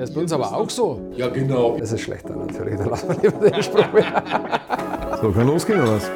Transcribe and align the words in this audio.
Das 0.00 0.08
ist 0.08 0.14
bei 0.14 0.22
uns 0.22 0.32
aber 0.32 0.56
auch 0.56 0.70
so. 0.70 1.12
Ja, 1.14 1.28
genau. 1.28 1.76
Das 1.76 1.92
ist 1.92 2.00
schlechter 2.00 2.34
natürlich, 2.34 2.78
da 2.78 2.86
lassen 2.86 3.08
wir 3.10 3.30
lieber 3.30 3.50
den 3.50 3.62
Spruch. 3.62 3.84
So, 5.20 5.30
kann 5.30 5.46
losgehen 5.46 5.82
oder 5.82 5.96
was? 5.96 6.10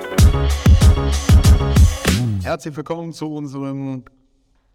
Herzlich 2.42 2.74
willkommen 2.74 3.12
zu 3.12 3.30
unserem 3.30 4.04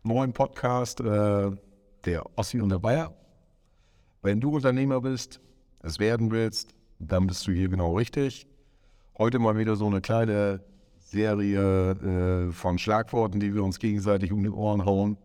neuen 0.04 0.32
Podcast, 0.32 1.02
äh, 1.02 1.50
der 2.06 2.24
Ossi 2.36 2.62
und 2.62 2.70
der 2.70 2.78
Bayer. 2.78 3.12
Wenn 4.22 4.40
du 4.40 4.52
Unternehmer 4.52 5.02
bist, 5.02 5.42
es 5.82 5.98
werden 5.98 6.30
willst, 6.30 6.76
dann 7.00 7.26
bist 7.26 7.48
du 7.48 7.52
hier 7.52 7.68
genau 7.68 7.98
richtig. 7.98 8.46
Heute 9.18 9.40
mal 9.40 9.58
wieder 9.58 9.76
so 9.76 9.88
eine 9.88 10.02
kleine 10.02 10.60
Serie 11.00 11.94
äh, 11.94 12.52
von 12.52 12.78
Schlagworten, 12.78 13.40
die 13.40 13.56
wir 13.56 13.64
uns 13.64 13.80
gegenseitig 13.80 14.32
um 14.32 14.44
die 14.44 14.52
Ohren 14.52 14.86
hauen. 14.86 15.18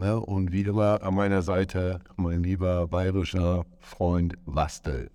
Ne? 0.00 0.18
Und 0.18 0.50
wie 0.50 0.62
immer 0.62 1.02
an 1.02 1.14
meiner 1.14 1.42
Seite 1.42 2.00
mein 2.16 2.42
lieber 2.42 2.88
bayerischer 2.88 3.66
Freund 3.80 4.34
Wastel. 4.46 5.10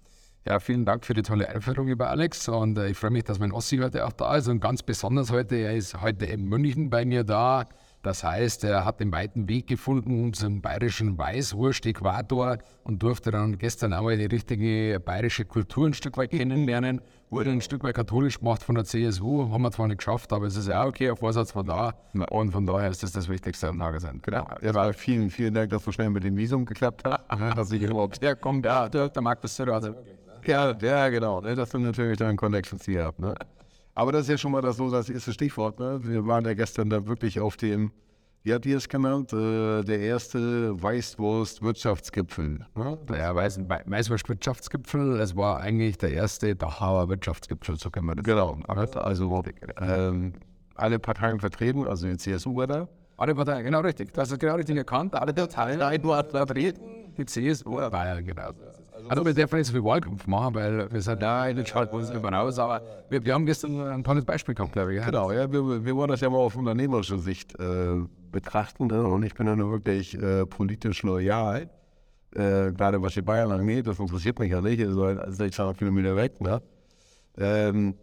Ja, 0.47 0.59
vielen 0.59 0.85
Dank 0.85 1.05
für 1.05 1.15
die 1.15 1.23
tolle 1.23 1.49
Einführung, 1.49 1.87
lieber 1.87 2.07
Alex. 2.07 2.47
Und 2.47 2.77
äh, 2.77 2.89
ich 2.89 2.97
freue 2.97 3.09
mich, 3.09 3.23
dass 3.23 3.39
mein 3.39 3.51
Ossi 3.51 3.77
heute 3.77 4.05
auch 4.05 4.13
da 4.13 4.35
ist. 4.35 4.47
Und 4.47 4.59
ganz 4.59 4.83
besonders 4.83 5.31
heute, 5.31 5.55
er 5.55 5.75
ist 5.75 5.99
heute 6.01 6.27
in 6.27 6.45
München 6.45 6.91
bei 6.91 7.03
mir 7.03 7.23
da. 7.23 7.65
Das 8.03 8.23
heißt, 8.23 8.63
er 8.63 8.85
hat 8.85 8.99
den 8.99 9.11
weiten 9.11 9.49
Weg 9.49 9.65
gefunden 9.65 10.31
zum 10.33 10.61
bayerischen 10.61 11.17
Weißwurst-Äquator 11.17 12.59
und 12.83 13.01
durfte 13.01 13.31
dann 13.31 13.57
gestern 13.57 13.93
auch 13.93 14.11
die 14.11 14.25
richtige 14.25 14.99
bayerische 14.99 15.45
Kultur 15.45 15.87
ein 15.87 15.95
Stück 15.95 16.15
weit 16.17 16.29
kennenlernen. 16.29 17.01
Wurde 17.29 17.49
ein 17.49 17.61
Stück 17.61 17.83
weit 17.83 17.95
katholisch 17.95 18.39
gemacht 18.39 18.61
von 18.61 18.75
der 18.75 18.85
CSU, 18.85 19.49
haben 19.51 19.63
wir 19.63 19.71
zwar 19.71 19.87
nicht 19.87 19.97
geschafft, 19.97 20.31
aber 20.31 20.45
es 20.45 20.55
ist 20.55 20.67
ja 20.67 20.83
auch 20.83 20.87
okay, 20.87 21.09
ein 21.09 21.17
Vorsatz 21.17 21.55
war 21.55 21.63
da. 21.63 21.93
Und 22.29 22.51
von 22.51 22.65
daher 22.65 22.89
ist 22.89 23.01
das 23.01 23.11
das 23.13 23.27
Wichtigste 23.27 23.67
am 23.67 23.79
Tagesende. 23.79 24.19
Genau. 24.21 24.47
Ja, 24.61 24.93
vielen, 24.93 25.29
vielen 25.31 25.53
Dank, 25.53 25.71
dass 25.71 25.83
so 25.83 25.91
schnell 25.91 26.11
mit 26.11 26.23
dem 26.23 26.37
Visum 26.37 26.65
geklappt 26.65 27.03
hat. 27.03 27.25
dass 27.57 27.71
ich 27.71 27.81
überhaupt 27.81 28.21
herkomme. 28.21 28.61
Ja, 28.63 28.87
der, 28.87 29.09
der 29.09 29.23
hat 29.23 29.43
ja 29.43 29.83
wirklich. 29.83 30.15
Ja, 30.45 30.77
ja, 30.79 31.09
genau. 31.09 31.41
Ne? 31.41 31.55
Das 31.55 31.71
sind 31.71 31.81
natürlich 31.83 32.17
dann 32.17 32.37
Connections 32.37 32.85
hier 32.85 33.07
ab. 33.07 33.17
Ne? 33.17 33.33
Aber 33.95 34.11
das 34.11 34.23
ist 34.23 34.29
ja 34.29 34.37
schon 34.37 34.51
mal 34.51 34.61
das 34.61 34.77
so 34.77 34.91
das 34.91 35.09
erste 35.09 35.33
Stichwort. 35.33 35.79
Ne? 35.79 35.99
Wir 36.03 36.25
waren 36.27 36.45
ja 36.45 36.53
gestern 36.53 36.89
da 36.89 37.07
wirklich 37.07 37.39
auf 37.39 37.57
dem, 37.57 37.91
wie 38.45 38.53
habt 38.53 38.65
ihr 38.67 38.77
es 38.77 38.87
genannt? 38.87 39.33
Äh, 39.33 39.81
der 39.81 39.99
erste 39.99 40.79
Weißwurst-Wirtschaftsgipfel. 40.81 42.59
Ne? 42.75 42.97
Ja, 43.09 43.33
Weiß, 43.33 43.59
Weißwurst-Wirtschaftsgipfel, 43.59 45.19
es 45.19 45.35
war 45.35 45.59
eigentlich 45.59 45.97
der 45.97 46.11
erste 46.11 46.55
Dachauer 46.55 47.09
Wirtschaftsgipfel, 47.09 47.75
so 47.79 47.89
können 47.89 48.05
wir 48.05 48.15
das 48.15 48.23
Genau. 48.23 48.59
Also 48.67 49.43
ähm, 49.81 50.33
alle 50.75 50.99
Parteien 50.99 51.39
vertreten, 51.39 51.87
also 51.87 52.05
die 52.07 52.17
CSU 52.17 52.55
war 52.55 52.67
da. 52.67 52.87
Alle 53.17 53.33
Parteien, 53.33 53.65
genau 53.65 53.79
richtig. 53.79 54.13
Das 54.13 54.31
ist 54.31 54.39
genau 54.39 54.55
richtig 54.55 54.77
erkannt. 54.77 55.15
Alle 55.15 55.33
Parteien 55.33 55.79
vertreten, 55.79 57.15
die 57.17 57.25
CSU 57.25 57.77
war 57.77 58.05
ja 58.05 58.21
genau. 58.21 58.51
Also 59.07 59.25
wir 59.25 59.33
dürfen 59.33 59.57
nicht 59.57 59.67
so 59.67 59.73
viel 59.73 59.83
Wahlkampf 59.83 60.27
machen, 60.27 60.55
weil 60.55 60.91
wir 60.91 61.01
sind 61.01 61.21
da, 61.21 61.51
nicht 61.51 61.69
schaut 61.69 61.91
uns 61.91 62.09
nicht 62.09 62.23
aus, 62.23 62.59
aber 62.59 62.81
wir, 63.09 63.23
wir, 63.23 63.33
haben 63.33 63.45
gestern 63.45 63.79
ein 63.79 64.03
tolles 64.03 64.25
Beispiel 64.25 64.55
gehabt, 64.55 64.73
glaube 64.73 64.95
ich. 64.95 65.05
Genau, 65.05 65.31
ja, 65.31 65.51
wir, 65.51 65.85
wir 65.85 65.95
wollen 65.95 66.09
das 66.09 66.21
ja 66.21 66.29
mal 66.29 66.37
auf 66.37 66.55
unternehmerische 66.55 67.17
Sicht 67.19 67.59
äh, 67.59 68.01
betrachten 68.31 68.87
ne? 68.87 69.03
und 69.03 69.23
ich 69.23 69.33
bin 69.33 69.47
ja 69.47 69.55
nur 69.55 69.71
wirklich 69.71 70.15
äh, 70.21 70.45
politisch 70.45 71.03
loyal. 71.03 71.69
Äh, 72.33 72.73
gerade 72.73 73.01
was 73.01 73.13
die 73.13 73.21
Bayern 73.21 73.51
angeht, 73.51 73.87
das 73.87 73.99
interessiert 73.99 74.39
mich 74.39 74.51
ja 74.51 74.61
nicht, 74.61 74.79
seid 74.79 75.19
also 75.19 75.31
600 75.31 75.77
Kilometer 75.77 76.15
weg. 76.15 76.41
Ne? 76.41 76.61
Ähm, 77.37 77.95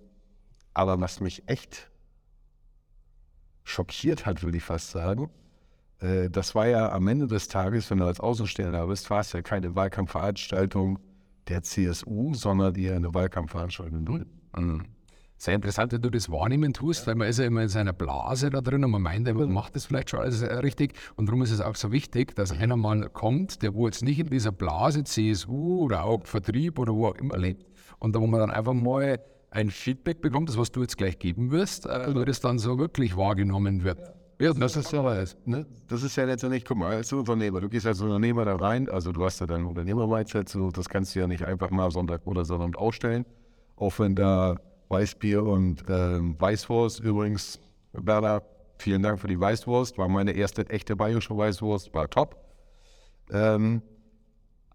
aber 0.75 1.01
was 1.01 1.21
mich 1.21 1.43
echt 1.47 1.91
schockiert 3.65 4.27
hat, 4.27 4.43
würde 4.43 4.57
ich 4.57 4.63
fast 4.63 4.91
sagen, 4.91 5.31
äh, 6.03 6.29
das 6.31 6.55
war 6.55 6.67
ja 6.67 6.93
am 6.93 7.07
Ende 7.09 7.27
des 7.27 7.49
Tages, 7.49 7.91
wenn 7.91 7.99
du 7.99 8.05
als 8.05 8.21
Außenstehender 8.21 8.87
bist, 8.87 9.09
war 9.11 9.21
es 9.21 9.33
ja 9.33 9.43
keine 9.43 9.75
Wahlkampfveranstaltung 9.75 10.99
der 11.49 11.63
CSU, 11.63 12.35
sondern 12.35 12.75
eher 12.75 12.97
eine 12.97 13.15
Wahlkampfveranstaltung 13.15 14.27
Mhm. 14.57 14.85
Sehr 15.37 15.55
interessant, 15.55 15.93
wenn 15.93 16.03
du 16.03 16.11
das 16.11 16.31
wahrnehmen 16.31 16.73
tust, 16.73 17.09
weil 17.09 17.17
man 17.17 17.27
ist 17.27 17.41
ja 17.41 17.47
immer 17.47 17.63
in 17.63 17.69
seiner 17.69 17.93
Blase 17.93 18.49
da 18.51 18.61
drin 18.61 18.85
und 18.85 18.93
man 18.93 19.03
meint, 19.03 19.33
man 19.35 19.53
macht 19.53 19.75
das 19.75 19.87
vielleicht 19.87 20.11
schon 20.11 20.21
alles 20.21 20.41
richtig. 20.41 20.93
Und 21.17 21.27
darum 21.27 21.43
ist 21.43 21.51
es 21.51 21.61
auch 21.61 21.75
so 21.75 21.91
wichtig, 21.91 22.37
dass 22.37 22.53
einer 22.53 22.77
mal 22.77 23.09
kommt, 23.09 23.61
der 23.61 23.75
wo 23.75 23.87
jetzt 23.87 24.05
nicht 24.05 24.21
in 24.21 24.29
dieser 24.29 24.53
Blase 24.53 25.03
CSU 25.03 25.81
oder 25.81 26.05
auch 26.05 26.25
Vertrieb 26.27 26.79
oder 26.79 26.95
wo 26.95 27.09
auch 27.09 27.17
immer 27.17 27.39
lebt. 27.39 27.67
Und 27.99 28.15
da 28.15 28.21
wo 28.21 28.29
man 28.29 28.39
dann 28.39 28.53
einfach 28.53 28.73
mal 28.73 29.19
ein 29.51 29.71
Feedback 29.71 30.21
bekommt, 30.21 30.49
das 30.49 30.59
was 30.59 30.71
du 30.71 30.81
jetzt 30.83 30.97
gleich 30.97 31.19
geben 31.19 31.51
wirst, 31.51 31.87
äh, 31.87 32.15
wo 32.15 32.25
das 32.25 32.39
dann 32.39 32.61
so 32.61 32.79
wirklich 32.79 33.17
wahrgenommen 33.17 33.83
wird. 33.83 33.99
Ja, 33.99 34.22
das 34.51 34.77
ist 34.77 34.93
ja 34.93 35.25
ne? 35.45 35.67
Das 35.89 36.03
ist 36.03 36.17
ja 36.17 36.25
letztendlich, 36.25 36.65
guck 36.65 36.79
mal, 36.79 36.97
als 36.97 37.13
Unternehmer, 37.13 37.61
du 37.61 37.69
gehst 37.69 37.87
als 37.87 38.01
Unternehmer 38.01 38.45
da 38.45 38.57
rein, 38.57 38.89
also 38.89 39.13
du 39.13 39.25
hast 39.25 39.41
ja 39.41 39.47
dein 39.47 39.65
Unternehmer-Mindset, 39.65 40.49
so, 40.49 40.71
das 40.71 40.89
kannst 40.89 41.15
du 41.15 41.21
ja 41.21 41.27
nicht 41.27 41.45
einfach 41.45 41.71
mal 41.71 41.91
Sonntag 41.91 42.27
oder 42.27 42.45
Sonntag 42.45 42.77
ausstellen. 42.77 43.25
Auch 43.77 43.99
wenn 43.99 44.15
da 44.15 44.57
Weißbier 44.89 45.43
und 45.43 45.85
ähm, 45.89 46.37
Weißwurst, 46.41 47.01
übrigens, 47.01 47.61
Berner, 47.93 48.43
vielen 48.79 49.03
Dank 49.03 49.21
für 49.21 49.29
die 49.29 49.39
Weißwurst, 49.39 49.97
war 49.97 50.09
meine 50.09 50.33
erste 50.33 50.69
echte 50.69 50.97
bayerische 50.97 51.37
Weißwurst, 51.37 51.95
war 51.95 52.11
top. 52.11 52.37
Ähm, 53.31 53.83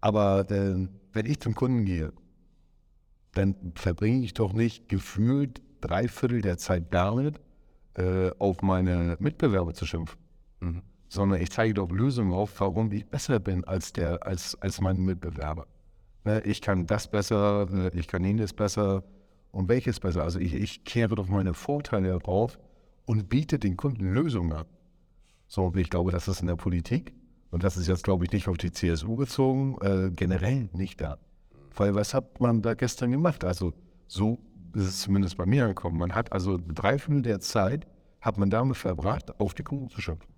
aber 0.00 0.50
äh, 0.50 0.88
wenn 1.12 1.26
ich 1.26 1.40
zum 1.40 1.54
Kunden 1.54 1.84
gehe, 1.84 2.12
dann 3.34 3.54
verbringe 3.74 4.24
ich 4.24 4.34
doch 4.34 4.52
nicht 4.52 4.88
gefühlt 4.88 5.60
drei 5.80 6.08
Viertel 6.08 6.40
der 6.40 6.58
Zeit 6.58 6.86
damit, 6.90 7.40
äh, 7.98 8.30
auf 8.38 8.62
meine 8.62 9.16
Mitbewerber 9.18 9.74
zu 9.74 9.84
schimpfen, 9.84 10.18
mhm. 10.60 10.82
sondern 11.08 11.40
ich 11.40 11.50
zeige 11.50 11.74
doch 11.74 11.90
Lösungen 11.90 12.32
auf, 12.32 12.60
warum 12.60 12.92
ich 12.92 13.06
besser 13.06 13.40
bin 13.40 13.64
als, 13.64 13.92
der, 13.92 14.26
als, 14.26 14.60
als 14.62 14.80
mein 14.80 15.04
Mitbewerber. 15.04 15.66
Ne, 16.24 16.40
ich 16.42 16.60
kann 16.60 16.86
das 16.86 17.10
besser, 17.10 17.66
äh, 17.72 17.98
ich 17.98 18.06
kann 18.06 18.24
jenes 18.24 18.52
besser 18.52 19.02
und 19.50 19.68
welches 19.68 20.00
besser. 20.00 20.22
Also 20.22 20.38
ich, 20.38 20.54
ich 20.54 20.84
kehre 20.84 21.14
doch 21.14 21.28
meine 21.28 21.54
Vorteile 21.54 22.18
drauf 22.18 22.58
und 23.04 23.28
biete 23.28 23.58
den 23.58 23.76
Kunden 23.76 24.12
Lösungen 24.12 24.52
an. 24.52 24.66
So, 25.46 25.64
und 25.64 25.76
ich 25.76 25.90
glaube, 25.90 26.12
das 26.12 26.28
ist 26.28 26.40
in 26.40 26.46
der 26.46 26.56
Politik, 26.56 27.14
und 27.50 27.64
das 27.64 27.76
ist 27.76 27.88
jetzt, 27.88 28.04
glaube 28.04 28.24
ich, 28.24 28.32
nicht 28.32 28.48
auf 28.48 28.58
die 28.58 28.70
CSU 28.70 29.16
bezogen, 29.16 29.76
äh, 29.80 30.10
generell 30.10 30.68
nicht 30.72 31.00
da. 31.00 31.18
Weil 31.74 31.94
was 31.94 32.12
hat 32.12 32.40
man 32.40 32.60
da 32.60 32.74
gestern 32.74 33.10
gemacht? 33.10 33.44
Also 33.44 33.72
so 34.06 34.38
ist 34.74 34.84
es 34.84 35.00
zumindest 35.00 35.36
bei 35.36 35.46
mir 35.46 35.64
angekommen. 35.64 35.98
Man 35.98 36.14
hat 36.14 36.32
also 36.32 36.58
drei 36.58 36.98
Viertel 36.98 37.22
der 37.22 37.40
Zeit, 37.40 37.86
hat 38.20 38.38
man 38.38 38.50
damit 38.50 38.76
verbracht, 38.76 39.38
auf 39.40 39.54
die 39.54 39.62
Kunden 39.62 39.88
zu 39.88 40.00
schimpfen. 40.00 40.32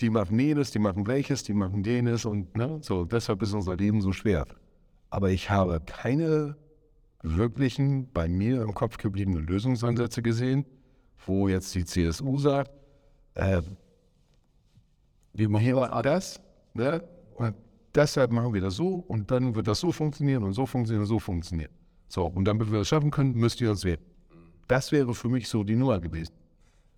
Die 0.00 0.10
machen 0.10 0.38
jenes, 0.38 0.70
die 0.70 0.78
machen 0.78 1.06
welches, 1.06 1.42
die 1.42 1.54
machen 1.54 1.82
jenes 1.82 2.24
und 2.24 2.54
ne, 2.56 2.78
so, 2.82 3.04
deshalb 3.04 3.42
ist 3.42 3.54
unser 3.54 3.76
Leben 3.76 4.02
so 4.02 4.12
schwer. 4.12 4.46
Aber 5.10 5.30
ich 5.30 5.50
habe 5.50 5.80
keine 5.80 6.56
wirklichen, 7.22 8.10
bei 8.12 8.28
mir 8.28 8.62
im 8.62 8.74
Kopf 8.74 8.98
gebliebenen 8.98 9.46
Lösungsansätze 9.46 10.22
gesehen, 10.22 10.66
wo 11.26 11.48
jetzt 11.48 11.74
die 11.74 11.84
CSU 11.84 12.38
sagt, 12.38 12.70
äh, 13.34 13.62
wir 15.32 15.48
machen 15.48 15.64
hier 15.64 16.02
das, 16.02 16.40
ne? 16.74 17.02
Und 17.34 17.54
deshalb 17.94 18.32
machen 18.32 18.54
wir 18.54 18.60
das 18.60 18.76
so 18.76 19.04
und 19.08 19.30
dann 19.30 19.54
wird 19.54 19.66
das 19.66 19.80
so 19.80 19.92
funktionieren 19.92 20.42
und 20.44 20.52
so 20.52 20.66
funktionieren 20.66 21.02
und 21.02 21.08
so 21.08 21.18
funktionieren. 21.18 21.72
So, 22.08 22.26
und 22.26 22.44
damit 22.44 22.70
wir 22.70 22.78
das 22.78 22.88
schaffen 22.88 23.10
können, 23.10 23.34
müsst 23.34 23.60
ihr 23.60 23.70
uns 23.70 23.84
wählen. 23.84 24.00
Das 24.68 24.92
wäre 24.92 25.14
für 25.14 25.28
mich 25.28 25.48
so 25.48 25.64
die 25.64 25.76
Nummer 25.76 26.00
gewesen. 26.00 26.32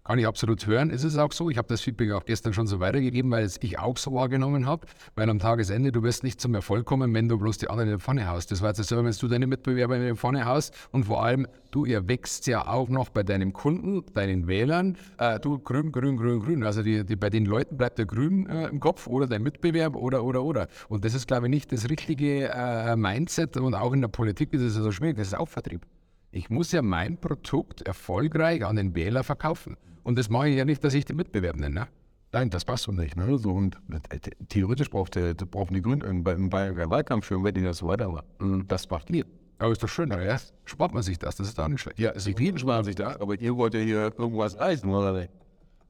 Kann 0.09 0.19
ich 0.19 0.27
absolut 0.27 0.67
hören. 0.67 0.89
Ist 0.89 1.05
es 1.05 1.19
auch 1.19 1.33
so? 1.33 1.51
Ich 1.51 1.59
habe 1.59 1.69
das 1.69 1.83
Feedback 1.83 2.13
auch 2.13 2.25
gestern 2.25 2.55
schon 2.55 2.67
so 2.67 2.81
weitergegeben, 2.81 3.31
weil 3.31 3.45
es 3.45 3.59
ich 3.61 3.79
auch 3.79 3.99
so 3.99 4.15
wahrgenommen 4.15 4.65
habe. 4.65 4.87
Weil 5.17 5.29
am 5.29 5.39
Tagesende, 5.39 5.93
du 5.93 6.03
wirst 6.03 6.25
nicht 6.25 6.41
zum 6.41 6.55
Erfolg 6.55 6.87
kommen, 6.87 7.13
wenn 7.13 7.29
du 7.29 7.37
bloß 7.37 7.59
die 7.59 7.69
anderen 7.69 7.91
in 7.91 7.97
die 7.97 8.03
Pfanne 8.03 8.27
haust. 8.27 8.51
Das 8.51 8.63
war 8.63 8.69
jetzt 8.69 8.83
so, 8.83 8.97
wenn 8.97 9.13
du 9.13 9.29
deine 9.29 9.47
Mitbewerber 9.47 9.97
in 9.99 10.07
die 10.07 10.15
Pfanne 10.15 10.47
haust 10.47 10.75
und 10.93 11.05
vor 11.05 11.23
allem, 11.23 11.47
du 11.73 11.85
erwächst 11.85 12.47
ja 12.47 12.67
auch 12.67 12.89
noch 12.89 13.11
bei 13.11 13.23
deinem 13.23 13.53
Kunden, 13.53 14.03
deinen 14.15 14.47
Wählern. 14.49 14.97
Äh, 15.19 15.41
du 15.41 15.59
grün, 15.59 15.93
grün, 15.93 16.17
grün, 16.17 16.41
grün. 16.41 16.65
Also 16.65 16.83
die, 16.83 17.05
die, 17.05 17.17
bei 17.17 17.29
den 17.29 17.45
Leuten 17.45 17.77
bleibt 17.77 17.99
der 17.99 18.07
Grün 18.07 18.47
äh, 18.47 18.69
im 18.69 18.81
Kopf 18.81 19.09
oder 19.09 19.27
dein 19.27 19.43
Mitbewerber 19.43 20.01
oder, 20.01 20.25
oder, 20.25 20.43
oder. 20.43 20.69
Und 20.89 21.05
das 21.05 21.13
ist, 21.13 21.29
glaube 21.29 21.49
ich, 21.49 21.51
nicht 21.51 21.71
das 21.71 21.91
richtige 21.91 22.49
äh, 22.49 22.97
Mindset 22.97 23.59
und 23.59 23.75
auch 23.75 23.93
in 23.93 24.01
der 24.01 24.09
Politik 24.09 24.55
ist 24.55 24.63
es 24.63 24.73
so 24.73 24.91
schwierig. 24.91 25.19
Das 25.19 25.27
ist 25.27 25.35
auch 25.35 25.49
Vertrieb. 25.49 25.83
Ich 26.31 26.49
muss 26.49 26.73
ja 26.73 26.81
mein 26.81 27.19
Produkt 27.19 27.83
erfolgreich 27.83 28.65
an 28.65 28.77
den 28.77 28.95
Wähler 28.95 29.23
verkaufen. 29.23 29.77
Und 30.09 30.19
das 30.19 30.31
mache 30.31 30.49
ich 30.49 30.57
ja 30.57 30.65
nicht, 30.65 30.83
dass 30.83 30.95
ich 30.95 31.05
den 31.05 31.17
Mitbewerb 31.17 31.57
nenne. 31.57 31.81
Ne? 31.81 31.89
Nein, 32.33 32.49
das 32.49 32.65
passt 32.65 32.85
so 32.85 32.93
nicht. 32.93 33.15
Ne? 33.15 33.37
So, 33.37 33.51
und 33.51 33.77
äh, 34.09 34.19
theoretisch 34.49 34.89
braucht 34.89 35.17
der, 35.17 35.35
brauchen 35.35 35.75
die 35.75 35.83
Grünen 35.83 36.01
in 36.01 36.25
Bayern 36.25 36.49
keinen 36.49 36.89
Wahlkampf 36.89 37.27
führen, 37.27 37.45
wenn 37.45 37.53
die 37.53 37.63
das 37.63 37.77
so 37.77 37.89
weiter 37.89 38.09
machen. 38.09 38.65
Das 38.69 38.89
macht 38.89 39.11
ihr. 39.11 39.27
Aber 39.59 39.71
ist 39.71 39.83
doch 39.83 39.89
schön, 39.91 40.11
ja. 40.11 40.39
spart 40.65 40.95
man 40.95 41.03
sich 41.03 41.19
das, 41.19 41.37
das 41.37 41.49
ist 41.49 41.61
auch 41.61 41.69
nicht 41.69 41.83
schlecht. 41.83 41.99
Ja, 41.99 42.13
die 42.13 42.35
Grünen 42.35 42.57
sparen 42.57 42.85
sich 42.85 42.95
das, 42.95 43.21
aber 43.21 43.39
ihr 43.39 43.55
wollt 43.55 43.75
ja 43.75 43.81
hier 43.81 44.11
irgendwas 44.17 44.55
leisten, 44.55 44.89
oder 44.89 45.13
nicht? 45.13 45.31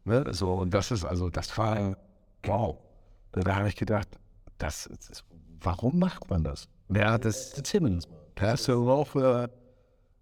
Ne? 0.05 0.25
So, 0.33 0.53
und 0.55 0.75
das 0.75 0.91
ist, 0.91 1.05
also, 1.05 1.31
das 1.31 1.57
war, 1.57 1.97
wow. 2.43 2.77
Da 3.31 3.55
habe 3.55 3.69
ich 3.69 3.77
gedacht, 3.77 4.09
das, 4.59 4.91
das, 5.09 5.23
warum 5.61 5.97
macht 5.97 6.29
man 6.29 6.43
das? 6.43 6.69
Hat 6.93 7.25
das? 7.25 7.53
Erzähl 7.53 7.83
mir 7.83 7.91
das 7.91 8.09
mal. 8.09 8.19
Hast 8.41 8.67
du 8.67 8.91
auch 8.91 9.15
äh, 9.15 9.47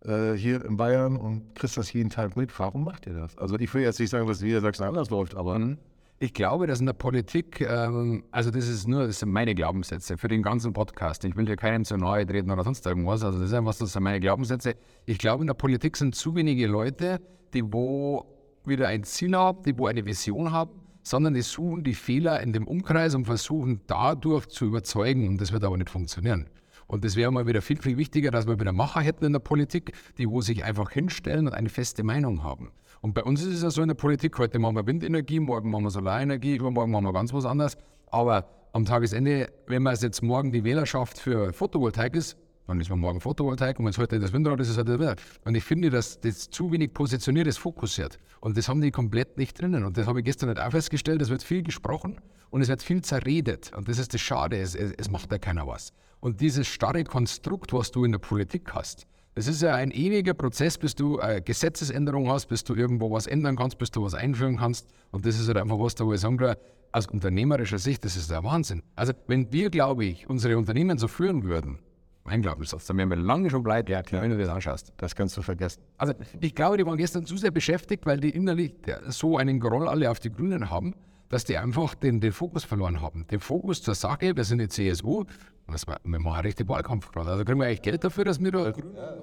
äh, 0.06 0.34
hier 0.34 0.64
in 0.64 0.76
Bayern 0.76 1.16
und 1.16 1.54
kriegst 1.54 1.76
das 1.76 1.92
jeden 1.92 2.10
Tag 2.10 2.36
mit. 2.36 2.56
Warum 2.58 2.84
macht 2.84 3.06
ihr 3.06 3.14
das? 3.14 3.36
Also 3.38 3.58
ich 3.58 3.72
will 3.74 3.82
jetzt 3.82 4.00
nicht 4.00 4.10
sagen, 4.10 4.26
dass 4.26 4.40
Niedersachsen 4.40 4.84
anders 4.84 5.10
läuft, 5.10 5.34
aber... 5.34 5.58
Mhm. 5.58 5.78
Ich 6.18 6.32
glaube, 6.32 6.66
dass 6.66 6.80
in 6.80 6.86
der 6.86 6.94
Politik, 6.94 7.60
ähm, 7.60 8.24
also 8.30 8.50
das 8.50 8.66
ist 8.68 8.88
nur, 8.88 9.06
das 9.06 9.18
sind 9.18 9.30
meine 9.30 9.54
Glaubenssätze 9.54 10.16
für 10.16 10.28
den 10.28 10.42
ganzen 10.42 10.72
Podcast. 10.72 11.22
Ich 11.26 11.36
will 11.36 11.44
hier 11.44 11.56
keinen 11.56 11.84
zu 11.84 11.98
nahe 11.98 12.24
treten 12.24 12.50
oder 12.50 12.64
sonst 12.64 12.86
irgendwas. 12.86 13.22
Also 13.22 13.38
das 13.38 13.48
ist 13.48 13.54
einfach, 13.54 13.74
das 13.74 13.92
sind 13.92 14.02
meine 14.02 14.18
Glaubenssätze. 14.18 14.76
Ich 15.04 15.18
glaube, 15.18 15.42
in 15.42 15.46
der 15.46 15.52
Politik 15.54 15.94
sind 15.98 16.14
zu 16.14 16.34
wenige 16.34 16.68
Leute, 16.68 17.20
die 17.52 17.70
wo 17.70 18.24
wieder 18.64 18.88
ein 18.88 19.04
Ziel 19.04 19.36
haben, 19.36 19.62
die 19.64 19.78
wo 19.78 19.88
eine 19.88 20.06
Vision 20.06 20.52
haben, 20.52 20.70
sondern 21.02 21.34
die 21.34 21.42
suchen 21.42 21.84
die 21.84 21.92
Fehler 21.92 22.40
in 22.40 22.54
dem 22.54 22.66
Umkreis 22.66 23.14
und 23.14 23.26
versuchen 23.26 23.82
dadurch 23.86 24.46
zu 24.46 24.64
überzeugen. 24.64 25.28
Und 25.28 25.38
das 25.38 25.52
wird 25.52 25.64
aber 25.64 25.76
nicht 25.76 25.90
funktionieren. 25.90 26.48
Und 26.86 27.04
das 27.04 27.16
wäre 27.16 27.30
mal 27.30 27.46
wieder 27.46 27.62
viel, 27.62 27.80
viel 27.80 27.96
wichtiger, 27.96 28.30
dass 28.30 28.46
wir 28.46 28.58
wieder 28.58 28.72
Macher 28.72 29.00
hätten 29.00 29.24
in 29.24 29.32
der 29.32 29.40
Politik, 29.40 29.92
die 30.18 30.28
wo 30.28 30.40
sich 30.40 30.64
einfach 30.64 30.90
hinstellen 30.90 31.46
und 31.46 31.54
eine 31.54 31.68
feste 31.68 32.02
Meinung 32.02 32.42
haben. 32.42 32.70
Und 33.00 33.14
bei 33.14 33.22
uns 33.22 33.42
ist 33.42 33.54
es 33.54 33.62
ja 33.62 33.70
so 33.70 33.82
in 33.82 33.88
der 33.88 33.94
Politik, 33.94 34.38
heute 34.38 34.58
machen 34.58 34.76
wir 34.76 34.86
Windenergie, 34.86 35.40
morgen 35.40 35.70
machen 35.70 35.84
wir 35.84 35.90
Solarenergie, 35.90 36.56
übermorgen 36.56 36.92
machen 36.92 37.04
wir 37.04 37.12
ganz 37.12 37.32
was 37.32 37.44
anderes. 37.44 37.76
Aber 38.10 38.48
am 38.72 38.84
Tagesende, 38.84 39.48
wenn 39.66 39.82
man 39.82 39.96
jetzt 39.96 40.22
morgen 40.22 40.52
die 40.52 40.64
Wählerschaft 40.64 41.18
für 41.18 41.52
Photovoltaik 41.52 42.14
ist, 42.14 42.36
dann 42.66 42.80
ist 42.80 42.90
man 42.90 42.98
morgen 42.98 43.20
Photovoltaik 43.20 43.78
und 43.78 43.84
wenn 43.84 43.90
es 43.90 43.98
heute 43.98 44.18
das 44.18 44.32
Windrad 44.32 44.58
ist, 44.60 44.68
ist 44.68 44.76
es 44.76 44.78
halt 44.78 44.98
wieder. 44.98 45.14
Und 45.44 45.54
ich 45.54 45.62
finde, 45.62 45.90
dass 45.90 46.20
das 46.20 46.50
zu 46.50 46.72
wenig 46.72 46.92
positioniert 46.92 47.46
ist, 47.46 47.58
fokussiert. 47.58 48.18
Und 48.40 48.56
das 48.56 48.68
haben 48.68 48.80
die 48.80 48.90
komplett 48.90 49.38
nicht 49.38 49.60
drinnen. 49.60 49.84
Und 49.84 49.96
das 49.96 50.06
habe 50.06 50.18
ich 50.18 50.24
gestern 50.24 50.48
nicht 50.48 50.60
auch 50.60 50.70
festgestellt. 50.70 51.22
Es 51.22 51.30
wird 51.30 51.42
viel 51.42 51.62
gesprochen 51.62 52.20
und 52.50 52.60
es 52.60 52.68
wird 52.68 52.82
viel 52.82 53.02
zerredet. 53.02 53.72
Und 53.76 53.88
das 53.88 53.98
ist 53.98 54.14
das 54.14 54.20
Schade. 54.20 54.58
Es, 54.58 54.74
es, 54.74 54.92
es 54.96 55.10
macht 55.10 55.30
ja 55.30 55.38
keiner 55.38 55.66
was. 55.66 55.92
Und 56.26 56.40
dieses 56.40 56.66
starre 56.66 57.04
Konstrukt, 57.04 57.72
was 57.72 57.92
du 57.92 58.04
in 58.04 58.10
der 58.10 58.18
Politik 58.18 58.74
hast, 58.74 59.06
das 59.36 59.46
ist 59.46 59.62
ja 59.62 59.76
ein 59.76 59.92
ewiger 59.92 60.34
Prozess, 60.34 60.76
bis 60.76 60.96
du 60.96 61.20
eine 61.20 61.40
Gesetzesänderung 61.40 62.28
hast, 62.28 62.46
bis 62.46 62.64
du 62.64 62.74
irgendwo 62.74 63.12
was 63.12 63.28
ändern 63.28 63.54
kannst, 63.54 63.78
bis 63.78 63.92
du 63.92 64.02
was 64.02 64.14
einführen 64.14 64.56
kannst. 64.56 64.88
Und 65.12 65.24
das 65.24 65.38
ist 65.38 65.46
halt 65.46 65.56
einfach 65.56 65.78
was, 65.78 65.94
da 65.94 66.04
wo 66.04 66.12
ich 66.12 66.20
sagen 66.20 66.36
kann, 66.36 66.56
aus 66.90 67.06
unternehmerischer 67.06 67.78
Sicht, 67.78 68.04
das 68.04 68.16
ist 68.16 68.28
der 68.28 68.42
Wahnsinn. 68.42 68.82
Also 68.96 69.12
wenn 69.28 69.52
wir, 69.52 69.70
glaube 69.70 70.04
ich, 70.04 70.28
unsere 70.28 70.58
Unternehmen 70.58 70.98
so 70.98 71.06
führen 71.06 71.44
würden, 71.44 71.78
mein 72.24 72.42
Glaubenssatz, 72.42 72.86
dann 72.86 72.98
wären 72.98 73.10
wir 73.10 73.18
lange 73.18 73.48
schon 73.48 73.62
pleite, 73.62 73.92
ja, 73.92 74.02
wenn 74.10 74.30
du 74.30 74.36
das 74.36 74.48
anschaust. 74.48 74.94
Das 74.96 75.14
kannst 75.14 75.36
du 75.36 75.42
vergessen. 75.42 75.80
Also 75.96 76.12
ich 76.40 76.56
glaube, 76.56 76.76
die 76.76 76.84
waren 76.84 76.98
gestern 76.98 77.24
zu 77.24 77.36
sehr 77.36 77.52
beschäftigt, 77.52 78.04
weil 78.04 78.18
die 78.18 78.30
innerlich 78.30 78.74
so 79.10 79.36
einen 79.36 79.60
Groll 79.60 79.86
alle 79.86 80.10
auf 80.10 80.18
die 80.18 80.32
Grünen 80.32 80.70
haben, 80.70 80.92
dass 81.28 81.44
die 81.44 81.56
einfach 81.56 81.94
den, 81.94 82.20
den 82.20 82.32
Fokus 82.32 82.64
verloren 82.64 83.00
haben. 83.00 83.26
Den 83.28 83.40
Fokus 83.40 83.82
zur 83.82 83.94
Sache, 83.94 84.36
wir 84.36 84.44
sind 84.44 84.58
die 84.58 84.68
CSU, 84.68 85.24
das 85.68 85.86
war, 85.88 85.98
wir 86.04 86.20
machen 86.20 86.42
richtig 86.42 86.68
Wahlkampf 86.68 87.10
gerade. 87.10 87.30
Also 87.30 87.44
kriegen 87.44 87.58
wir 87.58 87.66
eigentlich 87.66 87.82
Geld 87.82 88.04
dafür, 88.04 88.24
dass 88.24 88.40
wir 88.40 88.52
da. 88.52 88.68
Ja, 88.68 88.74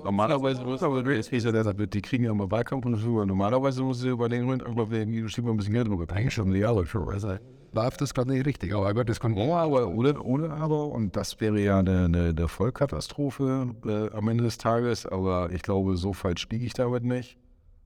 normalerweise 0.03 0.63
muss 0.63 0.83
aber 0.83 1.01
die 1.01 2.01
kriegen 2.01 2.25
ja 2.25 2.31
immer 2.31 2.51
Wahlkampf 2.51 2.85
und 2.85 2.97
so. 2.97 3.23
Normalerweise 3.23 3.81
muss 3.81 4.01
sie 4.01 4.09
über 4.09 4.27
den 4.27 4.47
Grund, 4.47 4.65
glaube 4.65 4.97
ich, 4.97 5.31
schieben 5.31 5.47
wir 5.47 5.53
ein 5.53 5.57
bisschen 5.57 5.73
Geld 5.73 5.87
drüber. 5.87 6.05
Eigentlich 6.13 6.33
schon 6.33 6.53
Jahre 6.53 6.85
schon. 6.85 7.07
Also 7.07 7.37
läuft 7.71 8.01
das 8.01 8.13
gerade 8.13 8.31
nicht 8.31 8.45
richtig. 8.45 8.73
Aber 8.73 9.05
das 9.05 9.21
kann. 9.21 9.35
Ja, 9.35 9.55
aber 9.55 9.87
oder, 9.87 10.23
oder 10.25 10.51
aber, 10.51 10.87
und 10.87 11.15
das 11.15 11.39
wäre 11.39 11.59
ja 11.59 11.79
eine, 11.79 12.05
eine, 12.05 12.29
eine 12.29 12.47
Vollkatastrophe 12.49 13.73
äh, 13.85 14.15
am 14.15 14.27
Ende 14.27 14.43
des 14.43 14.57
Tages. 14.57 15.05
Aber 15.05 15.49
ich 15.49 15.61
glaube, 15.61 15.95
so 15.95 16.11
falsch 16.11 16.47
liege 16.49 16.65
ich 16.65 16.73
damit 16.73 17.05
nicht, 17.05 17.37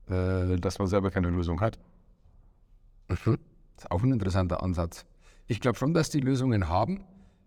äh, 0.08 0.56
dass 0.56 0.80
man 0.80 0.88
selber 0.88 1.12
keine 1.12 1.30
Lösung 1.30 1.60
hat. 1.60 1.78
Mhm. 3.24 3.38
Das 3.78 3.84
ist 3.84 3.90
auch 3.92 4.02
ein 4.02 4.10
interessanter 4.10 4.60
Ansatz. 4.60 5.06
Ich 5.46 5.60
glaube 5.60 5.78
schon, 5.78 5.94
dass 5.94 6.10
die 6.10 6.18
Lösungen 6.18 6.68
haben. 6.68 7.04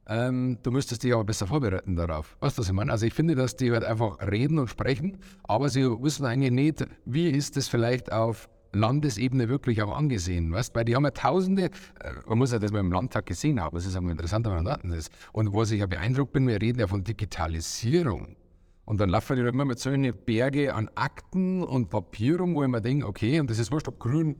Ähm, 0.07 0.59
du 0.63 0.71
müsstest 0.71 1.03
dich 1.03 1.13
aber 1.13 1.25
besser 1.25 1.45
vorbereiten 1.45 1.97
darauf. 1.97 2.37
Weißt 2.39 2.57
du, 2.57 2.61
was 2.61 2.67
ich 2.67 2.73
meine? 2.73 2.89
Also 2.89 3.05
ich 3.05 3.13
finde, 3.13 3.35
dass 3.35 3.57
die 3.57 3.69
halt 3.69 3.83
einfach 3.83 4.17
reden 4.21 4.57
und 4.57 4.69
sprechen, 4.69 5.17
aber 5.43 5.67
sie 5.67 5.83
wissen 5.83 6.25
eigentlich 6.25 6.51
nicht, 6.51 6.87
wie 7.05 7.29
ist 7.29 7.57
es 7.57 7.67
vielleicht 7.67 8.13
auf 8.13 8.49
Landesebene 8.71 9.49
wirklich 9.49 9.83
auch 9.83 9.93
angesehen. 9.93 10.53
Weißt? 10.53 10.73
Weil 10.73 10.85
die 10.85 10.95
haben 10.95 11.03
ja 11.03 11.11
Tausende, 11.11 11.65
äh, 11.65 11.69
man 12.25 12.37
muss 12.37 12.53
ja 12.53 12.59
das 12.59 12.71
mal 12.71 12.79
im 12.79 12.93
Landtag 12.93 13.25
gesehen 13.25 13.59
haben, 13.59 13.75
das 13.75 13.85
ist 13.85 13.97
auch 13.97 14.01
interessant, 14.01 14.45
wenn 14.45 14.63
man 14.63 14.65
da 14.65 14.75
ist. 14.95 15.11
Und 15.33 15.53
was 15.53 15.71
ich 15.71 15.81
ja 15.81 15.85
beeindruckt 15.85 16.31
bin, 16.31 16.47
wir 16.47 16.61
reden 16.61 16.79
ja 16.79 16.87
von 16.87 17.03
Digitalisierung. 17.03 18.37
Und 18.85 19.01
dann 19.01 19.09
laufen 19.09 19.35
die 19.35 19.41
immer 19.41 19.65
mit 19.65 19.79
solchen 19.79 20.13
Berge 20.25 20.73
an 20.73 20.89
Akten 20.95 21.61
und 21.61 21.89
Papier 21.89 22.39
rum, 22.39 22.55
wo 22.55 22.63
ich 22.63 22.69
mir 22.69 22.81
denke, 22.81 23.05
okay, 23.05 23.41
und 23.41 23.49
das 23.49 23.59
ist 23.59 23.69
wurscht, 23.69 23.89
ob 23.89 23.99
grün 23.99 24.37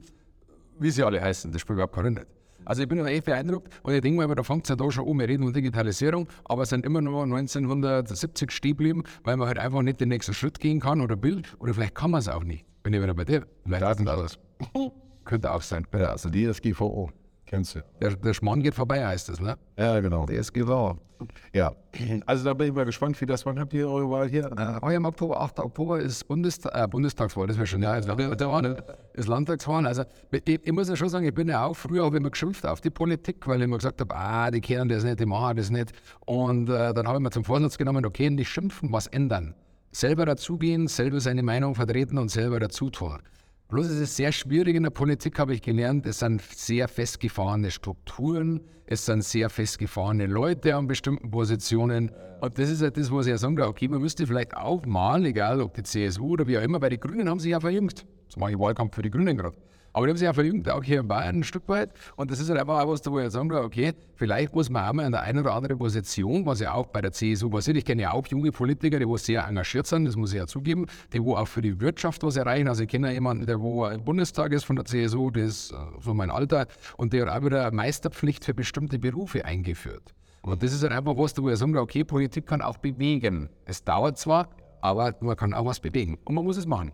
wie 0.78 0.90
sie 0.90 1.02
alle 1.02 1.20
heißen, 1.20 1.52
das 1.52 1.60
spielt 1.60 1.76
überhaupt 1.76 1.94
keine 1.94 2.08
Rolle. 2.08 2.26
Also 2.64 2.82
ich 2.82 2.88
bin 2.88 3.04
echt 3.06 3.24
beeindruckt 3.24 3.68
und 3.82 3.92
ich 3.92 4.00
denke 4.00 4.26
mal, 4.26 4.34
da 4.34 4.42
fängt 4.42 4.64
es 4.64 4.68
ja 4.68 4.76
da 4.76 4.90
schon 4.90 5.08
an, 5.08 5.18
wir 5.18 5.28
reden 5.28 5.44
von 5.44 5.52
Digitalisierung, 5.52 6.28
aber 6.44 6.62
es 6.62 6.68
sind 6.68 6.86
immer 6.86 7.00
noch 7.00 7.22
1970 7.22 8.50
stehen 8.52 8.72
geblieben, 8.72 9.02
weil 9.24 9.36
man 9.36 9.48
halt 9.48 9.58
einfach 9.58 9.82
nicht 9.82 10.00
den 10.00 10.10
nächsten 10.10 10.32
Schritt 10.32 10.60
gehen 10.60 10.80
kann 10.80 11.00
oder 11.00 11.20
will, 11.22 11.42
oder 11.58 11.74
vielleicht 11.74 11.94
kann 11.94 12.12
man 12.12 12.20
es 12.20 12.28
auch 12.28 12.44
nicht. 12.44 12.64
Bin 12.82 12.94
ich 12.94 13.02
wieder 13.02 13.14
bei 13.14 13.24
dir. 13.24 13.46
Vielleicht 13.64 13.82
Datenschutz. 13.82 14.38
Könnte 15.24 15.52
auch 15.52 15.62
sein. 15.62 15.86
Ja, 15.92 16.10
also 16.10 16.30
die 16.30 16.50
DSGVO. 16.50 17.10
Kennst 17.46 17.76
du. 17.76 17.84
Der, 18.00 18.16
der 18.16 18.34
Schmarrn 18.34 18.62
geht 18.62 18.74
vorbei, 18.74 19.06
heißt 19.06 19.28
das, 19.28 19.40
ne? 19.40 19.56
Ja, 19.76 20.00
genau. 20.00 20.26
DSGVO. 20.26 20.98
Ja. 21.52 21.72
Also 22.26 22.44
da 22.44 22.54
bin 22.54 22.68
ich 22.68 22.72
mal 22.72 22.84
gespannt, 22.84 23.20
wie 23.20 23.26
das, 23.26 23.44
wann 23.44 23.58
habt 23.58 23.74
ihr 23.74 23.88
eure 23.88 24.10
Wahl 24.10 24.28
hier? 24.28 24.50
Äh, 24.56 24.94
im 24.94 25.04
Oktober, 25.04 25.40
8. 25.40 25.58
Oktober 25.60 26.00
ist 26.00 26.26
Bundestag, 26.26 26.72
äh, 26.74 26.88
Bundestagswahl, 26.88 27.46
das 27.46 27.56
wäre 27.56 27.66
schon, 27.66 27.82
ja, 27.82 27.92
also, 27.92 28.14
nicht, 28.14 28.82
ist 29.14 29.28
Landtagswahl. 29.28 29.86
Also 29.86 30.04
ich, 30.30 30.42
ich, 30.46 30.72
muss 30.72 30.88
ja 30.88 30.96
schon 30.96 31.08
sagen, 31.08 31.26
ich 31.26 31.34
bin 31.34 31.48
ja 31.48 31.64
auch, 31.64 31.74
früher 31.74 32.04
habe 32.04 32.16
ich 32.16 32.20
immer 32.20 32.30
geschimpft 32.30 32.64
auf 32.66 32.80
die 32.80 32.90
Politik, 32.90 33.46
weil 33.46 33.58
ich 33.58 33.64
immer 33.64 33.76
gesagt 33.76 34.00
habe, 34.00 34.14
ah, 34.14 34.50
die 34.50 34.60
kennen 34.60 34.88
das 34.88 35.04
nicht, 35.04 35.20
die 35.20 35.26
machen 35.26 35.56
das 35.56 35.70
nicht. 35.70 35.92
Und 36.26 36.68
äh, 36.68 36.94
dann 36.94 37.06
habe 37.06 37.18
ich 37.18 37.22
mir 37.22 37.30
zum 37.30 37.44
Vorsatz 37.44 37.76
genommen, 37.76 38.06
okay, 38.06 38.30
nicht 38.30 38.48
schimpfen, 38.48 38.92
was 38.92 39.06
ändern. 39.06 39.54
Selber 39.90 40.24
dazugehen, 40.24 40.88
selber 40.88 41.20
seine 41.20 41.42
Meinung 41.42 41.74
vertreten 41.74 42.16
und 42.18 42.30
selber 42.30 42.58
dazu 42.60 42.88
tun. 42.90 43.18
Bloß 43.72 43.86
es 43.86 44.00
ist 44.00 44.16
sehr 44.16 44.32
schwierig 44.32 44.76
in 44.76 44.82
der 44.82 44.90
Politik, 44.90 45.38
habe 45.38 45.54
ich 45.54 45.62
gelernt. 45.62 46.04
Es 46.04 46.18
sind 46.18 46.42
sehr 46.42 46.88
festgefahrene 46.88 47.70
Strukturen, 47.70 48.60
es 48.84 49.06
sind 49.06 49.24
sehr 49.24 49.48
festgefahrene 49.48 50.26
Leute 50.26 50.76
an 50.76 50.86
bestimmten 50.86 51.30
Positionen. 51.30 52.12
Und 52.42 52.58
das 52.58 52.68
ist 52.68 52.82
ja 52.82 52.90
das, 52.90 53.10
was 53.10 53.24
ich 53.24 53.30
ja 53.30 53.38
sagen 53.38 53.56
kann, 53.56 53.68
okay, 53.68 53.88
man 53.88 54.02
müsste 54.02 54.26
vielleicht 54.26 54.54
auch 54.54 54.84
mal, 54.84 55.24
egal 55.24 55.62
ob 55.62 55.72
die 55.72 55.84
CSU 55.84 56.32
oder 56.32 56.46
wie 56.46 56.58
auch 56.58 56.62
immer, 56.62 56.82
weil 56.82 56.90
die 56.90 57.00
Grünen 57.00 57.30
haben 57.30 57.40
sich 57.40 57.52
ja 57.52 57.60
verjüngt. 57.60 58.04
Jetzt 58.32 58.40
mache 58.40 58.52
ich 58.52 58.58
Wahlkampf 58.58 58.94
für 58.94 59.02
die 59.02 59.10
Grünen 59.10 59.36
gerade. 59.36 59.54
Aber 59.92 60.06
die 60.06 60.10
haben 60.10 60.16
sich 60.16 60.24
ja 60.24 60.32
verjüngt, 60.32 60.66
auch 60.70 60.82
hier 60.82 61.00
in 61.00 61.06
Bayern 61.06 61.40
ein 61.40 61.44
Stück 61.44 61.68
weit. 61.68 61.92
Und 62.16 62.30
das 62.30 62.40
ist 62.40 62.48
halt 62.48 62.58
einfach 62.58 62.80
auch 62.80 62.88
was, 62.88 63.04
wo 63.04 63.20
ich 63.20 63.30
sagen 63.30 63.50
kann, 63.50 63.62
okay, 63.62 63.92
vielleicht 64.14 64.54
muss 64.54 64.70
man 64.70 64.88
auch 64.88 64.94
mal 64.94 65.04
in 65.04 65.12
der 65.12 65.20
einen 65.20 65.40
oder 65.40 65.52
anderen 65.52 65.76
Position, 65.76 66.46
was 66.46 66.60
ja 66.60 66.72
auch 66.72 66.86
bei 66.86 67.02
der 67.02 67.12
CSU 67.12 67.50
passiert, 67.50 67.76
ich 67.76 67.84
kenne 67.84 68.00
ja 68.00 68.12
auch 68.12 68.26
junge 68.28 68.50
Politiker, 68.50 68.98
die 68.98 69.06
wo 69.06 69.18
sehr 69.18 69.46
engagiert 69.46 69.86
sind, 69.86 70.06
das 70.06 70.16
muss 70.16 70.32
ich 70.32 70.38
ja 70.38 70.46
zugeben, 70.46 70.86
die 71.12 71.22
wo 71.22 71.36
auch 71.36 71.46
für 71.46 71.60
die 71.60 71.78
Wirtschaft 71.78 72.22
was 72.22 72.36
erreichen. 72.36 72.68
Also 72.68 72.84
ich 72.84 72.88
kenne 72.88 73.08
ja 73.08 73.12
jemanden, 73.12 73.44
der 73.44 73.60
wo 73.60 73.84
im 73.84 74.02
Bundestag 74.02 74.52
ist 74.52 74.64
von 74.64 74.76
der 74.76 74.86
CSU, 74.86 75.30
das 75.30 75.42
ist 75.42 75.72
äh, 75.72 75.76
so 76.00 76.14
mein 76.14 76.30
Alter, 76.30 76.68
und 76.96 77.12
der 77.12 77.26
hat 77.26 77.42
auch 77.42 77.44
wieder 77.44 77.70
Meisterpflicht 77.70 78.46
für 78.46 78.54
bestimmte 78.54 78.98
Berufe 78.98 79.44
eingeführt. 79.44 80.14
Und 80.40 80.62
das 80.62 80.72
ist 80.72 80.82
halt 80.82 80.92
einfach 80.92 81.18
was, 81.18 81.36
wo 81.36 81.50
ich 81.50 81.58
sagen 81.58 81.74
kann, 81.74 81.82
okay, 81.82 82.02
Politik 82.02 82.46
kann 82.46 82.62
auch 82.62 82.78
bewegen. 82.78 83.50
Es 83.66 83.84
dauert 83.84 84.16
zwar, 84.16 84.48
aber 84.80 85.14
man 85.20 85.36
kann 85.36 85.52
auch 85.52 85.66
was 85.66 85.80
bewegen. 85.80 86.16
Und 86.24 86.34
man 86.34 86.44
muss 86.44 86.56
es 86.56 86.64
machen. 86.64 86.92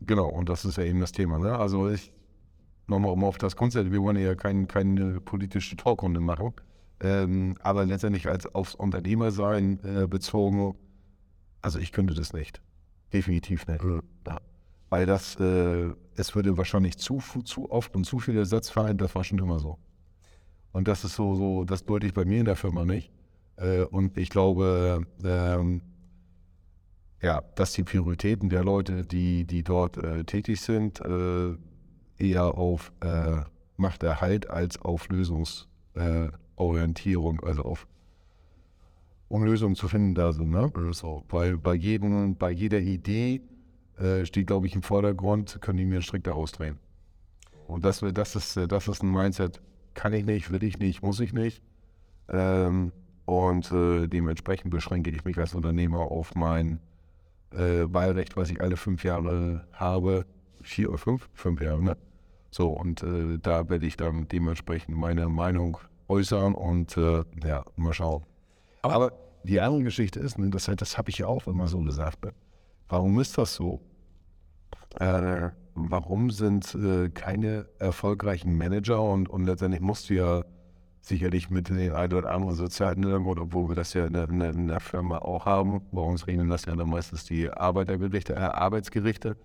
Genau, 0.00 0.28
und 0.28 0.48
das 0.48 0.64
ist 0.64 0.78
ja 0.78 0.84
eben 0.84 1.00
das 1.00 1.12
Thema. 1.12 1.38
Ne? 1.38 1.56
Also 1.56 1.88
ich, 1.88 2.12
nochmal 2.86 3.12
um 3.12 3.24
auf 3.24 3.38
das 3.38 3.56
Konzept, 3.56 3.90
wir 3.92 4.02
wollen 4.02 4.16
ja 4.16 4.34
kein, 4.34 4.66
keine 4.66 5.20
politische 5.20 5.76
Talkrunde 5.76 6.20
machen, 6.20 6.54
ähm, 7.00 7.56
aber 7.60 7.84
letztendlich 7.84 8.28
als 8.28 8.46
aufs 8.54 8.74
Unternehmersein 8.74 9.80
äh, 9.84 10.06
bezogen, 10.06 10.74
also 11.62 11.78
ich 11.78 11.92
könnte 11.92 12.14
das 12.14 12.32
nicht. 12.32 12.60
Definitiv 13.12 13.66
nicht. 13.66 13.82
Mhm. 13.82 14.02
Ja. 14.26 14.40
Weil 14.88 15.06
das, 15.06 15.36
äh, 15.36 15.90
es 16.16 16.34
würde 16.34 16.56
wahrscheinlich 16.56 16.98
zu, 16.98 17.22
zu 17.44 17.70
oft 17.70 17.94
und 17.94 18.04
zu 18.04 18.18
viele 18.18 18.44
Sätze 18.44 18.72
fallen, 18.72 18.98
das 18.98 19.14
war 19.14 19.24
schon 19.24 19.38
immer 19.38 19.58
so. 19.58 19.78
Und 20.72 20.88
das 20.88 21.04
ist 21.04 21.16
so, 21.16 21.34
so 21.34 21.64
das 21.64 21.88
wollte 21.88 22.06
ich 22.06 22.14
bei 22.14 22.24
mir 22.24 22.38
in 22.38 22.44
der 22.44 22.56
Firma 22.56 22.84
nicht. 22.84 23.10
Äh, 23.56 23.82
und 23.82 24.16
ich 24.16 24.30
glaube, 24.30 25.06
ähm, 25.24 25.82
ja, 27.22 27.42
dass 27.54 27.72
die 27.72 27.82
Prioritäten 27.82 28.48
der 28.48 28.64
Leute, 28.64 29.04
die, 29.04 29.44
die 29.44 29.62
dort 29.62 29.98
äh, 29.98 30.24
tätig 30.24 30.60
sind, 30.60 31.00
äh, 31.00 31.54
eher 32.18 32.56
auf 32.56 32.92
äh, 33.00 33.42
Machterhalt 33.76 34.50
als 34.50 34.80
auf 34.80 35.08
Lösungsorientierung, 35.08 37.40
äh, 37.42 37.46
also 37.46 37.62
auf 37.62 37.86
um 39.28 39.44
Lösungen 39.44 39.76
zu 39.76 39.86
finden 39.86 40.14
da 40.14 40.32
sind. 40.32 40.50
Ne? 40.50 40.72
So, 40.90 41.24
weil 41.28 41.56
bei, 41.56 41.74
jedem, 41.74 42.34
bei 42.36 42.50
jeder 42.50 42.80
Idee 42.80 43.42
äh, 43.96 44.26
steht, 44.26 44.48
glaube 44.48 44.66
ich, 44.66 44.74
im 44.74 44.82
Vordergrund, 44.82 45.58
können 45.60 45.78
die 45.78 45.84
mir 45.84 45.94
einen 45.96 46.02
Strick 46.02 46.24
daraus 46.24 46.50
drehen. 46.52 46.78
Und 47.68 47.84
das, 47.84 48.04
das, 48.12 48.34
ist, 48.34 48.56
das 48.56 48.88
ist 48.88 49.04
ein 49.04 49.12
Mindset, 49.12 49.60
kann 49.94 50.12
ich 50.12 50.24
nicht, 50.24 50.50
will 50.50 50.64
ich 50.64 50.78
nicht, 50.78 51.02
muss 51.02 51.20
ich 51.20 51.32
nicht. 51.32 51.62
Ähm, 52.28 52.90
und 53.24 53.70
äh, 53.70 54.08
dementsprechend 54.08 54.72
beschränke 54.72 55.10
ich 55.10 55.24
mich 55.24 55.38
als 55.38 55.54
Unternehmer 55.54 56.00
auf 56.00 56.34
mein 56.34 56.80
äh, 57.52 57.92
Wahlrecht, 57.92 58.36
was 58.36 58.50
ich 58.50 58.60
alle 58.60 58.76
fünf 58.76 59.04
Jahre 59.04 59.66
habe. 59.72 60.26
Vier 60.62 60.90
oder 60.90 60.98
fünf? 60.98 61.28
Fünf 61.32 61.60
Jahre, 61.60 61.82
ne? 61.82 61.96
So, 62.50 62.68
und 62.68 63.02
äh, 63.02 63.38
da 63.40 63.68
werde 63.68 63.86
ich 63.86 63.96
dann 63.96 64.28
dementsprechend 64.28 64.96
meine 64.96 65.28
Meinung 65.28 65.78
äußern 66.08 66.54
und 66.54 66.96
äh, 66.96 67.22
ja, 67.44 67.64
mal 67.76 67.92
schauen. 67.92 68.24
Aber, 68.82 68.94
Aber, 68.94 69.12
die 69.44 69.60
andere 69.60 69.84
Geschichte 69.84 70.20
ist, 70.20 70.38
ne, 70.38 70.50
das, 70.50 70.70
das 70.76 70.98
habe 70.98 71.10
ich 71.10 71.18
ja 71.18 71.26
auch 71.26 71.46
immer 71.46 71.66
so 71.66 71.80
gesagt, 71.80 72.24
ne? 72.24 72.32
warum 72.88 73.18
ist 73.20 73.38
das 73.38 73.54
so? 73.54 73.80
äh, 74.98 75.50
warum 75.74 76.30
sind 76.30 76.74
äh, 76.74 77.10
keine 77.10 77.66
erfolgreichen 77.78 78.56
Manager 78.56 79.02
und, 79.02 79.28
und 79.28 79.44
letztendlich 79.44 79.80
musst 79.80 80.10
du 80.10 80.14
ja 80.14 80.44
sicherlich 81.00 81.50
mit 81.50 81.68
den 81.68 81.92
ein 81.92 82.12
oder 82.12 82.30
anderen 82.30 82.54
sozialen 82.54 83.02
Hintergrund, 83.02 83.40
obwohl 83.40 83.68
wir 83.68 83.74
das 83.74 83.94
ja 83.94 84.06
in 84.06 84.12
der, 84.12 84.28
in 84.28 84.68
der 84.68 84.80
Firma 84.80 85.18
auch 85.18 85.46
haben. 85.46 85.80
Bei 85.92 86.02
uns 86.02 86.26
regeln 86.26 86.48
das 86.48 86.66
ja 86.66 86.76
dann 86.76 86.90
meistens 86.90 87.24
die 87.24 87.50
Arbeitergerichte, 87.50 88.34
äh, 88.34 88.38
Arbeitsgerichte. 88.38 89.36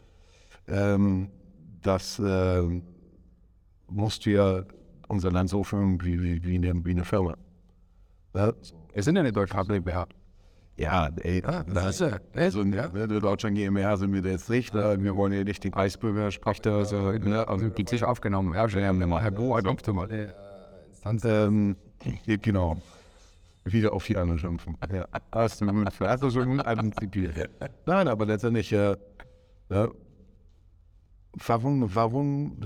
Ähm, 0.68 1.30
das 1.82 2.20
äh, 2.20 2.62
musst 3.88 4.26
du 4.26 4.32
ja 4.32 4.64
unser 5.08 5.32
Land 5.32 5.50
so 5.50 5.64
führen 5.64 6.02
wie, 6.02 6.22
wie, 6.22 6.44
wie, 6.44 6.56
eine, 6.56 6.84
wie 6.86 6.92
eine 6.92 7.06
Firma. 7.06 7.36
Ja? 8.34 8.54
Wir 8.94 9.04
sind 9.04 9.16
ja 9.16 9.22
eine 9.22 9.32
deutsche 9.32 9.56
GmbH. 9.56 10.08
Ja, 10.78 11.10
ey, 11.22 11.42
ja, 11.42 11.64
das 11.64 12.02
ist 12.02 12.12
ja. 12.12 12.20
Also, 12.34 12.62
ja. 12.64 12.90
Ne, 12.90 13.08
der 13.08 13.22
Deutschland 13.22 13.56
GmbH 13.56 13.96
sind 13.96 14.12
wir 14.12 14.30
jetzt 14.30 14.50
nicht. 14.50 14.74
Ne? 14.74 14.98
Wir 15.00 15.16
wollen 15.16 15.32
ja 15.32 15.44
nicht 15.44 15.64
den 15.64 15.72
Preisbürger 15.72 16.32
sprechen. 16.32 16.68
Also, 16.68 17.12
ne? 17.14 17.48
also 17.48 17.70
die 17.70 17.86
sich 17.88 18.04
aufgenommen. 18.04 18.54
Ja, 18.54 18.68
schon 18.68 18.84
haben 18.84 19.00
wir 19.00 19.08
mal. 19.08 19.22
Herr 19.22 19.32
Optimal. 21.06 21.48
Ähm, 21.48 21.76
genau. 22.42 22.82
Wieder 23.64 23.94
auf 23.94 24.06
die 24.06 24.18
anderen 24.18 24.40
schimpfen. 24.40 24.78
Ja. 24.92 25.08
Hast 25.32 25.62
du 25.62 25.66
mit 25.66 26.02
also 26.02 26.30
schon 26.30 26.58
Nein, 27.86 28.08
aber 28.08 28.26
letztendlich, 28.26 28.72
äh, 28.72 28.96
ja, 29.70 29.90
warum, 31.48 31.96
warum 31.96 32.60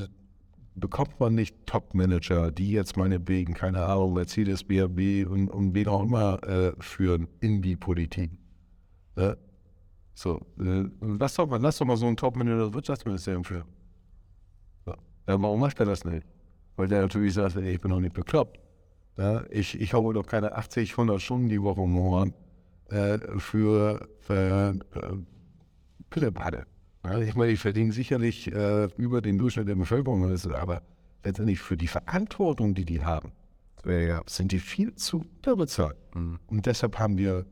bekommt 0.76 1.20
man 1.20 1.36
nicht 1.36 1.56
Top-Manager, 1.66 2.52
die 2.52 2.72
jetzt 2.72 2.98
meinetwegen, 2.98 3.54
keine 3.54 3.86
Ahnung, 3.86 4.14
Mercedes, 4.14 4.64
BRB 4.64 5.30
und, 5.30 5.50
und 5.50 5.74
wen 5.74 5.88
auch 5.88 6.04
immer 6.04 6.44
äh, 6.44 6.74
führen 6.80 7.28
in 7.40 7.62
die 7.62 7.78
Politik? 7.78 8.32
Ja? 9.16 9.36
So, 10.14 10.42
äh, 10.60 10.84
lass, 11.00 11.36
doch 11.36 11.48
mal, 11.48 11.62
lass 11.62 11.78
doch 11.78 11.86
mal 11.86 11.96
so 11.96 12.08
einen 12.08 12.18
Top-Manager 12.18 12.66
das 12.66 12.74
Wirtschaftsministerium 12.74 13.46
führen. 13.46 13.66
Ja, 14.86 14.96
warum 15.42 15.60
macht 15.62 15.80
er 15.80 15.86
das 15.86 16.04
nicht? 16.04 16.26
Weil 16.80 16.88
der 16.88 17.02
natürlich 17.02 17.34
sagt, 17.34 17.58
ich 17.58 17.82
bin 17.82 17.92
noch 17.92 18.00
nicht 18.00 18.14
bekloppt. 18.14 18.58
Ja? 19.18 19.44
Ich, 19.50 19.78
ich 19.82 19.94
habe 19.94 20.14
doch 20.14 20.26
keine 20.26 20.56
80, 20.56 20.92
100 20.92 21.22
Stunden 21.22 21.50
die 21.50 21.62
Woche 21.62 21.82
Monat 21.82 22.34
äh, 22.90 23.18
für, 23.38 24.08
für 24.22 24.80
äh, 24.96 25.00
Pillepalle. 26.10 26.66
Ja, 27.04 27.20
ich 27.20 27.36
meine, 27.36 27.52
ich 27.52 27.60
verdiene 27.60 27.92
sicherlich 27.92 28.50
äh, 28.54 28.86
über 28.96 29.22
den 29.22 29.38
Durchschnitt 29.38 29.68
der 29.68 29.76
Bevölkerung, 29.76 30.24
aber 30.54 30.82
letztendlich 31.26 31.60
für 31.60 31.76
die 31.76 31.88
Verantwortung, 31.88 32.74
die 32.76 32.86
die 32.86 33.04
haben, 33.04 33.34
sind 34.28 34.54
die 34.54 34.60
viel 34.60 34.96
zu 34.96 35.26
unterbezahlt. 35.36 35.98
Mhm. 36.16 36.40
Und 36.48 36.66
deshalb 36.66 36.98
haben 36.98 37.18
wir 37.18 37.46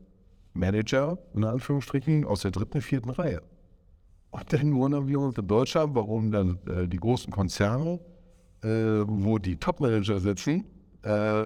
Manager, 0.54 1.18
in 1.34 1.44
Anführungsstrichen, 1.44 2.24
aus 2.24 2.40
der 2.40 2.50
dritten, 2.50 2.80
vierten 2.80 3.10
Reihe. 3.10 3.42
Und 4.30 4.50
dann 4.54 4.74
wundern 4.74 5.06
wir 5.06 5.20
uns 5.20 5.36
in 5.36 5.46
Deutschland, 5.46 5.94
warum 5.94 6.30
dann 6.30 6.58
äh, 6.66 6.88
die 6.88 6.96
großen 6.96 7.30
Konzerne, 7.30 8.00
wo 8.62 9.38
die 9.38 9.56
Top-Manager 9.56 10.20
sitzen, 10.20 10.64
äh, 11.02 11.44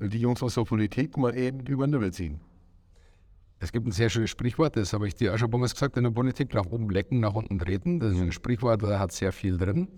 die 0.00 0.18
Jungs 0.18 0.42
aus 0.42 0.54
der 0.54 0.64
Politik 0.64 1.16
mal 1.16 1.36
eben 1.36 1.60
über 1.66 1.86
den 1.86 1.90
Nibbel 1.90 2.12
ziehen. 2.12 2.40
Es 3.58 3.72
gibt 3.72 3.86
ein 3.86 3.92
sehr 3.92 4.08
schönes 4.08 4.30
Sprichwort, 4.30 4.76
das 4.76 4.94
habe 4.94 5.06
ich 5.06 5.14
dir 5.14 5.34
auch 5.34 5.38
schon 5.38 5.50
mal 5.50 5.60
gesagt, 5.60 5.98
in 5.98 6.04
der 6.04 6.10
Politik, 6.10 6.54
nach 6.54 6.64
oben 6.64 6.88
lecken, 6.88 7.20
nach 7.20 7.34
unten 7.34 7.58
treten. 7.58 8.00
Das 8.00 8.14
ist 8.14 8.20
ein 8.20 8.32
Sprichwort, 8.32 8.82
da 8.82 8.98
hat 8.98 9.12
sehr 9.12 9.32
viel 9.32 9.58
drin. 9.58 9.88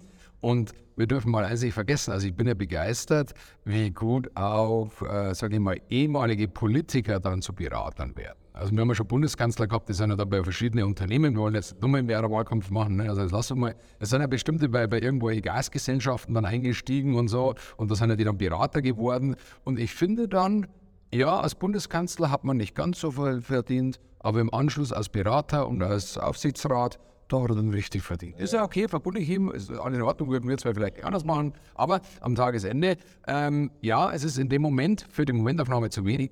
Und 0.40 0.72
wir 0.96 1.06
dürfen 1.06 1.30
mal 1.30 1.44
eins 1.44 1.62
nicht 1.62 1.74
vergessen, 1.74 2.10
also 2.10 2.26
ich 2.26 2.34
bin 2.34 2.48
ja 2.48 2.54
begeistert, 2.54 3.32
wie 3.64 3.92
gut 3.92 4.36
auch, 4.36 4.90
äh, 5.02 5.32
sage 5.34 5.54
ich 5.54 5.60
mal, 5.60 5.80
ehemalige 5.88 6.48
Politiker 6.48 7.20
dann 7.20 7.40
zu 7.40 7.52
Beratern 7.52 8.16
werden. 8.16 8.41
Also 8.54 8.70
wir 8.72 8.80
haben 8.80 8.88
ja 8.88 8.94
schon 8.94 9.06
Bundeskanzler 9.06 9.66
gehabt, 9.66 9.88
die 9.88 9.94
sind 9.94 10.10
ja 10.10 10.16
da 10.16 10.24
bei 10.24 10.42
verschiedenen 10.42 10.84
Unternehmen, 10.84 11.34
wir 11.34 11.40
wollen 11.40 11.54
jetzt 11.54 11.80
nur 11.80 11.88
mal 11.88 12.00
im 12.00 12.08
Wahlkampf 12.08 12.70
machen. 12.70 12.96
Ne? 12.96 13.08
Also 13.08 13.22
lass 13.22 13.50
uns 13.50 13.60
mal, 13.60 13.74
es 13.98 14.10
sind 14.10 14.20
ja 14.20 14.26
bestimmte 14.26 14.68
bei, 14.68 14.86
bei 14.86 15.00
irgendwelche 15.00 15.40
Gasgesellschaften 15.40 16.34
dann 16.34 16.44
eingestiegen 16.44 17.14
und 17.14 17.28
so 17.28 17.54
und 17.78 17.90
da 17.90 17.94
sind 17.94 18.10
ja 18.10 18.16
die 18.16 18.24
dann 18.24 18.36
Berater 18.36 18.82
geworden. 18.82 19.36
Und 19.64 19.78
ich 19.78 19.94
finde 19.94 20.28
dann, 20.28 20.66
ja, 21.14 21.40
als 21.40 21.54
Bundeskanzler 21.54 22.30
hat 22.30 22.44
man 22.44 22.58
nicht 22.58 22.74
ganz 22.74 23.00
so 23.00 23.10
viel 23.10 23.40
verdient, 23.40 24.00
aber 24.18 24.40
im 24.40 24.52
Anschluss 24.52 24.92
als 24.92 25.08
Berater 25.08 25.66
und 25.66 25.82
als 25.82 26.18
Aufsichtsrat, 26.18 26.98
da 27.28 27.42
hat 27.42 27.50
er 27.50 27.56
dann 27.56 27.70
richtig 27.70 28.02
verdient. 28.02 28.38
Ist 28.38 28.52
ja 28.52 28.64
okay, 28.64 28.86
verbunde 28.86 29.20
ich 29.20 29.30
ihm, 29.30 29.50
ist 29.50 29.70
alles 29.70 29.96
in 29.96 30.02
Ordnung, 30.02 30.30
würden 30.30 30.48
wir 30.48 30.58
zwar 30.58 30.74
vielleicht 30.74 31.02
anders 31.02 31.24
machen, 31.24 31.54
aber 31.74 32.02
am 32.20 32.34
Tagesende, 32.34 32.98
ähm, 33.26 33.70
ja, 33.80 34.12
es 34.12 34.24
ist 34.24 34.36
in 34.36 34.50
dem 34.50 34.60
Moment 34.60 35.06
für 35.10 35.24
die 35.24 35.32
Momentaufnahme 35.32 35.88
zu 35.88 36.04
wenig, 36.04 36.30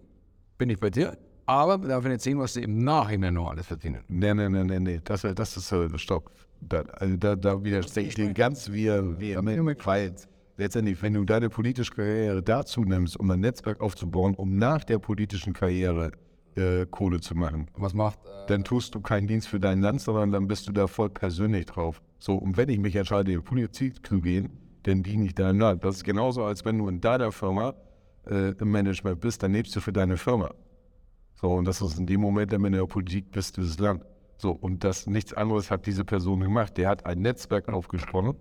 bin 0.59 0.69
ich 0.69 0.79
bei 0.79 0.91
dir, 0.91 1.17
aber 1.51 1.83
wir 1.83 1.89
dürfen 1.89 2.13
nicht 2.13 2.21
sehen, 2.21 2.39
was 2.39 2.55
sie 2.55 2.63
im 2.63 2.79
Nachhinein 2.85 3.35
noch 3.35 3.51
alles 3.51 3.67
verdienen. 3.67 4.05
Nee, 4.09 4.33
nee, 4.35 4.49
nee, 4.49 4.63
nee, 4.63 4.79
nee. 4.79 5.01
Das, 5.03 5.23
das 5.23 5.57
ist 5.57 5.69
so, 5.69 5.89
stopp. 5.99 6.31
Da, 6.61 6.83
also 6.83 7.17
da, 7.17 7.35
da 7.35 7.65
widerstehe 7.65 8.05
ich 8.05 8.15
dir 8.15 8.33
ganz 8.33 8.71
wie, 8.71 8.89
wie, 9.19 9.37
weil 9.37 10.15
letztendlich, 10.57 11.03
wenn 11.03 11.15
du 11.15 11.25
deine 11.25 11.49
politische 11.49 11.93
Karriere 11.93 12.43
dazu 12.43 12.85
nimmst, 12.85 13.19
um 13.19 13.31
ein 13.31 13.41
Netzwerk 13.41 13.81
aufzubauen, 13.81 14.35
um 14.35 14.59
nach 14.59 14.85
der 14.85 14.99
politischen 14.99 15.53
Karriere 15.53 16.13
äh, 16.55 16.87
Kohle 16.89 17.21
zu 17.21 17.35
machen. 17.35 17.69
Was 17.77 17.95
macht? 17.95 18.19
Äh, 18.25 18.47
dann 18.47 18.63
tust 18.63 18.95
du 18.95 19.01
keinen 19.01 19.27
Dienst 19.27 19.49
für 19.49 19.59
dein 19.59 19.81
Land, 19.81 20.03
sondern 20.03 20.31
dann 20.31 20.47
bist 20.47 20.69
du 20.69 20.73
da 20.73 20.87
voll 20.87 21.11
persönlich 21.11 21.67
drauf. 21.67 22.01
So, 22.19 22.37
und 22.37 22.57
wenn 22.57 22.69
ich 22.69 22.79
mich 22.79 22.95
entscheide, 22.95 23.33
in 23.33 23.39
die 23.39 23.45
Politik 23.45 24.07
zu 24.07 24.21
gehen, 24.21 24.51
dann 24.85 25.03
diene 25.03 25.25
ich 25.25 25.35
deinem 25.35 25.59
Land. 25.59 25.85
Das 25.85 25.97
ist 25.97 26.05
genauso, 26.05 26.45
als 26.45 26.65
wenn 26.65 26.79
du 26.79 26.89
in 26.89 27.01
deiner 27.01 27.33
Firma 27.33 27.75
äh, 28.29 28.51
im 28.51 28.71
Management 28.71 29.21
bist, 29.21 29.43
dann 29.43 29.53
lebst 29.53 29.75
du 29.75 29.81
für 29.81 29.93
deine 29.93 30.17
Firma. 30.17 30.51
So, 31.41 31.53
und 31.55 31.65
das 31.65 31.81
ist 31.81 31.99
in 31.99 32.07
dem 32.07 32.21
Moment, 32.21 32.53
wenn 32.53 32.61
du 32.63 32.67
in 32.67 32.73
der 32.75 32.87
Politik 32.87 33.31
bist, 33.31 33.57
dieses 33.57 33.79
Land. 33.79 34.05
So, 34.39 34.53
und 34.53 34.85
das 34.85 35.07
nichts 35.07 35.33
anderes 35.33 35.71
hat 35.71 35.87
diese 35.87 36.05
Person 36.05 36.41
gemacht. 36.41 36.77
Der 36.77 36.89
hat 36.89 37.07
ein 37.07 37.21
Netzwerk 37.21 37.69
aufgesponnen 37.69 38.37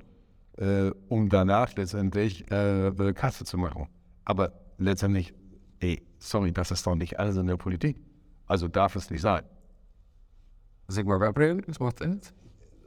äh, 0.59 0.91
um 1.07 1.29
danach 1.29 1.73
letztendlich 1.75 2.49
äh, 2.51 3.13
Kasse 3.13 3.45
zu 3.45 3.57
machen. 3.57 3.87
Aber 4.25 4.51
letztendlich, 4.77 5.33
ey, 5.79 6.05
sorry, 6.19 6.51
das 6.51 6.71
ist 6.71 6.85
doch 6.85 6.95
nicht 6.95 7.17
alles 7.17 7.37
in 7.37 7.47
der 7.47 7.57
Politik. 7.57 8.01
Also 8.45 8.67
darf 8.67 8.95
es 8.95 9.09
nicht 9.09 9.21
sein. 9.21 9.43
Sigmar 10.87 11.19
Gabriel, 11.19 11.61
was 11.67 11.79
macht 11.79 12.01
er 12.01 12.13
jetzt? 12.13 12.33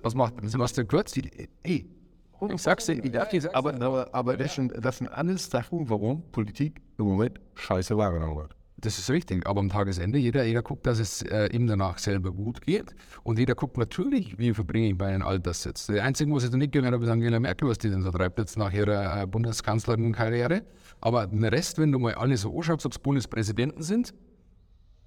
Was 0.03 0.15
macht 0.15 0.35
Sebastian 0.43 0.89
Kurz? 0.89 1.17
Ey, 1.63 1.89
ich 2.51 2.63
sag's 2.63 2.87
dir, 2.87 3.03
ich 3.05 3.13
darf 3.13 3.29
dir 3.29 3.41
sagen. 3.41 3.55
Aber, 3.55 3.75
aber, 3.75 4.09
aber 4.13 4.37
das, 4.37 4.55
sind, 4.57 4.73
das 4.85 4.99
sind 4.99 5.09
alles 5.09 5.49
Sachen, 5.49 5.89
warum 5.89 6.23
Politik 6.33 6.83
im 6.99 7.07
Moment 7.07 7.41
scheiße 7.55 7.97
wahrgenommen 7.97 8.37
wird. 8.37 8.57
Das 8.83 8.99
ist 8.99 9.11
richtig, 9.11 9.47
aber 9.47 9.61
am 9.61 9.69
Tagesende, 9.69 10.19
jeder, 10.19 10.43
jeder 10.43 10.61
guckt, 10.61 10.85
dass 10.87 10.99
es 10.99 11.23
äh, 11.23 11.47
ihm 11.53 11.69
danach 11.69 11.99
selber 11.99 12.33
gut 12.33 12.63
geht. 12.63 12.97
Und 13.23 13.39
jeder 13.39 13.55
guckt 13.55 13.79
natürlich, 13.79 14.37
wie 14.41 14.53
verbringe 14.53 14.89
ich 14.89 14.99
meinen 14.99 15.23
Alterssitz. 15.23 15.87
Der 15.87 16.03
Einzige, 16.03 16.35
was 16.35 16.43
ich 16.43 16.51
da 16.51 16.57
nicht 16.57 16.73
gehört 16.73 16.93
habe, 16.93 17.05
ist 17.05 17.11
Angela 17.11 17.39
Merkel, 17.39 17.69
was 17.69 17.79
die 17.79 17.91
denn 17.91 18.03
so 18.03 18.11
treibt 18.11 18.41
jetzt 18.41 18.59
nach 18.59 18.73
ihrer 18.73 19.23
äh, 19.23 19.27
Bundeskanzlerin-Karriere. 19.29 20.63
Aber 21.01 21.29
den 21.29 21.45
Rest, 21.45 21.79
wenn 21.79 21.93
du 21.93 22.01
mal 22.01 22.15
alle 22.15 22.37
so 22.37 22.57
anschaust, 22.57 22.85
ob 22.85 22.91
es 22.91 22.99
Bundespräsidenten 22.99 23.85
sind, 23.85 24.15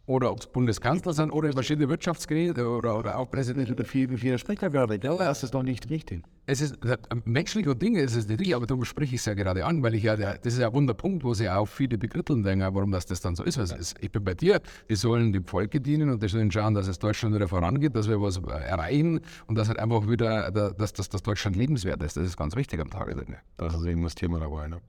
oder 0.07 0.31
ob 0.31 0.39
es 0.39 0.47
Bundeskanzler 0.47 1.13
sind 1.13 1.31
oder 1.31 1.51
verschiedene 1.51 1.89
Wirtschaftsgeräte 1.89 2.67
oder, 2.67 2.97
oder 2.97 3.17
auch 3.17 3.29
Präsident 3.29 3.71
oder 3.71 3.85
viel, 3.85 4.15
viel 4.17 4.37
Sprecher 4.37 4.69
gerade. 4.69 4.99
Das 4.99 5.43
ist 5.43 5.53
doch 5.53 5.63
nicht 5.63 5.89
richtig. 5.89 6.23
Es 6.45 6.61
ist 6.61 6.77
menschliche 7.23 7.75
Dinge 7.75 8.01
ist 8.01 8.15
es 8.15 8.27
nicht 8.27 8.39
richtig, 8.39 8.55
aber 8.55 8.67
darum 8.67 8.85
spreche 8.85 9.15
ich 9.15 9.21
es 9.21 9.25
ja 9.25 9.33
gerade 9.33 9.65
an, 9.65 9.81
weil 9.81 9.95
ich 9.95 10.03
ja, 10.03 10.15
das 10.15 10.53
ist 10.53 10.59
ja 10.59 10.67
ein 10.67 10.73
Wunderpunkt, 10.73 11.23
wo 11.23 11.33
sie 11.33 11.49
auch 11.49 11.65
viele 11.65 11.97
bekritteln 11.97 12.43
denken, 12.43 12.67
warum 12.75 12.91
das, 12.91 13.07
das 13.07 13.19
dann 13.21 13.35
so 13.35 13.43
ist. 13.43 13.57
Also 13.57 13.75
ich 13.99 14.11
bin 14.11 14.23
bei 14.23 14.35
dir, 14.35 14.61
die 14.87 14.95
sollen 14.95 15.33
dem 15.33 15.45
Volke 15.45 15.81
dienen 15.81 16.11
und 16.11 16.21
die 16.21 16.27
sollen 16.27 16.51
schauen, 16.51 16.75
dass 16.75 16.87
es 16.87 16.99
Deutschland 16.99 17.33
wieder 17.33 17.47
vorangeht, 17.47 17.95
dass 17.95 18.07
wir 18.07 18.21
was 18.21 18.37
erreichen 18.37 19.21
und 19.47 19.55
dass 19.57 19.69
halt 19.69 19.79
einfach 19.79 20.07
wieder, 20.07 20.51
dass, 20.51 20.93
dass, 20.93 21.09
dass 21.09 21.23
Deutschland 21.23 21.55
lebenswert 21.55 22.03
ist. 22.03 22.15
Das 22.15 22.25
ist 22.25 22.37
ganz 22.37 22.55
wichtig 22.55 22.79
am 22.79 22.91
Tagesende. 22.91 23.37
Das 23.57 23.73
ist 23.73 23.85
eben 23.85 24.03
das 24.03 24.13
Thema 24.13 24.39
dabei. 24.39 24.67
Ne? 24.67 24.81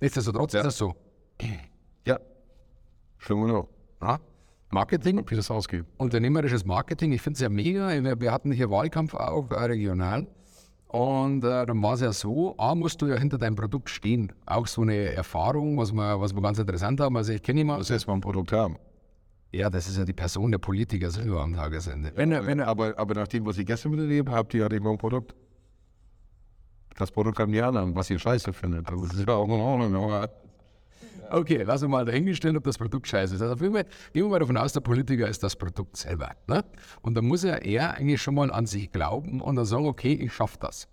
Nichtsdestotrotz 0.00 0.52
ja. 0.52 0.60
ist 0.60 0.66
das 0.66 0.78
so. 0.78 0.94
Ja, 2.06 2.20
schon 3.18 3.46
genau. 3.46 3.68
Ja? 4.00 4.20
Marketing. 4.72 5.22
Wie 5.28 5.36
das 5.36 5.50
ausgeht. 5.50 5.84
Unternehmerisches 5.98 6.64
Marketing. 6.64 7.12
Ich 7.12 7.22
finde 7.22 7.36
es 7.36 7.40
ja 7.40 7.48
mega. 7.48 7.90
Wir 8.20 8.32
hatten 8.32 8.52
hier 8.52 8.70
Wahlkampf 8.70 9.14
auch 9.14 9.50
äh, 9.50 9.64
regional. 9.64 10.26
Und 10.88 11.44
äh, 11.44 11.64
dann 11.64 11.82
war 11.82 11.94
es 11.94 12.00
ja 12.00 12.12
so, 12.12 12.54
A, 12.58 12.74
musst 12.74 13.00
du 13.00 13.06
ja 13.06 13.16
hinter 13.16 13.38
deinem 13.38 13.56
Produkt 13.56 13.88
stehen. 13.88 14.32
Auch 14.44 14.66
so 14.66 14.82
eine 14.82 15.14
Erfahrung, 15.14 15.78
was 15.78 15.92
wir, 15.92 16.20
was 16.20 16.34
wir 16.34 16.42
ganz 16.42 16.58
interessant 16.58 17.00
haben. 17.00 17.16
Also 17.16 17.32
ich 17.32 17.42
kenne 17.42 17.60
jemanden. 17.60 17.80
Was 17.80 17.90
heißt, 17.90 18.06
wir 18.06 18.12
ein 18.12 18.20
Produkt 18.20 18.52
haben? 18.52 18.76
Ja, 19.52 19.68
das 19.68 19.88
ist 19.88 19.98
ja 19.98 20.04
die 20.04 20.14
Person 20.14 20.50
der 20.50 20.58
Politiker 20.58 21.10
selber 21.10 21.42
am 21.42 21.54
Tagesende. 21.54 22.12
Wenn, 22.14 22.30
wenn, 22.30 22.60
aber, 22.60 22.98
aber 22.98 23.14
nach 23.14 23.28
dem, 23.28 23.44
was 23.44 23.58
ich 23.58 23.66
gestern 23.66 23.92
miterlebt 23.92 24.30
habe, 24.30 24.48
die 24.48 24.62
hat 24.62 24.72
immer 24.72 24.90
ein 24.90 24.98
Produkt. 24.98 25.34
Das 26.96 27.10
Produkt 27.10 27.36
kann 27.36 27.52
die 27.52 27.60
anderen, 27.60 27.94
was 27.94 28.08
ihr 28.10 28.18
scheiße 28.18 28.52
findet. 28.52 28.88
Das 28.88 29.14
ist 29.14 29.26
ja 29.26 29.34
auch 29.34 29.48
in 29.48 29.60
Ordnung. 29.60 30.26
Okay, 31.32 31.62
lassen 31.62 31.84
wir 31.84 31.88
mal 31.88 32.04
dahingestellt, 32.04 32.56
ob 32.56 32.64
das 32.64 32.76
Produkt 32.76 33.08
scheiße 33.08 33.34
ist. 33.34 33.40
Also 33.40 33.54
auf 33.54 33.60
jeden 33.62 33.72
Fall, 33.72 33.86
gehen 34.12 34.24
wir 34.24 34.28
mal 34.28 34.38
davon 34.38 34.58
aus, 34.58 34.74
der 34.74 34.80
Politiker 34.80 35.26
ist 35.26 35.42
das 35.42 35.56
Produkt 35.56 35.96
selber. 35.96 36.32
Ne? 36.46 36.62
Und 37.00 37.14
dann 37.14 37.24
muss 37.24 37.42
er 37.42 37.64
eher 37.64 37.94
eigentlich 37.94 38.20
schon 38.20 38.34
mal 38.34 38.52
an 38.52 38.66
sich 38.66 38.92
glauben 38.92 39.40
und 39.40 39.56
dann 39.56 39.64
sagen, 39.64 39.86
okay, 39.86 40.12
ich 40.12 40.30
schaffe 40.30 40.58
das. 40.60 40.88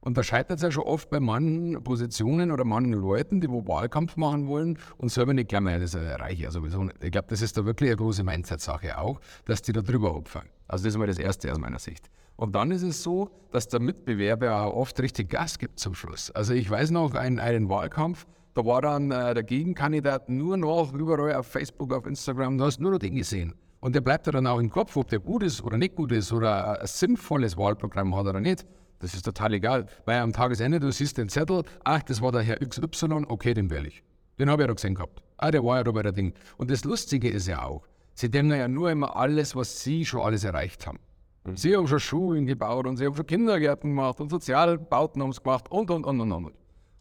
Und 0.00 0.16
da 0.18 0.24
scheitert 0.24 0.56
es 0.58 0.62
ja 0.62 0.72
schon 0.72 0.82
oft 0.82 1.10
bei 1.10 1.20
manchen 1.20 1.82
Positionen 1.84 2.50
oder 2.50 2.64
manchen 2.64 2.94
Leuten, 2.94 3.40
die 3.40 3.48
wo 3.48 3.66
Wahlkampf 3.68 4.16
machen 4.16 4.48
wollen 4.48 4.78
und 4.96 5.10
selber 5.10 5.32
nicht 5.32 5.48
gerne 5.48 5.78
das 5.78 5.94
erreiche 5.94 6.46
ich 6.46 6.50
sowieso 6.50 6.82
nicht. 6.82 7.02
Ich 7.04 7.12
glaube, 7.12 7.28
das 7.28 7.40
ist 7.40 7.56
da 7.56 7.64
wirklich 7.64 7.90
eine 7.90 7.98
große 7.98 8.24
Mindset-Sache 8.24 8.98
auch, 8.98 9.20
dass 9.44 9.62
die 9.62 9.72
da 9.72 9.82
drüber 9.82 10.12
hopfen. 10.12 10.42
Also 10.66 10.84
das 10.84 10.94
ist 10.94 10.98
mal 10.98 11.06
das 11.06 11.18
Erste 11.18 11.52
aus 11.52 11.58
meiner 11.58 11.78
Sicht. 11.78 12.10
Und 12.34 12.54
dann 12.54 12.70
ist 12.72 12.82
es 12.82 13.02
so, 13.02 13.30
dass 13.52 13.68
der 13.68 13.80
Mitbewerber 13.80 14.62
auch 14.62 14.74
oft 14.74 15.00
richtig 15.00 15.30
Gas 15.30 15.58
gibt 15.58 15.78
zum 15.78 15.94
Schluss. 15.94 16.30
Also 16.32 16.54
ich 16.54 16.68
weiß 16.68 16.90
noch 16.90 17.14
einen, 17.14 17.38
einen 17.40 17.68
Wahlkampf, 17.68 18.26
da 18.58 18.64
war 18.64 18.82
dann 18.82 19.12
äh, 19.12 19.34
der 19.34 19.44
Gegenkandidat 19.44 20.28
nur 20.28 20.56
noch 20.56 20.92
überall 20.92 21.32
auf 21.36 21.46
Facebook, 21.46 21.92
auf 21.94 22.06
Instagram, 22.06 22.58
du 22.58 22.64
hast 22.64 22.80
nur 22.80 22.90
noch 22.90 22.98
den 22.98 23.14
gesehen. 23.14 23.54
Und 23.78 23.94
der 23.94 24.00
bleibt 24.00 24.26
ja 24.26 24.32
dann 24.32 24.48
auch 24.48 24.58
im 24.58 24.68
Kopf, 24.68 24.96
ob 24.96 25.06
der 25.06 25.20
gut 25.20 25.44
ist 25.44 25.62
oder 25.62 25.78
nicht 25.78 25.94
gut 25.94 26.10
ist 26.10 26.32
oder 26.32 26.80
ein 26.80 26.86
sinnvolles 26.88 27.56
Wahlprogramm 27.56 28.16
hat 28.16 28.26
oder 28.26 28.40
nicht. 28.40 28.66
Das 28.98 29.14
ist 29.14 29.24
total 29.24 29.54
egal, 29.54 29.86
weil 30.06 30.18
am 30.18 30.32
Tagesende 30.32 30.80
du 30.80 30.90
siehst 30.90 31.18
den 31.18 31.28
Zettel, 31.28 31.62
ach, 31.84 32.02
das 32.02 32.20
war 32.20 32.32
der 32.32 32.42
Herr 32.42 32.56
XY, 32.56 33.26
okay, 33.28 33.54
den 33.54 33.70
wähle 33.70 33.86
ich. 33.86 34.02
Den 34.40 34.50
habe 34.50 34.62
ich 34.62 34.68
ja 34.68 34.74
gesehen 34.74 34.96
gehabt. 34.96 35.22
Ah, 35.36 35.52
der 35.52 35.62
war 35.62 35.76
ja 35.76 35.84
da 35.84 35.92
bei 35.92 36.02
der 36.02 36.10
Ding. 36.10 36.34
Und 36.56 36.72
das 36.72 36.82
Lustige 36.82 37.28
ist 37.28 37.46
ja 37.46 37.62
auch, 37.62 37.84
sie 38.14 38.28
nehmen 38.28 38.50
ja 38.50 38.66
nur 38.66 38.90
immer 38.90 39.14
alles, 39.14 39.54
was 39.54 39.84
sie 39.84 40.04
schon 40.04 40.22
alles 40.22 40.42
erreicht 40.42 40.84
haben. 40.84 40.98
Mhm. 41.44 41.56
Sie 41.56 41.76
haben 41.76 41.86
schon 41.86 42.00
Schulen 42.00 42.46
gebaut 42.46 42.88
und 42.88 42.96
sie 42.96 43.06
haben 43.06 43.14
schon 43.14 43.26
Kindergärten 43.26 43.90
gemacht 43.90 44.20
und 44.20 44.30
Sozialbauten 44.30 45.22
haben 45.22 45.32
sie 45.32 45.42
gemacht 45.42 45.70
und, 45.70 45.92
und, 45.92 46.04
und, 46.04 46.20
und, 46.20 46.32
und. 46.32 46.54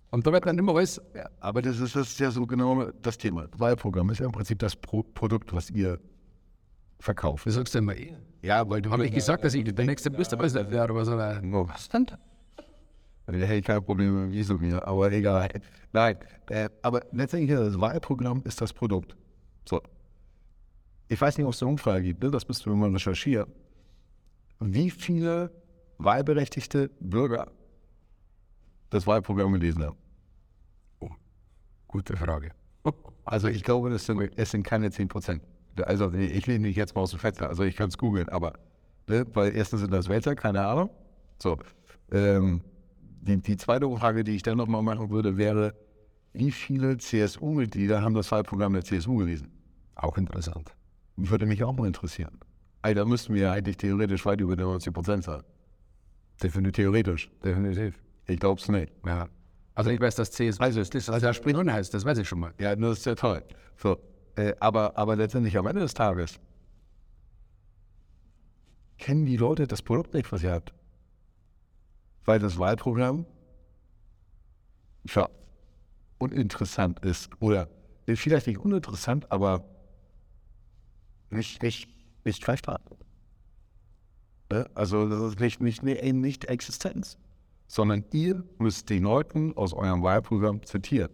Und 0.10 0.26
da 0.26 0.32
wird 0.32 0.46
dann 0.46 0.58
immer 0.58 0.76
alles. 0.76 1.02
Ja, 1.14 1.30
aber 1.40 1.62
das 1.62 1.80
ist, 1.80 1.96
das 1.96 2.10
ist 2.10 2.20
ja 2.20 2.32
so 2.32 2.46
genau 2.46 2.92
das 3.02 3.18
Thema. 3.18 3.48
Wahlprogramm 3.58 4.10
ist 4.10 4.20
ja 4.20 4.26
im 4.26 4.32
Prinzip 4.32 4.60
das 4.60 4.76
Pro 4.76 5.04
Produkt, 5.04 5.54
was 5.54 5.70
ihr 5.70 6.00
verkauft. 7.00 7.46
Das 7.46 7.56
sagst 7.56 7.76
du 7.76 7.80
immer 7.80 7.96
eh. 7.96 8.16
Ja, 8.42 8.68
weil 8.70 8.82
du 8.82 8.90
hast 8.90 9.00
nicht 9.00 9.14
gesagt, 9.14 9.44
dass 9.44 9.54
ich 9.54 9.64
der 9.64 9.86
nächste 9.86 10.10
bist, 10.10 10.34
aber 10.34 10.48
ja, 10.48 10.84
aber 10.84 11.06
so 11.06 11.18
was 11.18 11.90
denn? 11.90 12.06
Da 12.06 13.34
hätte 13.34 13.56
ich 13.56 13.66
kein 13.66 13.84
Problem 13.84 14.28
mit 14.28 14.32
Wieso 14.32 14.58
mir, 14.58 14.88
aber 14.88 15.12
egal. 15.12 15.50
Nein, 15.92 16.18
äh, 16.50 16.70
aber 16.82 17.02
letztendlich 17.12 17.58
das 17.58 17.80
Wahlprogramm 17.80 18.42
ist 18.46 18.62
das 18.62 18.72
Produkt. 18.72 19.18
So. 19.68 19.82
Ich 21.10 21.20
weiß 21.20 21.38
nicht, 21.38 21.46
ob 21.46 21.54
es 21.54 21.62
eine 21.62 21.72
Umfrage 21.72 22.04
gibt, 22.04 22.24
ne? 22.24 22.32
das 22.32 22.48
müsst 22.48 22.66
du 22.66 22.74
mal 22.74 22.90
recherchieren. 22.90 23.52
Wie 24.60 24.90
viele 24.90 25.52
wahlberechtigte 25.98 26.90
Bürger 27.02 27.52
das 28.90 29.08
Wahlprogramm 29.08 29.54
gelesen 29.54 29.84
haben? 29.84 29.98
Oh, 31.00 31.10
gute 31.88 32.16
Frage. 32.16 32.52
Also 33.26 33.50
ich 33.50 33.64
glaube, 33.64 33.90
das 33.90 34.06
sind, 34.06 34.32
es 34.38 34.52
sind 34.52 34.64
keine 34.64 34.90
10 34.90 35.10
Prozent. 35.10 35.44
Also 35.84 36.12
ich 36.14 36.48
lehne 36.48 36.68
mich 36.68 36.76
jetzt 36.76 36.96
mal 36.96 37.02
aus 37.02 37.12
dem 37.12 37.20
Fenster, 37.20 37.50
also 37.50 37.64
ich 37.64 37.76
kann 37.76 37.90
es 37.90 37.98
googeln, 37.98 38.30
aber 38.30 38.54
ne, 39.08 39.26
weil 39.34 39.56
erstens 39.56 39.82
sind 39.82 39.92
das 39.92 40.10
Wälzer, 40.10 40.34
keine 40.34 40.66
Ahnung. 40.66 40.90
So. 41.40 41.58
Ähm, 42.12 42.62
die, 43.22 43.38
die, 43.38 43.58
zweite 43.58 43.90
Frage, 43.98 44.24
die 44.24 44.32
ich 44.32 44.44
dann 44.44 44.58
nochmal 44.58 44.82
machen 44.82 45.10
würde, 45.10 45.38
wäre, 45.38 45.76
wie 46.34 46.52
viele 46.52 46.98
CSU-Mitglieder 46.98 48.02
haben 48.02 48.14
das 48.14 48.32
Wahlprogramm 48.32 48.74
der 48.74 48.86
CSU 48.86 49.18
gelesen? 49.18 49.52
Auch 49.96 50.18
interessant. 50.18 50.74
Würde 51.18 51.46
mich 51.46 51.64
auch 51.64 51.74
mal 51.74 51.88
interessieren. 51.88 52.40
Also, 52.82 52.96
da 52.96 53.06
müssten 53.06 53.34
wir 53.34 53.42
ja 53.42 53.52
eigentlich 53.52 53.78
theoretisch 53.78 54.26
weit 54.26 54.40
über 54.40 54.56
90 54.56 54.94
Prozent 54.94 55.24
sein. 55.26 55.42
Definitiv. 56.42 56.76
Theoretisch. 56.76 57.30
Definitiv. 57.44 58.00
Ich 58.28 58.40
glaube 58.40 58.60
es 58.62 58.68
nicht. 58.68 58.92
Ja. 59.06 59.30
Also 59.74 59.90
ich 59.90 60.00
weiß, 60.00 60.16
dass 60.16 60.32
CSU 60.32 60.62
also, 60.62 60.80
das, 60.80 60.90
das, 60.90 61.06
das 61.06 61.36
Springen 61.36 61.72
heißt, 61.72 61.94
das 61.94 62.04
weiß 62.04 62.18
ich 62.18 62.28
schon 62.28 62.40
mal. 62.40 62.54
Ja, 62.60 62.76
das 62.76 63.00
ist 63.00 63.06
ja 63.06 63.16
toll. 63.16 63.44
So, 63.78 63.98
äh, 64.36 64.54
aber, 64.60 64.98
aber 64.98 65.16
letztendlich 65.16 65.58
am 65.58 65.68
Ende 65.68 65.82
des 65.82 65.94
Tages 65.94 66.40
kennen 68.98 69.26
die 69.26 69.38
Leute 69.38 69.68
das 69.68 69.82
Produkt 69.82 70.14
nicht, 70.14 70.32
was 70.32 70.44
ihr 70.44 70.52
habt. 70.52 70.74
Weil 72.26 72.40
das 72.40 72.58
Wahlprogramm 72.58 73.26
ja, 75.06 75.30
uninteressant 76.18 77.00
ist. 77.06 77.30
Oder 77.40 77.70
vielleicht 78.08 78.48
nicht 78.48 78.58
uninteressant, 78.60 79.32
aber 79.32 79.64
nicht, 81.30 81.62
nicht, 81.62 81.88
nicht 82.26 82.44
greifbar. 82.44 82.82
Ne? 84.52 84.68
Also 84.74 85.08
das 85.08 85.22
ist 85.34 85.40
nicht, 85.40 85.62
nicht, 85.62 85.84
nicht, 85.84 86.04
nicht 86.04 86.46
Existenz 86.46 87.18
sondern 87.68 88.06
ihr 88.14 88.44
müsst 88.58 88.90
den 88.90 89.04
Leuten 89.04 89.56
aus 89.56 89.74
eurem 89.74 90.02
Wahlprogramm 90.02 90.64
zitieren. 90.64 91.12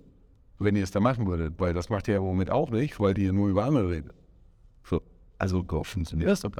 Wenn 0.59 0.75
ihr 0.75 0.83
es 0.83 0.91
da 0.91 0.99
machen 0.99 1.27
würdet, 1.27 1.59
weil 1.59 1.73
das 1.73 1.89
macht 1.89 2.07
ihr 2.07 2.13
ja 2.13 2.21
Moment 2.21 2.51
auch 2.51 2.69
nicht, 2.69 2.99
weil 2.99 3.17
ihr 3.17 3.33
nur 3.33 3.49
über 3.49 3.65
andere 3.65 3.89
redet. 3.89 4.13
So, 4.83 5.01
also 5.39 5.63
funktioniert 5.83 6.29
das 6.29 6.41
doch. 6.41 6.51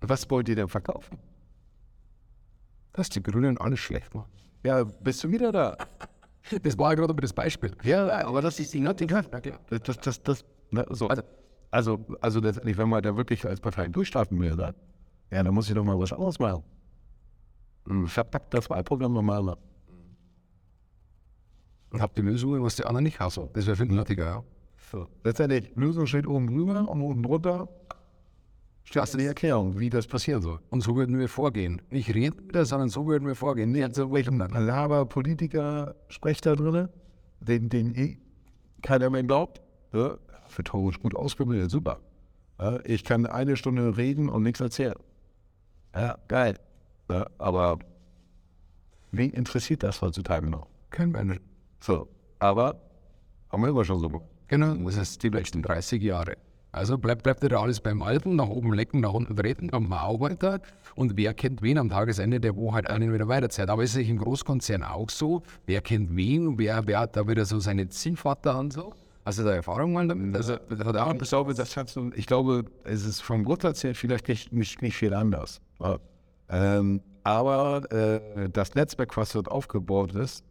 Was 0.00 0.30
wollt 0.30 0.48
ihr 0.48 0.56
denn 0.56 0.68
verkaufen? 0.68 1.18
Dass 2.92 3.10
die 3.10 3.22
Grünen 3.22 3.58
alles 3.58 3.80
schlecht 3.80 4.14
machen. 4.14 4.30
Ja, 4.64 4.84
bist 4.84 5.22
du 5.24 5.30
wieder 5.30 5.52
da? 5.52 5.76
Das 6.62 6.76
war 6.78 6.90
ja 6.90 6.94
gerade 6.94 7.14
das 7.14 7.34
Beispiel. 7.34 7.70
Ja, 7.82 8.26
aber 8.26 8.40
das 8.40 8.58
ist 8.58 8.72
die 8.72 8.80
Nottingham. 8.80 9.26
Das, 9.68 9.98
das, 9.98 10.22
das, 10.22 10.44
ne, 10.70 10.86
so. 10.88 11.06
Also, 11.06 11.22
also, 11.70 12.06
also 12.22 12.40
letztendlich, 12.40 12.78
wenn 12.78 12.88
man 12.88 13.02
da 13.02 13.14
wirklich 13.14 13.44
als 13.44 13.60
Partei 13.60 13.88
durchstarten 13.88 14.40
will, 14.40 14.56
dann, 14.56 14.74
ja, 15.30 15.42
dann 15.42 15.52
muss 15.52 15.68
ich 15.68 15.74
doch 15.74 15.84
mal 15.84 15.98
was 15.98 16.14
anderes 16.14 16.38
machen 16.38 16.64
verpackt 18.06 18.54
das 18.54 18.68
Wahlprogramm 18.70 19.12
normal. 19.12 19.56
Und 21.90 22.00
habt 22.00 22.16
die 22.16 22.22
Lösung, 22.22 22.62
was 22.62 22.76
die 22.76 22.84
anderen 22.84 23.04
nicht 23.04 23.18
haben. 23.18 23.48
Das 23.52 23.66
wäre 23.66 23.76
viel 23.76 23.86
nötiger, 23.86 24.24
ja. 24.24 24.44
So. 24.90 25.06
Letztendlich, 25.22 25.70
Lösung 25.76 26.06
steht 26.06 26.26
oben 26.26 26.46
drüber 26.48 26.88
und 26.88 27.02
unten 27.02 27.22
drunter 27.22 27.68
steht 28.84 29.20
die 29.20 29.26
Erklärung, 29.26 29.78
wie 29.78 29.90
das 29.90 30.06
passieren 30.06 30.42
soll. 30.42 30.58
Und 30.70 30.80
so 30.80 30.96
würden 30.96 31.18
wir 31.18 31.28
vorgehen. 31.28 31.80
Nicht 31.90 32.12
reden 32.14 32.48
wieder, 32.48 32.64
sondern 32.64 32.88
so 32.88 33.06
würden 33.06 33.26
wir 33.26 33.36
vorgehen. 33.36 33.70
Nicht 33.70 33.94
so 33.94 34.12
welchem 34.12 34.38
Laber 34.38 35.06
Politiker 35.06 35.94
spricht 36.08 36.46
da 36.46 36.56
drin, 36.56 36.88
den, 37.40 37.68
den 37.68 37.94
eh 37.94 38.18
keiner 38.82 39.10
mehr 39.10 39.22
glaubt. 39.22 39.60
Ja, 39.92 40.16
rhetorisch 40.56 40.98
gut 41.00 41.14
ausgebildet, 41.14 41.70
super. 41.70 42.00
Ja, 42.58 42.80
ich 42.84 43.04
kann 43.04 43.26
eine 43.26 43.56
Stunde 43.56 43.96
reden 43.96 44.28
und 44.28 44.42
nichts 44.42 44.60
erzählen. 44.60 44.96
Ja, 45.94 46.18
geil. 46.28 46.56
Ne? 47.10 47.26
Aber 47.38 47.78
wen 49.10 49.30
interessiert 49.30 49.82
das 49.82 50.00
heutzutage 50.00 50.48
noch? 50.48 50.68
Kein 50.90 51.10
Mensch. 51.10 51.40
So, 51.80 52.08
aber 52.38 52.80
haben 53.50 53.62
wir 53.62 53.68
immer 53.70 53.84
schon 53.84 53.98
so. 53.98 54.22
Genau, 54.46 54.74
das 54.74 54.96
ist 54.96 55.22
die 55.22 55.28
letzten 55.28 55.62
30 55.62 56.00
Jahre. 56.02 56.36
Also 56.72 56.98
bleibt, 56.98 57.24
bleibt 57.24 57.42
wieder 57.42 57.60
alles 57.60 57.80
beim 57.80 58.00
Alten, 58.00 58.36
nach 58.36 58.46
oben 58.46 58.72
lecken, 58.72 59.00
nach 59.00 59.12
unten 59.12 59.34
treten, 59.34 59.72
am 59.72 59.90
weiter. 59.90 60.60
Und 60.94 61.16
wer 61.16 61.34
kennt 61.34 61.62
wen 61.62 61.78
am 61.78 61.88
Tagesende, 61.88 62.38
der 62.38 62.54
wo 62.54 62.72
halt 62.72 62.88
einen 62.88 63.12
wieder 63.12 63.26
weiterzieht. 63.26 63.68
Aber 63.68 63.82
ist 63.82 63.96
es 63.96 64.06
im 64.06 64.18
Großkonzern 64.18 64.84
auch 64.84 65.10
so? 65.10 65.42
Wer 65.66 65.80
kennt 65.80 66.14
wen? 66.14 66.58
Wer, 66.58 66.86
wer 66.86 67.00
hat 67.00 67.16
da 67.16 67.26
wieder 67.26 67.44
so 67.44 67.58
seine 67.58 67.88
Zielvater 67.88 68.56
und 68.56 68.72
so? 68.72 68.92
Hast 69.24 69.40
du 69.40 69.42
da 69.42 69.52
Erfahrung 69.52 69.92
mal 69.92 70.06
damit? 70.06 70.36
Also, 70.36 70.54
ich, 70.54 71.28
glaube, 71.28 71.54
das 71.54 71.74
kannst 71.74 71.96
du, 71.96 72.12
ich 72.14 72.26
glaube, 72.26 72.66
es 72.84 73.04
ist 73.04 73.20
vom 73.20 73.44
Grundsatz 73.44 73.82
her 73.82 73.96
vielleicht 73.96 74.28
nicht, 74.28 74.52
nicht, 74.52 74.80
nicht 74.80 74.96
viel 74.96 75.12
anders. 75.12 75.60
Ähm, 76.50 77.00
aber 77.22 77.90
äh, 77.92 78.48
das 78.50 78.74
Netzwerk, 78.74 79.16
was 79.16 79.32
dort 79.32 79.50
aufgebaut 79.50 80.14
ist, 80.14 80.44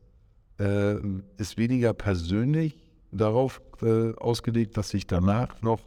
äh, 0.59 0.95
ist 1.37 1.57
weniger 1.57 1.93
persönlich 1.93 2.77
darauf 3.11 3.61
äh, 3.81 4.13
ausgelegt, 4.15 4.77
dass 4.77 4.93
ich 4.93 5.07
danach 5.07 5.61
noch 5.61 5.81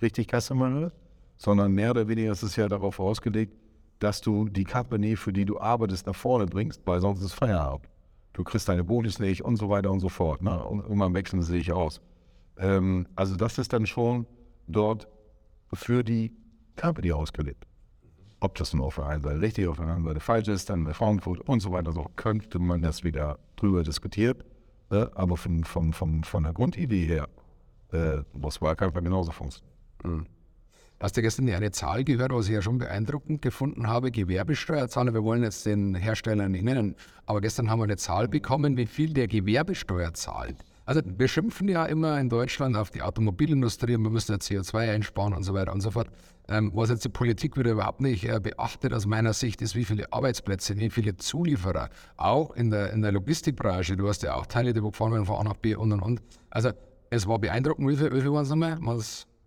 richtig 0.00 0.28
Kasse 0.28 0.54
mache, 0.54 0.92
sondern 1.36 1.72
mehr 1.72 1.90
oder 1.92 2.08
weniger 2.08 2.32
ist 2.32 2.42
es 2.42 2.56
ja 2.56 2.68
darauf 2.68 3.00
ausgelegt, 3.00 3.54
dass 4.00 4.20
du 4.20 4.48
die 4.48 4.64
Company, 4.64 5.16
für 5.16 5.32
die 5.32 5.44
du 5.44 5.60
arbeitest, 5.60 6.06
nach 6.06 6.14
vorne 6.14 6.46
bringst, 6.46 6.82
weil 6.84 7.00
sonst 7.00 7.22
ist 7.22 7.32
Feierabend. 7.32 7.88
Du 8.32 8.44
kriegst 8.44 8.68
deine 8.68 8.82
Bonus 8.82 9.18
nicht 9.18 9.42
und 9.42 9.56
so 9.56 9.68
weiter 9.68 9.90
und 9.90 10.00
so 10.00 10.08
fort. 10.08 10.42
Ne? 10.42 10.62
Und 10.64 10.80
irgendwann 10.80 11.14
wechseln 11.14 11.42
sie 11.42 11.52
sich 11.52 11.72
aus. 11.72 12.00
Ähm, 12.56 13.06
also 13.14 13.36
das 13.36 13.58
ist 13.58 13.72
dann 13.72 13.86
schon 13.86 14.26
dort 14.66 15.06
für 15.72 16.02
die 16.02 16.32
Company 16.80 17.12
ausgelegt. 17.12 17.66
Ob 18.42 18.56
das 18.56 18.74
nun 18.74 18.82
auf 18.82 18.96
der 18.96 19.06
einen 19.06 19.22
Seite 19.22 19.40
richtig, 19.40 19.68
auf 19.68 19.76
der 19.76 19.86
anderen 19.86 20.02
Seite 20.02 20.18
falsch 20.18 20.48
ist, 20.48 20.68
dann 20.68 20.82
bei 20.82 20.92
Frankfurt 20.92 21.40
und 21.48 21.60
so 21.60 21.70
weiter, 21.70 21.92
so 21.92 22.10
könnte 22.16 22.58
man 22.58 22.82
das 22.82 23.04
wieder 23.04 23.38
drüber 23.54 23.84
diskutieren. 23.84 24.42
Äh, 24.90 25.06
aber 25.14 25.36
von, 25.36 25.62
von, 25.62 25.92
von, 25.92 26.24
von 26.24 26.42
der 26.42 26.52
Grundidee 26.52 27.06
her 27.06 27.28
äh, 27.92 28.22
muss 28.32 28.60
Wahlkampf 28.60 28.94
genauso 28.94 29.30
funktionieren. 29.30 29.72
Mhm. 30.02 30.26
Hast 30.98 31.16
du 31.16 31.22
gestern 31.22 31.48
eine 31.50 31.70
Zahl 31.70 32.02
gehört, 32.02 32.32
was 32.32 32.46
ich 32.48 32.54
ja 32.54 32.62
schon 32.62 32.78
beeindruckend 32.78 33.42
gefunden 33.42 33.86
habe? 33.86 34.10
Gewerbesteuerzahler, 34.10 35.14
wir 35.14 35.22
wollen 35.22 35.44
jetzt 35.44 35.64
den 35.64 35.94
Hersteller 35.94 36.48
nicht 36.48 36.64
nennen, 36.64 36.96
aber 37.26 37.40
gestern 37.40 37.70
haben 37.70 37.78
wir 37.78 37.84
eine 37.84 37.96
Zahl 37.96 38.26
bekommen, 38.26 38.76
wie 38.76 38.86
viel 38.86 39.12
der 39.12 39.28
Gewerbesteuer 39.28 40.14
zahlt. 40.14 40.64
Also 40.84 41.00
wir 41.04 41.28
schimpfen 41.28 41.68
ja 41.68 41.86
immer 41.86 42.18
in 42.18 42.28
Deutschland 42.28 42.76
auf 42.76 42.90
die 42.90 43.02
Automobilindustrie, 43.02 43.98
wir 43.98 44.10
müssen 44.10 44.32
ja 44.32 44.38
CO2 44.38 44.94
einsparen 44.94 45.32
und 45.32 45.44
so 45.44 45.54
weiter 45.54 45.72
und 45.72 45.80
so 45.80 45.92
fort. 45.92 46.08
Ähm, 46.52 46.70
was 46.74 46.90
jetzt 46.90 47.02
die 47.02 47.08
Politik 47.08 47.56
wieder 47.56 47.70
überhaupt 47.70 48.02
nicht 48.02 48.28
äh, 48.28 48.38
beachtet 48.38 48.92
aus 48.92 49.06
meiner 49.06 49.32
Sicht, 49.32 49.62
ist, 49.62 49.74
wie 49.74 49.86
viele 49.86 50.12
Arbeitsplätze, 50.12 50.76
wie 50.76 50.90
viele 50.90 51.16
Zulieferer, 51.16 51.88
auch 52.18 52.50
in 52.50 52.70
der, 52.70 52.92
in 52.92 53.00
der 53.00 53.10
Logistikbranche, 53.10 53.96
du 53.96 54.06
hast 54.06 54.22
ja 54.22 54.34
auch 54.34 54.44
Teile, 54.44 54.74
die 54.74 54.82
gefahren 54.82 55.12
werden 55.12 55.24
von 55.24 55.36
A 55.36 55.44
nach 55.44 55.56
B 55.56 55.74
und 55.74 55.92
und 55.92 56.02
und. 56.02 56.20
Also 56.50 56.72
es 57.08 57.26
war 57.26 57.38
beeindruckend, 57.38 57.88
wie 57.88 57.96
viel, 57.96 58.12
wie 58.12 58.20
viel 58.20 58.30
waren 58.30 58.42
es 58.42 58.50
nochmal? 58.50 58.72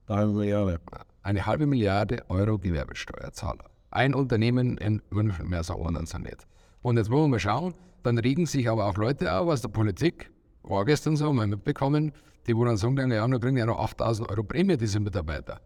Eine 0.07 0.17
halbe 0.17 0.33
Milliarde. 0.33 0.79
Eine 1.21 1.45
halbe 1.45 1.67
Milliarde 1.67 2.23
Euro 2.27 2.57
Gewerbesteuerzahler. 2.57 3.65
Ein 3.91 4.15
Unternehmen 4.15 4.79
in 4.79 4.99
mehr 5.11 5.59
als 5.59 5.69
anderen 5.69 6.07
sind 6.07 6.23
nicht. 6.23 6.47
Und 6.81 6.97
jetzt 6.97 7.11
wollen 7.11 7.25
wir 7.25 7.29
mal 7.29 7.39
schauen, 7.39 7.75
dann 8.01 8.17
regen 8.17 8.47
sich 8.47 8.67
aber 8.67 8.87
auch 8.87 8.97
Leute 8.97 9.31
auf 9.31 9.47
aus 9.47 9.61
der 9.61 9.69
Politik, 9.69 10.31
war 10.63 10.83
gestern 10.85 11.15
so, 11.17 11.31
mal 11.31 11.45
mitbekommen, 11.45 12.13
die 12.47 12.57
wo 12.57 12.65
dann 12.65 12.77
sagen, 12.77 13.11
ja, 13.11 13.27
dann 13.27 13.39
kriegen 13.39 13.57
ja 13.57 13.67
noch 13.67 13.79
8000 13.79 14.27
Euro 14.27 14.43
Prämie, 14.43 14.75
diese 14.75 14.99
Mitarbeiter. 14.99 15.61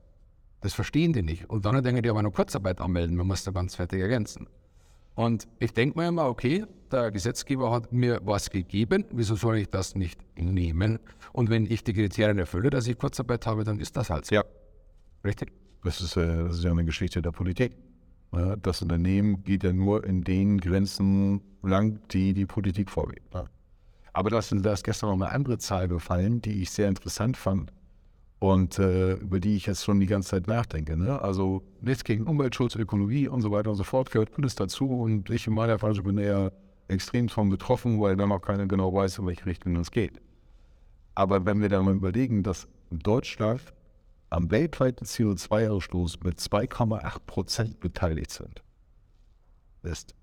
Das 0.61 0.73
verstehen 0.73 1.13
die 1.13 1.21
nicht. 1.21 1.49
Und 1.49 1.65
dann 1.65 1.81
denken 1.83 2.01
die 2.01 2.09
aber 2.09 2.21
noch 2.21 2.33
Kurzarbeit 2.33 2.81
anmelden, 2.81 3.15
man 3.15 3.27
muss 3.27 3.43
da 3.43 3.51
ganz 3.51 3.75
fertig 3.75 4.01
ergänzen. 4.01 4.47
Und 5.15 5.47
ich 5.59 5.73
denke 5.73 5.99
mir 5.99 6.07
immer, 6.07 6.27
okay, 6.27 6.65
der 6.91 7.11
Gesetzgeber 7.11 7.71
hat 7.71 7.91
mir 7.91 8.19
was 8.23 8.49
gegeben, 8.49 9.05
wieso 9.11 9.35
soll 9.35 9.57
ich 9.57 9.69
das 9.69 9.95
nicht 9.95 10.19
nehmen? 10.37 10.99
Und 11.33 11.49
wenn 11.49 11.65
ich 11.65 11.83
die 11.83 11.93
Kriterien 11.93 12.39
erfülle, 12.39 12.69
dass 12.69 12.87
ich 12.87 12.97
Kurzarbeit 12.97 13.45
habe, 13.45 13.63
dann 13.63 13.79
ist 13.79 13.97
das 13.97 14.09
halt 14.09 14.25
so. 14.25 14.35
Ja. 14.35 14.43
Richtig? 15.23 15.51
Das 15.83 16.01
ist, 16.01 16.17
äh, 16.17 16.43
das 16.43 16.57
ist 16.57 16.63
ja 16.63 16.71
eine 16.71 16.85
Geschichte 16.85 17.21
der 17.21 17.31
Politik. 17.31 17.75
Das 18.61 18.83
Unternehmen 18.83 19.43
geht 19.43 19.63
ja 19.63 19.73
nur 19.73 20.03
in 20.03 20.23
den 20.23 20.59
Grenzen 20.59 21.41
lang, 21.63 21.99
die 22.11 22.35
die 22.35 22.45
Politik 22.45 22.91
vorgibt. 22.91 23.33
Ja. 23.33 23.45
Aber 24.13 24.29
da 24.29 24.37
ist 24.37 24.83
gestern 24.83 25.09
noch 25.09 25.25
eine 25.25 25.33
andere 25.33 25.57
Zahl 25.57 25.87
gefallen, 25.87 26.39
die 26.39 26.61
ich 26.61 26.69
sehr 26.69 26.87
interessant 26.87 27.37
fand 27.37 27.71
und 28.39 28.79
äh, 28.79 29.13
über 29.15 29.39
die 29.39 29.57
ich 29.57 29.65
jetzt 29.65 29.83
schon 29.83 29.99
die 29.99 30.05
ganze 30.05 30.29
Zeit 30.29 30.47
nachdenke. 30.47 30.95
Ne? 30.95 31.21
Also 31.21 31.61
nichts 31.81 32.05
gegen 32.05 32.25
Umweltschutz, 32.25 32.75
Ökologie 32.75 33.27
und 33.27 33.41
so 33.41 33.51
weiter 33.51 33.69
und 33.69 33.75
so 33.75 33.83
fort 33.83 34.11
gehört 34.11 34.31
alles 34.37 34.55
dazu. 34.55 34.89
Und 34.89 35.29
ich 35.29 35.45
in 35.45 35.53
meiner 35.53 35.77
Phase 35.77 36.01
bin 36.01 36.17
eher 36.17 36.53
extrem 36.87 37.27
von 37.27 37.49
betroffen, 37.49 37.99
weil 37.99 38.15
dann 38.15 38.31
auch 38.31 38.41
keiner 38.41 38.65
genau 38.65 38.93
weiß, 38.93 39.19
in 39.19 39.27
welche 39.27 39.45
Richtung 39.45 39.75
es 39.75 39.91
geht. 39.91 40.21
Aber 41.15 41.45
wenn 41.45 41.61
wir 41.61 41.67
dann 41.67 41.83
mal 41.83 41.95
überlegen, 41.95 42.41
dass 42.41 42.67
Deutschland 42.91 43.61
am 44.29 44.49
weltweiten 44.51 45.05
CO2-Ausstoß 45.05 46.23
mit 46.23 46.39
2,8 46.39 47.19
Prozent 47.25 47.79
beteiligt 47.79 48.31
sind, 48.31 48.63
ist, 49.83 50.15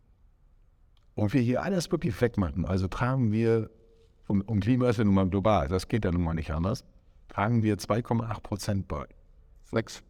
und 1.14 1.32
wir 1.32 1.40
hier 1.40 1.62
alles 1.62 1.90
wirklich 1.90 2.18
wegmachen, 2.20 2.64
also 2.64 2.88
tragen 2.88 3.32
wir, 3.32 3.70
und, 4.26 4.42
und 4.42 4.60
Klima 4.60 4.88
ist 4.88 4.98
ja 4.98 5.04
nun 5.04 5.14
mal 5.14 5.28
global, 5.28 5.68
das 5.68 5.88
geht 5.88 6.04
ja 6.04 6.12
nun 6.12 6.22
mal 6.22 6.34
nicht 6.34 6.50
anders, 6.50 6.84
tragen 7.28 7.62
wir 7.62 7.76
2,8 7.76 8.40
Prozent 8.40 8.88
bei. 8.88 9.06
Flex. 9.64 10.02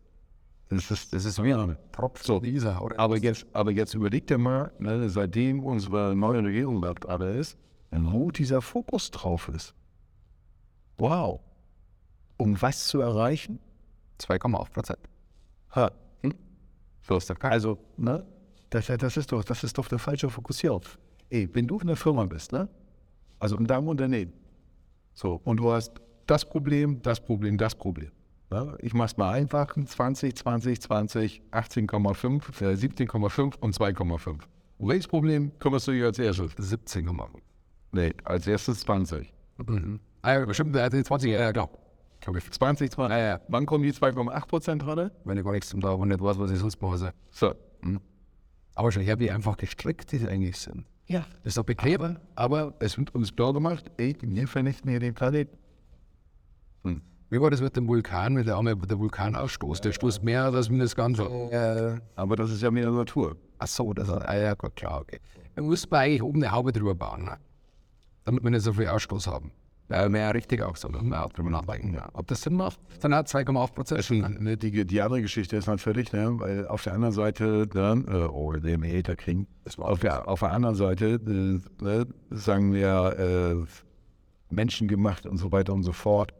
Das 0.68 0.90
ist, 0.90 1.12
das 1.12 1.24
ist 1.24 1.40
mehr. 1.40 1.64
Ne? 1.66 1.78
So. 2.20 2.40
Dieser, 2.40 2.82
oder? 2.82 2.98
Aber 2.98 3.16
jetzt, 3.16 3.46
aber 3.52 3.70
jetzt 3.70 3.94
überleg 3.94 4.26
dir 4.26 4.38
mal, 4.38 4.72
ne, 4.78 5.08
seitdem 5.08 5.62
unsere 5.62 6.16
neue 6.16 6.42
Regierung 6.42 6.82
da 6.82 6.92
gerade 6.92 7.30
ist, 7.30 7.56
wo 7.92 8.30
dieser 8.30 8.60
Fokus 8.60 9.10
drauf 9.10 9.48
ist. 9.48 9.74
Wow. 10.98 11.40
Um 12.36 12.60
was 12.60 12.88
zu 12.88 13.00
erreichen? 13.00 13.60
2,8 14.20 14.70
Prozent. 14.72 14.98
Ha. 15.74 15.92
Hm? 16.22 16.34
So 17.02 17.16
ist 17.16 17.28
der 17.28 17.36
Kack. 17.36 17.52
Also, 17.52 17.78
ne? 17.96 18.26
Das, 18.70 18.86
das, 18.86 19.16
ist 19.16 19.30
doch, 19.30 19.44
das 19.44 19.62
ist 19.62 19.78
doch 19.78 19.86
der 19.88 19.98
falsche 19.98 20.28
Fokussierung. 20.28 20.82
Ey, 21.30 21.48
wenn 21.52 21.66
du 21.66 21.78
in 21.78 21.86
der 21.86 21.96
Firma 21.96 22.24
bist, 22.24 22.52
ne? 22.52 22.68
Also 23.38 23.56
in 23.56 23.66
deinem 23.66 23.88
Unternehmen. 23.88 24.32
So, 25.14 25.40
und 25.44 25.58
du 25.58 25.70
hast 25.72 25.92
das 26.26 26.44
Problem, 26.44 27.00
das 27.02 27.20
Problem, 27.20 27.58
das 27.58 27.74
Problem. 27.74 28.10
Ich 28.78 28.94
mach's 28.94 29.16
mal 29.16 29.32
einfach. 29.32 29.74
20, 29.74 30.36
20, 30.36 30.80
20, 30.80 31.42
18,5, 31.50 32.62
äh, 32.62 32.76
17,5 32.76 33.56
und 33.58 33.74
2,5. 33.74 34.38
Um 34.78 34.88
welches 34.88 35.08
Problem 35.08 35.58
kümmerst 35.58 35.88
du 35.88 35.92
dich 35.92 36.04
als 36.04 36.18
erstes? 36.18 36.52
17,5. 36.56 37.28
Nee, 37.92 38.12
als 38.24 38.46
erstes 38.46 38.80
20. 38.80 39.32
Mhm. 39.66 40.00
Ah, 40.22 40.34
ja, 40.34 40.44
bestimmt, 40.44 40.76
äh, 40.76 40.88
die 40.90 41.02
20, 41.02 41.30
ja, 41.30 41.52
klar. 41.52 41.70
Okay. 42.26 42.40
20, 42.50 42.90
20. 42.90 43.16
Ja, 43.16 43.18
ja. 43.18 43.40
Wann 43.48 43.66
kommen 43.66 43.84
die 43.84 43.92
2,8 43.92 44.46
Prozent 44.46 44.82
dran? 44.82 45.10
Wenn 45.24 45.38
ich 45.38 45.44
gar 45.44 45.52
nichts 45.52 45.68
zum 45.68 45.80
Tag 45.80 45.98
und 45.98 46.08
nicht 46.08 46.20
weiß, 46.20 46.38
was 46.38 46.50
ich 46.50 46.58
sonst 46.58 46.80
mache. 46.80 46.98
soll. 46.98 47.12
So. 47.30 47.54
Aber 48.74 48.92
schon 48.92 49.02
her, 49.02 49.18
wie 49.18 49.30
einfach 49.30 49.56
gestrickt 49.56 50.12
die 50.12 50.26
eigentlich 50.26 50.58
sind. 50.58 50.84
Ja. 51.06 51.20
Das 51.42 51.52
ist 51.52 51.56
doch 51.56 51.64
bequem. 51.64 52.00
Aber, 52.00 52.20
aber 52.34 52.74
es 52.80 52.98
wird 52.98 53.14
uns 53.14 53.34
klar 53.34 53.52
gemacht, 53.52 53.90
ey, 53.96 54.16
wir 54.20 54.48
vernichten 54.48 54.90
hier 54.90 55.00
den 55.00 55.14
Planeten. 56.86 57.02
Wie 57.28 57.40
war 57.40 57.50
das 57.50 57.60
mit 57.60 57.76
dem 57.76 57.88
Vulkan, 57.88 58.34
mit 58.34 58.46
der, 58.46 58.62
mit 58.62 58.88
der 58.88 58.98
Vulkanausstoß? 58.98 59.80
Der 59.80 59.92
stoßt 59.92 60.22
mehr 60.22 60.44
als 60.44 60.68
das 60.70 60.94
Ganze. 60.94 61.24
Äh, 61.24 62.00
Aber 62.14 62.36
das 62.36 62.52
ist 62.52 62.62
ja 62.62 62.70
mehr 62.70 62.90
Natur. 62.90 63.36
ach 63.58 63.66
so, 63.66 63.92
das 63.92 64.08
ist, 64.08 64.14
ah, 64.14 64.36
ja, 64.36 64.54
gut, 64.54 64.76
klar, 64.76 65.00
okay. 65.00 65.18
Dann 65.56 65.66
muss 65.66 65.90
man 65.90 66.00
eigentlich 66.00 66.22
oben 66.22 66.42
eine 66.42 66.52
Haube 66.52 66.70
drüber 66.72 66.94
bauen, 66.94 67.24
ne? 67.24 67.38
damit 68.24 68.44
wir 68.44 68.50
nicht 68.50 68.62
so 68.62 68.72
viel 68.72 68.86
Ausstoß 68.86 69.26
haben. 69.26 69.50
Ja, 69.88 70.08
mehr 70.08 70.34
richtig 70.34 70.62
auch 70.62 70.76
so, 70.76 70.88
wir 70.92 71.24
auch 71.24 71.32
drüber 71.32 71.50
nachdenken, 71.50 71.94
ja. 71.94 72.08
ob 72.12 72.26
das 72.26 72.42
Sinn 72.42 72.54
macht. 72.54 72.78
Dann 73.00 73.14
hat 73.14 73.28
2,8 73.28 73.72
Prozent. 73.72 74.40
Ne, 74.40 74.56
die, 74.56 74.84
die 74.84 75.00
andere 75.00 75.22
Geschichte 75.22 75.56
ist 75.56 75.66
natürlich, 75.68 76.12
ne, 76.12 76.32
weil 76.38 76.66
auf 76.66 76.82
der 76.82 76.94
anderen 76.94 77.14
Seite, 77.14 77.68
ne, 77.72 78.04
äh, 78.08 78.24
oh, 78.26 78.52
den 78.52 78.82
kriegen, 79.16 79.46
auf 79.78 80.00
der, 80.00 80.26
auf 80.26 80.40
der 80.40 80.50
anderen 80.52 80.74
Seite 80.74 81.20
äh, 81.24 81.84
ne, 81.84 82.06
sagen 82.30 82.72
wir 82.72 83.16
äh, 83.18 84.54
menschengemacht 84.54 85.24
und 85.26 85.36
so 85.36 85.52
weiter 85.52 85.72
und 85.72 85.84
so 85.84 85.92
fort. 85.92 86.32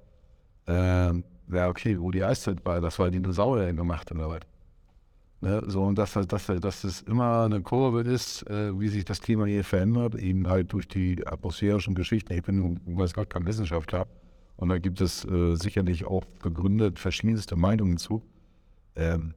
Äh, 0.66 1.12
ja, 1.52 1.68
okay, 1.68 2.00
wo 2.00 2.10
die 2.10 2.24
Eiszeit 2.24 2.64
war, 2.64 2.80
das 2.80 2.98
war 2.98 3.10
Dinosaurier 3.10 3.72
gemacht 3.72 4.10
oder 4.10 4.28
was. 4.28 4.40
Ne, 5.42 5.62
so, 5.66 5.82
und 5.84 5.98
dass, 5.98 6.14
dass, 6.14 6.46
dass 6.46 6.84
es 6.84 7.02
immer 7.02 7.44
eine 7.44 7.60
Kurve 7.60 8.00
ist, 8.00 8.48
äh, 8.48 8.78
wie 8.80 8.88
sich 8.88 9.04
das 9.04 9.20
Klima 9.20 9.44
hier 9.44 9.64
verändert, 9.64 10.14
eben 10.14 10.48
halt 10.48 10.72
durch 10.72 10.88
die 10.88 11.26
atmosphärischen 11.26 11.94
Geschichten. 11.94 12.32
Ich 12.32 12.42
bin, 12.42 12.80
weiß 12.86 13.12
Gott, 13.12 13.28
kein 13.28 13.46
Wissenschaftler. 13.46 14.06
Und 14.56 14.70
da 14.70 14.78
gibt 14.78 15.00
es 15.02 15.24
äh, 15.26 15.54
sicherlich 15.56 16.06
auch 16.06 16.24
begründet 16.42 16.98
verschiedenste 16.98 17.54
Meinungen 17.56 17.98
zu. 17.98 18.22
Ähm, 18.94 19.34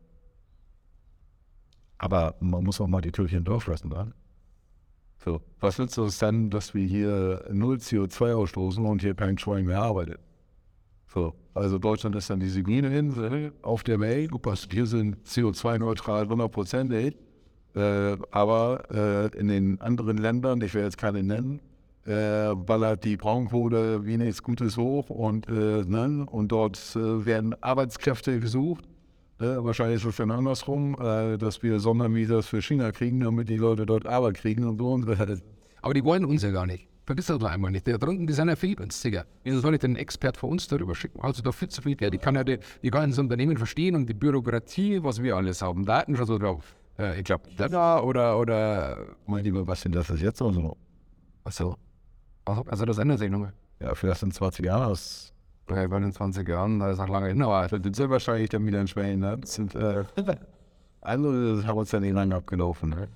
aber 1.97 2.35
man 2.39 2.63
muss 2.63 2.79
auch 2.79 2.87
mal 2.87 3.01
die 3.01 3.11
Türchen 3.11 3.43
Dorf 3.43 3.67
lassen, 3.67 3.89
dann. 3.89 4.13
So, 5.17 5.41
was 5.59 5.77
nützt 5.77 5.97
es 5.97 6.17
dann, 6.17 6.49
dass 6.49 6.73
wir 6.73 6.85
hier 6.85 7.45
null 7.51 7.75
CO2 7.75 8.33
ausstoßen 8.33 8.85
und 8.85 9.01
hier 9.01 9.15
kein 9.15 9.37
Schwein 9.37 9.65
mehr 9.65 9.81
arbeitet? 9.81 10.21
So, 11.11 11.33
also 11.55 11.79
Deutschland 11.79 12.15
ist 12.15 12.29
dann 12.29 12.39
diese 12.39 12.61
grüne 12.61 12.95
Insel 12.95 13.51
auf 13.63 13.83
der 13.83 13.99
Welt. 13.99 14.31
Wir 14.31 14.85
sind 14.85 15.17
CO2-neutral 15.25 16.23
100 16.23 16.51
Prozent. 16.51 16.93
Äh, 17.75 18.17
aber 18.31 18.83
äh, 18.91 19.37
in 19.37 19.47
den 19.47 19.81
anderen 19.81 20.17
Ländern, 20.17 20.61
ich 20.61 20.73
will 20.73 20.83
jetzt 20.83 20.97
keine 20.97 21.23
nennen, 21.23 21.61
äh, 22.05 22.55
ballert 22.55 23.03
die 23.03 23.15
Braunkohle 23.17 24.05
wie 24.05 24.17
nichts 24.17 24.41
Gutes 24.41 24.77
hoch 24.77 25.09
und, 25.09 25.47
äh, 25.47 25.83
ne? 25.85 26.25
und 26.29 26.51
dort 26.51 26.95
äh, 26.95 27.25
werden 27.25 27.55
Arbeitskräfte 27.61 28.39
gesucht. 28.39 28.85
Äh, 29.39 29.63
wahrscheinlich 29.63 30.03
ist 30.03 30.09
es 30.09 30.15
dann 30.17 30.31
andersrum, 30.31 30.95
dass 30.99 31.63
wir 31.63 31.79
Sondermieter 31.79 32.43
für 32.43 32.61
China 32.61 32.91
kriegen, 32.91 33.21
damit 33.21 33.49
die 33.49 33.57
Leute 33.57 33.85
dort 33.85 34.05
Arbeit 34.05 34.35
kriegen 34.35 34.63
und 34.65 34.77
so. 34.79 34.99
Aber 35.81 35.93
die 35.93 36.03
wollen 36.03 36.25
uns 36.25 36.43
ja 36.43 36.51
gar 36.51 36.65
nicht. 36.65 36.88
Vergiss 37.09 37.25
das 37.25 37.39
doch 37.39 37.49
einmal 37.49 37.71
nicht. 37.71 37.87
Da 37.87 37.97
drunten, 37.97 38.31
sind 38.31 38.49
ja 38.49 38.55
viel 38.55 38.75
günstiger. 38.75 39.25
Wieso 39.43 39.61
soll 39.61 39.73
ich 39.73 39.79
den 39.79 39.95
Expert 39.95 40.37
von 40.37 40.51
uns 40.51 40.67
darüber 40.67 40.93
schicken? 40.93 41.19
Also 41.21 41.41
da 41.41 41.51
viel 41.51 41.67
zu 41.67 41.81
viel 41.81 41.95
Geld. 41.95 42.13
Ich 42.13 42.21
kann 42.21 42.35
ja 42.35 42.43
die, 42.43 42.59
die 42.83 42.91
ganzen 42.91 43.21
Unternehmen 43.21 43.57
verstehen 43.57 43.95
und 43.95 44.07
die 44.07 44.13
Bürokratie, 44.13 45.01
was 45.01 45.19
wir 45.23 45.35
alles 45.35 45.63
haben. 45.63 45.87
Datenschutz 45.87 46.29
oder, 46.29 46.59
äh, 46.99 47.17
ich 47.17 47.23
glaube, 47.23 47.49
da 47.57 47.99
oder, 47.99 48.37
oder, 48.37 49.07
mein 49.25 49.43
Lieber, 49.43 49.65
was 49.65 49.81
sind 49.81 49.95
das 49.95 50.09
jetzt 50.21 50.39
oder 50.39 50.53
so? 50.53 50.77
achso. 51.45 51.77
Also 52.45 52.85
das 52.85 52.99
ändert 52.99 53.17
sich 53.17 53.31
nochmal. 53.31 53.53
Ja, 53.79 53.95
vielleicht 53.95 54.21
in 54.21 54.29
20 54.29 54.63
Jahren. 54.63 54.89
Das, 54.89 55.33
Ja, 55.67 55.87
bei 55.87 55.99
den 55.99 56.11
20 56.11 56.47
Jahren, 56.47 56.77
das 56.77 56.91
ist 56.91 56.99
noch 56.99 57.09
lange 57.09 57.29
hin, 57.29 57.41
aber 57.41 57.67
das 57.69 57.97
sind 57.97 58.09
wahrscheinlich 58.11 58.49
dann 58.49 58.67
wieder 58.67 58.81
in 58.81 58.87
Schweden. 58.87 59.21
Ne? 59.21 59.35
Das 59.35 59.55
sind, 59.55 59.73
äh, 59.73 60.03
andere 61.01 61.65
haben 61.65 61.79
uns 61.79 61.91
ja 61.91 61.99
nicht 61.99 62.13
lange 62.13 62.35
abgelaufen. 62.35 62.91
Ne? 62.91 63.07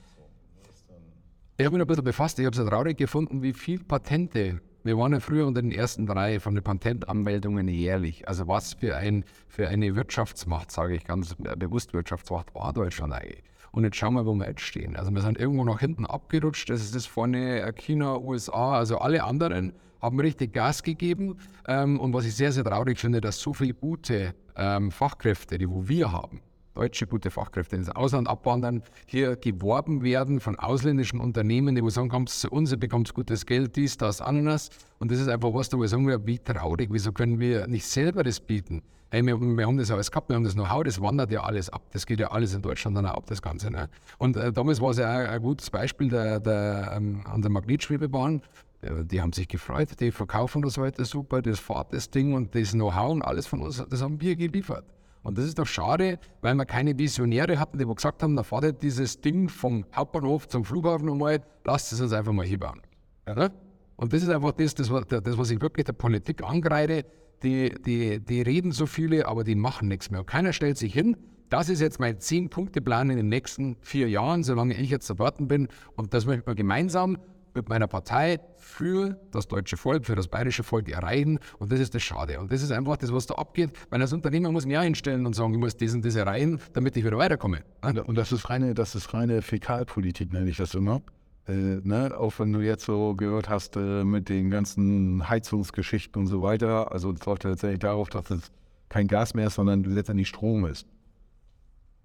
Ich 1.56 1.68
habe 1.68 1.76
mich 1.76 1.84
ein 1.84 1.88
bisschen 1.88 2.04
befasst. 2.04 2.40
Ich 2.40 2.48
habe 2.48 2.60
es 2.60 2.68
traurig 2.68 2.98
gefunden, 2.98 3.44
wie 3.44 3.54
viele 3.54 3.84
Patente. 3.84 4.60
Wir 4.84 4.98
waren 4.98 5.14
ja 5.14 5.20
früher 5.20 5.46
unter 5.46 5.62
den 5.62 5.72
ersten 5.72 6.08
drei 6.08 6.40
von 6.40 6.56
den 6.56 6.64
Patentanmeldungen 6.64 7.68
jährlich. 7.68 8.28
Also 8.28 8.48
was 8.48 8.74
für, 8.74 8.98
ein, 8.98 9.24
für 9.50 9.68
eine 9.68 9.96
Wirtschaftsmacht, 9.96 10.72
sage 10.72 10.96
ich 10.96 11.04
ganz 11.04 11.36
bewusst, 11.36 11.94
Wirtschaftsmacht 11.94 12.56
war 12.56 12.74
Deutschland 12.74 13.14
eigentlich. 13.14 13.44
Und 13.72 13.84
jetzt 13.84 13.98
schauen 13.98 14.16
wir, 14.16 14.26
wo 14.26 14.34
wir 14.34 14.48
jetzt 14.48 14.62
stehen. 14.62 14.96
Also 14.96 15.12
wir 15.12 15.22
sind 15.22 15.38
irgendwo 15.38 15.64
nach 15.64 15.80
hinten 15.80 16.08
abgerutscht. 16.08 16.72
Das 16.72 16.82
ist 16.82 16.96
das 16.96 17.06
vorne 17.06 17.72
China, 17.74 18.18
USA, 18.18 18.74
also 18.74 18.98
alle 18.98 19.24
anderen 19.24 19.74
haben 20.02 20.20
richtig 20.20 20.54
Gas 20.54 20.82
gegeben. 20.82 21.38
Ähm, 21.68 22.00
und 22.00 22.14
was 22.14 22.26
ich 22.26 22.36
sehr, 22.36 22.52
sehr 22.52 22.64
traurig 22.64 23.00
finde, 23.00 23.22
dass 23.22 23.40
so 23.40 23.54
viele 23.54 23.76
gute 23.76 24.34
ähm, 24.56 24.90
Fachkräfte, 24.90 25.60
die 25.60 25.70
wo 25.70 25.88
wir 25.88 26.12
haben, 26.12 26.42
deutsche 26.74 27.08
gute 27.08 27.30
Fachkräfte 27.32 27.76
ins 27.76 27.90
Ausland 27.90 28.28
abwandern, 28.28 28.84
hier 29.06 29.36
geworben 29.36 30.04
werden 30.04 30.40
von 30.40 30.58
ausländischen 30.58 31.20
Unternehmen, 31.20 31.76
die 31.76 31.90
sagen, 31.90 32.10
kommt 32.10 32.30
zu 32.30 32.50
uns, 32.50 32.72
ihr 32.72 32.78
bekommt 32.78 33.14
gutes 33.14 33.46
Geld, 33.46 33.76
dies, 33.76 33.98
das, 33.98 34.22
Ananas. 34.22 34.70
Und 35.00 35.12
das 35.12 35.20
ist 35.20 35.28
einfach 35.28 35.54
was, 35.54 35.70
da 35.70 35.78
wo 35.78 35.84
ich 35.84 35.90
sagen 35.90 36.08
wie 36.26 36.40
traurig, 36.40 36.90
wieso 36.92 37.12
können 37.12 37.40
wir 37.40 37.68
nicht 37.68 37.86
selber 37.86 38.24
das 38.24 38.40
bieten? 38.40 38.82
Hey, 39.12 39.24
wir, 39.24 39.40
wir 39.40 39.68
haben 39.68 39.78
das 39.78 39.92
alles 39.92 40.10
gehabt, 40.10 40.30
wir 40.30 40.36
haben 40.36 40.44
das 40.44 40.56
Know-how, 40.56 40.84
das 40.84 41.00
wandert 41.00 41.30
ja 41.30 41.44
alles 41.44 41.70
ab. 41.70 41.84
Das 41.92 42.08
geht 42.08 42.20
ja 42.20 42.32
alles 42.32 42.56
in 42.56 42.64
Deutschland 42.64 42.98
dann 42.98 43.06
auch 43.06 43.18
ab, 43.18 43.26
das 43.28 43.44
Ganze. 43.44 43.70
Ne? 43.70 43.88
Und 44.18 44.36
äh, 44.36 44.52
damals 44.52 44.82
war 44.82 44.90
es 44.90 44.98
ja 44.98 45.14
auch 45.14 45.30
ein 45.30 45.42
gutes 45.42 45.70
Beispiel 45.70 46.10
der, 46.10 46.40
der, 46.40 46.94
ähm, 46.98 47.22
an 47.26 47.42
der 47.42 47.52
Magnetschwebebahn. 47.52 48.42
Die 48.82 49.22
haben 49.22 49.32
sich 49.32 49.48
gefreut, 49.48 49.90
die 50.00 50.12
verkaufen 50.12 50.62
das 50.62 50.78
heute 50.78 51.06
super, 51.06 51.42
das 51.42 51.60
fahrt 51.60 51.94
das 51.94 52.10
Ding 52.10 52.34
und 52.34 52.54
das 52.54 52.72
Know-how 52.72 53.12
und 53.12 53.22
alles 53.22 53.48
von 53.48 53.62
uns, 53.62 53.82
das 53.90 54.02
haben 54.02 54.20
wir 54.20 54.36
geliefert. 54.36 54.84
Und 55.24 55.38
das 55.38 55.46
ist 55.46 55.58
doch 55.58 55.66
schade, 55.66 56.20
weil 56.42 56.54
wir 56.56 56.66
keine 56.66 56.98
Visionäre 56.98 57.58
hatten, 57.60 57.78
die 57.78 57.86
gesagt 57.86 58.22
haben, 58.22 58.36
da 58.36 58.44
fahrt 58.44 58.66
ihr 58.66 58.74
dieses 58.74 59.22
Ding 59.22 59.48
vom 59.50 59.86
Hauptbahnhof 59.96 60.48
zum 60.50 60.66
Flughafen 60.66 61.08
und 61.10 61.18
mal, 61.18 61.42
lasst 61.66 61.94
es 61.94 62.02
uns 62.02 62.12
einfach 62.12 62.34
mal 62.34 62.46
hier 62.46 62.60
bauen. 62.60 62.82
Ja? 63.28 63.50
Und 63.96 64.12
das 64.12 64.22
ist 64.24 64.30
einfach 64.30 64.52
das, 64.52 64.76
das, 64.76 64.92
was- 64.92 65.06
das, 65.08 65.38
was 65.38 65.50
ich 65.50 65.62
wirklich 65.62 65.86
der 65.86 65.94
Politik 65.94 66.44
angreide, 66.44 67.06
die, 67.42 67.70
die, 67.86 68.20
die 68.20 68.42
reden 68.42 68.72
so 68.72 68.86
viele, 68.86 69.28
aber 69.28 69.44
die 69.44 69.56
machen 69.56 69.88
nichts 69.88 70.12
mehr. 70.12 70.22
Und 70.22 70.26
keiner 70.28 70.52
stellt 70.54 70.78
sich 70.78 70.94
hin. 70.94 71.16
Das 71.50 71.70
ist 71.70 71.82
jetzt 71.82 72.00
mein 72.00 72.20
Zehn-Punkte-Plan 72.20 73.10
in 73.10 73.18
den 73.18 73.30
nächsten 73.30 73.78
vier 73.82 74.10
Jahren, 74.10 74.44
solange 74.44 74.74
ich 74.74 74.90
jetzt 74.90 75.10
dort 75.10 75.48
bin. 75.48 75.68
Und 75.96 76.14
das 76.14 76.26
möchten 76.26 76.48
wir 76.48 76.56
gemeinsam 76.56 77.18
mit 77.54 77.70
meiner 77.70 77.88
Partei 77.88 78.40
für 78.58 79.20
das 79.32 79.48
deutsche 79.48 79.78
Volk, 79.78 80.06
für 80.06 80.16
das 80.16 80.28
bayerische 80.28 80.64
Volk 80.64 80.90
erreichen. 80.90 81.40
Und 81.60 81.72
das 81.72 81.80
ist 81.80 81.94
das 81.94 82.02
Schade. 82.02 82.40
Und 82.40 82.52
das 82.52 82.62
ist 82.62 82.72
einfach 82.72 82.98
das, 82.98 83.14
was 83.14 83.26
da 83.28 83.36
abgeht. 83.36 83.72
Weil 83.90 84.02
als 84.02 84.14
Unternehmer 84.14 84.52
muss 84.52 84.64
ich 84.64 84.70
mich 84.70 84.78
einstellen 84.78 85.26
und 85.26 85.36
sagen, 85.36 85.54
ich 85.54 85.60
muss 85.60 85.78
das 85.78 85.94
und 85.94 86.04
das 86.06 86.16
erreichen, 86.16 86.60
damit 86.74 86.98
ich 86.98 87.06
wieder 87.06 87.18
weiterkomme. 87.18 87.64
Und 88.06 88.16
das 88.18 88.32
ist 88.32 88.50
reine, 88.50 88.74
das 88.74 88.96
ist 88.96 89.14
reine 89.14 89.42
Fäkalpolitik, 89.42 90.34
nenne 90.34 90.50
ich 90.50 90.58
das 90.58 90.74
immer. 90.74 91.02
Äh, 91.48 91.82
ne? 91.84 92.16
Auch 92.18 92.40
wenn 92.40 92.54
du 92.54 92.62
jetzt 92.62 92.86
so 92.86 93.16
gehört 93.16 93.50
hast 93.50 93.76
äh, 93.76 94.04
mit 94.04 94.30
den 94.30 94.50
ganzen 94.50 95.28
Heizungsgeschichten 95.30 96.22
und 96.22 96.28
so 96.28 96.42
weiter. 96.42 96.92
Also 96.92 97.12
es 97.12 97.26
läuft 97.26 97.44
tatsächlich 97.44 97.80
darauf, 97.80 98.10
dass 98.10 98.32
es 98.32 98.52
kein 98.90 99.08
Gas 99.08 99.34
mehr 99.34 99.48
ist, 99.48 99.56
sondern 99.56 99.84
letztendlich 99.84 100.30
Strom 100.30 100.66
ist. 100.66 100.88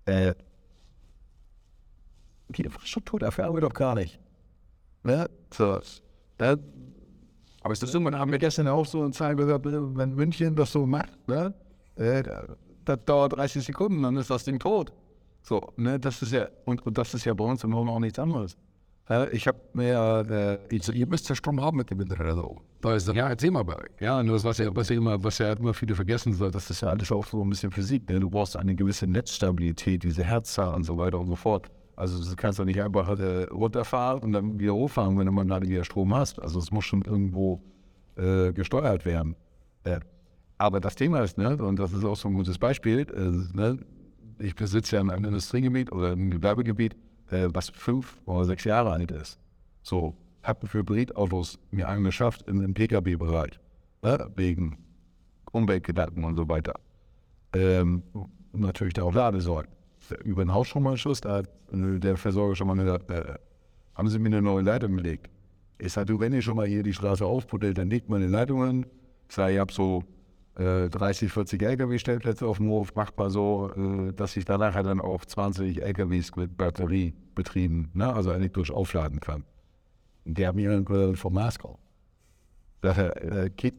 Äh, 0.07 0.35
die 2.49 2.63
Infrastruktur 2.63 3.21
dafür 3.21 3.45
haben 3.45 3.55
wir 3.55 3.61
doch 3.61 3.75
gar 3.75 3.95
nicht. 3.95 4.19
Ne? 5.09 5.31
So, 5.55 5.81
da, 6.37 6.57
aber 7.63 7.73
ist 7.73 7.83
das 7.83 7.93
so, 7.93 7.99
man 7.99 8.15
haben 8.15 8.31
wir 8.31 8.39
gestern 8.39 8.69
auch 8.69 8.85
so 8.85 9.01
eine 9.01 9.11
Zahl 9.13 9.35
gehört, 9.35 9.65
wenn 9.65 10.15
München 10.15 10.55
das 10.55 10.71
so 10.71 10.85
macht, 10.85 11.27
ne? 11.27 11.55
Äh, 11.97 12.23
das 12.85 12.99
dauert 13.07 13.33
30 13.33 13.65
Sekunden, 13.65 14.03
dann 14.03 14.19
ist 14.19 14.29
das 14.29 14.45
Ding 14.45 14.59
tot. 14.59 14.93
So, 15.41 15.73
ne, 15.77 15.99
das 15.99 16.21
ist 16.21 16.33
ja, 16.33 16.49
und, 16.67 16.85
und 16.85 16.99
das 16.99 17.15
ist 17.15 17.25
ja 17.25 17.33
bei 17.33 17.45
uns 17.45 17.65
im 17.65 17.71
Norden 17.71 17.89
auch 17.89 18.01
nichts 18.01 18.19
anderes. 18.19 18.59
Ich 19.33 19.47
habe 19.47 19.59
mir, 19.73 20.59
äh, 20.71 20.77
ihr 20.77 21.07
müsst 21.07 21.27
ja 21.31 21.35
Strom 21.35 21.59
haben 21.63 21.79
mit 21.79 21.91
dem 21.91 21.99
Internet 22.03 22.37
da 22.37 22.43
oben. 22.43 22.61
Da 22.83 22.95
ist 22.95 23.09
ja, 23.09 23.29
erzähl 23.31 23.51
mal 23.51 23.65
bei. 23.65 23.83
Ja, 24.01 24.23
nur 24.23 24.35
das, 24.35 24.45
was 24.45 24.59
ja, 24.59 24.77
was 24.77 24.91
ja, 24.91 24.97
immer, 24.97 25.25
was 25.25 25.39
ja 25.39 25.55
immer 25.55 25.73
viele 25.73 25.95
vergessen 25.95 26.35
soll, 26.35 26.51
das 26.51 26.69
ist 26.69 26.83
ja 26.83 26.89
alles 26.89 27.11
auch 27.11 27.25
so 27.25 27.43
ein 27.43 27.49
bisschen 27.49 27.71
Physik. 27.71 28.07
Ne? 28.11 28.21
Du 28.21 28.29
brauchst 28.29 28.59
eine 28.59 28.75
gewisse 28.75 29.07
Netzstabilität, 29.07 30.03
diese 30.03 30.23
Herzzahl 30.23 30.75
und 30.75 30.85
so 30.85 30.99
weiter 30.99 31.19
und 31.19 31.29
so 31.29 31.37
fort. 31.37 31.71
Also 31.99 32.17
das 32.23 32.37
kannst 32.37 32.61
du 32.61 32.65
nicht 32.65 32.81
einfach 32.81 33.19
äh, 33.19 33.43
runterfahren 33.51 34.23
und 34.23 34.33
dann 34.33 34.61
wieder 34.61 34.73
hochfahren, 34.73 35.19
wenn 35.19 35.27
du 35.27 35.33
mal 35.33 35.45
gerade 35.45 35.69
wieder 35.69 35.83
Strom 35.83 36.15
hast. 36.15 36.41
Also 36.41 36.61
es 36.61 36.71
muss 36.71 36.85
schon 36.85 37.03
irgendwo 37.03 37.61
äh, 38.17 38.53
gesteuert 38.53 39.05
werden. 39.05 39.35
Äh, 39.83 39.99
aber 40.59 40.79
das 40.79 40.95
Thema 40.95 41.23
ist, 41.23 41.39
ne, 41.39 41.57
und 41.57 41.77
das 41.77 41.93
ist 41.93 42.05
auch 42.05 42.15
so 42.15 42.29
ein 42.29 42.35
gutes 42.35 42.57
Beispiel, 42.57 43.01
äh, 43.01 43.57
ne, 43.57 43.79
ich 44.39 44.55
besitze 44.55 44.95
ja 44.95 45.03
ein 45.03 45.25
Industriegebiet 45.25 45.91
oder 45.91 46.13
ein 46.13 46.31
Gewerbegebiet, 46.31 46.95
äh, 47.31 47.49
was 47.53 47.71
fünf 47.71 48.21
oder 48.27 48.45
sechs 48.45 48.63
Jahre 48.63 48.93
alt 48.93 49.11
ist. 49.11 49.41
So, 49.83 50.15
habe 50.45 50.69
für 50.69 50.79
Hybridautos 50.79 51.59
mir 51.73 51.89
angeschafft 51.89 52.43
in 52.43 52.63
im 52.63 52.75
Pkw-Bereich, 52.75 53.59
ne, 54.03 54.31
wegen 54.37 54.79
Umweltgedanken 55.51 56.23
und 56.23 56.37
so 56.37 56.49
weiter. 56.49 56.75
Ähm, 57.53 58.05
natürlich 58.53 58.95
da 58.95 59.03
auch 59.03 59.15
Ladesäulen 59.15 59.78
über 60.25 60.45
den 60.45 60.53
Hausstromschuss, 60.53 61.21
da 61.21 61.39
hat 61.39 61.49
der 61.73 62.17
Versorger 62.17 62.57
schon 62.57 62.67
mal 62.67 62.77
gesagt, 62.77 63.11
äh, 63.11 63.35
haben 63.95 64.09
Sie 64.09 64.19
mir 64.19 64.29
eine 64.29 64.43
neue 64.43 64.63
Leitung 64.63 64.97
gelegt. 64.97 65.31
Ich 65.79 65.93
sage, 65.93 66.19
wenn 66.19 66.33
ich 66.33 66.45
schon 66.45 66.57
mal 66.57 66.67
hier 66.67 66.83
die 66.83 66.93
Straße 66.93 67.25
aufpuddelt, 67.25 67.79
dann 67.79 67.91
legt 67.91 68.09
man 68.09 68.21
die 68.21 68.29
Leitungen. 68.29 68.87
Ich 69.29 69.35
sage, 69.35 69.55
ich 69.55 69.59
habe 69.59 69.73
so 69.73 70.05
äh, 70.57 70.89
30, 70.89 71.33
40 71.33 71.63
LKW-Stellplätze 71.63 72.47
auf 72.47 72.59
dem 72.59 72.69
Hof, 72.69 72.95
macht 72.95 73.17
mal 73.17 73.31
so, 73.31 73.71
äh, 73.77 74.13
dass 74.13 74.37
ich 74.37 74.45
dann 74.45 74.61
nachher 74.61 74.83
dann 74.83 75.01
auch 75.01 75.25
20 75.25 75.83
LKWs 75.83 76.35
mit 76.37 76.57
Batterie 76.57 77.15
betrieben, 77.35 77.91
ne, 77.95 78.13
also 78.13 78.33
elektrisch 78.33 78.71
aufladen 78.71 79.21
kann. 79.21 79.45
Und 80.25 80.37
der 80.37 80.49
hat 80.49 80.57
mir 80.57 80.83
dann 80.83 81.17
vom 81.17 81.35
Mars 81.35 81.59
gekauft. 81.59 81.81
Dachte, 82.81 83.17
äh, 83.23 83.51
geht. 83.51 83.75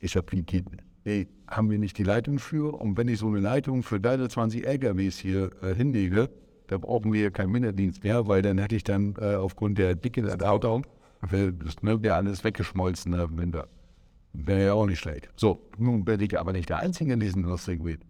Ich 0.00 0.16
habe 0.16 0.26
geht 0.42 0.70
nicht 0.70 0.84
nee, 1.08 1.26
haben 1.46 1.70
wir 1.70 1.78
nicht 1.78 1.96
die 1.96 2.04
Leitung 2.04 2.38
für? 2.38 2.74
Und 2.74 2.96
wenn 2.98 3.08
ich 3.08 3.18
so 3.18 3.28
eine 3.28 3.40
Leitung 3.40 3.82
für 3.82 3.98
deine 3.98 4.28
20 4.28 4.66
LKWs 4.66 5.18
hier 5.18 5.50
äh, 5.62 5.74
hinlege, 5.74 6.28
dann 6.66 6.80
brauchen 6.82 7.12
wir 7.12 7.30
keinen 7.30 7.50
Minderdienst 7.50 8.04
mehr, 8.04 8.28
weil 8.28 8.42
dann 8.42 8.58
hätte 8.58 8.76
ich 8.76 8.84
dann 8.84 9.14
äh, 9.18 9.36
aufgrund 9.36 9.78
der 9.78 9.94
Dicke 9.94 10.20
der 10.20 10.52
Auto, 10.52 10.82
das 11.22 11.82
ne, 11.82 12.02
wäre 12.02 12.16
alles 12.16 12.44
weggeschmolzen 12.44 13.14
im 13.14 13.18
ne, 13.18 13.38
Winter. 13.38 13.68
Wäre 14.34 14.66
ja 14.66 14.72
auch 14.74 14.86
nicht 14.86 14.98
schlecht. 14.98 15.30
So, 15.36 15.62
nun 15.78 16.04
bin 16.04 16.20
ich 16.20 16.38
aber 16.38 16.52
nicht 16.52 16.68
der 16.68 16.80
Einzige 16.80 17.14
in 17.14 17.20
diesem 17.20 17.42
Industriegebiet. 17.44 18.00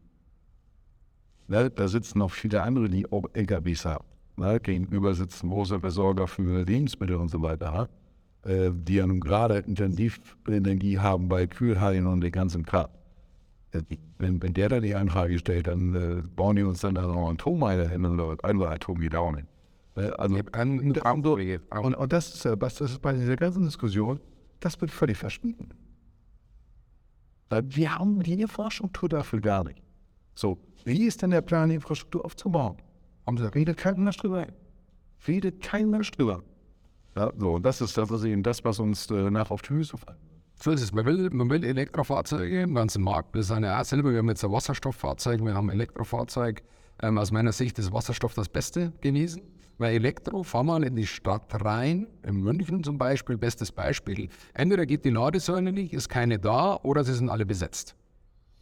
Ne, 1.47 1.71
da 1.71 1.87
sitzen 1.87 2.19
noch 2.19 2.33
viele 2.33 2.63
andere, 2.63 2.91
die 2.91 3.11
auch 3.11 3.25
LKWs 3.33 3.85
haben. 3.85 4.05
Ne, 4.37 4.59
gegenüber 4.59 5.15
sitzen 5.15 5.51
große 5.51 5.79
Versorger 5.79 6.27
für 6.27 6.65
Lebensmittel 6.65 7.17
und 7.17 7.29
so 7.29 7.41
weiter 7.41 7.89
äh, 8.45 8.71
die 8.73 8.95
ja 8.95 9.07
nun 9.07 9.21
gerade 9.21 9.59
Intensivenergie 9.59 10.99
haben 10.99 11.29
bei 11.29 11.47
Kühlhallen 11.47 12.07
und 12.07 12.21
den 12.21 12.33
ganzen 12.33 12.65
Kram. 12.65 12.89
Äh, 13.73 13.83
wenn, 14.19 14.43
wenn 14.43 14.55
der 14.55 14.69
da 14.69 14.81
die 14.81 14.95
Anfrage 14.95 15.39
stellt, 15.39 15.67
dann 15.67 15.95
äh, 15.95 16.23
bauen 16.35 16.57
die 16.57 16.63
uns 16.63 16.81
dann 16.81 16.95
da 16.95 17.03
noch 17.03 17.31
Atommeiler 17.31 17.89
hin 17.89 18.05
und 18.05 18.45
andere 18.45 18.71
Atomgedaunen. 18.71 19.47
Äh, 19.97 20.11
also, 20.11 20.37
und, 20.37 20.99
und, 21.71 21.95
und, 21.95 22.13
das 22.13 22.35
ist, 22.35 22.61
was 22.61 22.77
das 22.77 22.93
ist 22.93 23.03
bei 23.03 23.13
dieser 23.13 23.37
ganzen 23.37 23.65
Diskussion, 23.65 24.21
das 24.61 24.81
wird 24.81 24.91
völlig 24.91 25.17
verschwinden. 25.17 25.71
Wir 27.51 27.95
haben 27.95 28.23
die 28.23 28.41
Infrastruktur 28.41 29.09
dafür 29.09 29.41
gar 29.41 29.65
nicht. 29.65 29.83
So, 30.35 30.59
wie 30.85 31.05
ist 31.05 31.23
denn 31.23 31.31
der 31.31 31.41
Plan, 31.41 31.71
die 31.71 31.77
Infrastruktur 31.77 32.25
aufzubauen? 32.25 32.77
Haben 33.27 33.39
Sie 33.39 33.55
redet 33.55 33.79
kein 33.79 34.03
Mensch 34.03 34.19
drüber. 34.19 34.47
Redet 35.27 35.63
kein 35.63 35.91
Mensch 35.91 36.11
drüber. 36.11 36.43
Ja, 37.17 37.33
so, 37.37 37.55
und 37.55 37.65
das 37.65 37.81
ist 37.81 37.97
das, 37.97 38.11
was 38.11 38.25
eben 38.25 38.43
das, 38.43 38.65
was 38.65 38.79
uns 38.79 39.11
äh, 39.11 39.31
nach 39.31 39.51
auf 39.51 39.63
die 39.63 39.69
Füße 39.69 39.97
fällt. 39.97 40.19
So 40.61 40.73
ist 40.73 40.83
es. 40.83 40.93
Man 40.93 41.05
will, 41.05 41.31
man 41.31 41.49
will 41.51 41.65
Elektrofahrzeuge 41.65 42.63
im 42.63 42.75
ganzen 42.75 43.03
Markt. 43.03 43.35
Wir 43.35 43.45
sind 43.45 43.63
ja 43.63 43.81
auch 43.81 43.85
selber, 43.85 44.11
wir 44.11 44.19
haben 44.19 44.29
jetzt 44.29 44.45
ein 44.45 44.51
Wasserstofffahrzeug, 44.51 45.45
wir 45.45 45.55
haben 45.55 45.71
ein 45.71 45.75
Elektrofahrzeug. 45.75 46.63
Ähm, 47.01 47.17
aus 47.19 47.31
meiner 47.31 47.53
Sicht 47.53 47.79
ist 47.79 47.93
Wasserstoff 47.93 48.35
das 48.35 48.49
Beste 48.49 48.93
gewesen. 49.01 49.43
Weil 49.79 49.95
Elektro, 49.95 50.43
fahr 50.43 50.65
mal 50.65 50.83
in 50.83 50.97
die 50.97 51.07
Stadt 51.07 51.65
rein, 51.65 52.09
in 52.25 52.41
München 52.41 52.83
zum 52.83 52.99
Beispiel, 52.99 53.37
bestes 53.37 53.71
Beispiel. 53.71 54.29
Entweder 54.53 54.85
geht 54.85 55.05
die 55.05 55.11
Ladesäule 55.11 55.71
nicht, 55.71 55.93
ist 55.93 56.09
keine 56.09 56.41
da, 56.41 56.81
oder 56.83 57.05
sie 57.05 57.15
sind 57.15 57.31
alle 57.31 57.47
besetzt. 57.47 57.95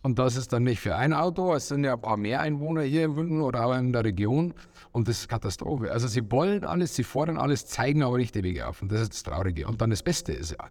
Und 0.03 0.19
das 0.19 0.37
ist 0.37 0.53
dann 0.53 0.63
nicht 0.63 0.81
für 0.81 0.95
ein 0.95 1.13
Auto, 1.13 1.53
es 1.55 1.69
sind 1.69 1.83
ja 1.83 1.95
ein 1.95 2.01
paar 2.01 2.17
mehr 2.17 2.41
Einwohner 2.41 2.83
hier 2.83 3.05
in 3.05 3.15
München 3.15 3.41
oder 3.41 3.67
auch 3.67 3.75
in 3.75 3.93
der 3.93 4.05
Region. 4.05 4.55
Und 4.93 5.09
das 5.09 5.21
ist 5.21 5.29
Katastrophe. 5.29 5.91
Also 5.91 6.07
sie 6.07 6.31
wollen 6.31 6.65
alles, 6.65 6.95
sie 6.95 7.03
fordern 7.03 7.39
alles, 7.39 7.67
zeigen 7.67 8.03
aber 8.03 8.19
nicht 8.19 8.35
die 8.35 8.45
Wege 8.45 8.69
auf. 8.69 8.83
Und 8.83 8.93
das 8.93 9.01
ist 9.01 9.15
das 9.15 9.23
Traurige. 9.25 9.67
Und 9.67 9.81
dann 9.81 9.91
das 9.91 10.03
Beste 10.03 10.33
ist 10.33 10.53
ja, 10.53 10.69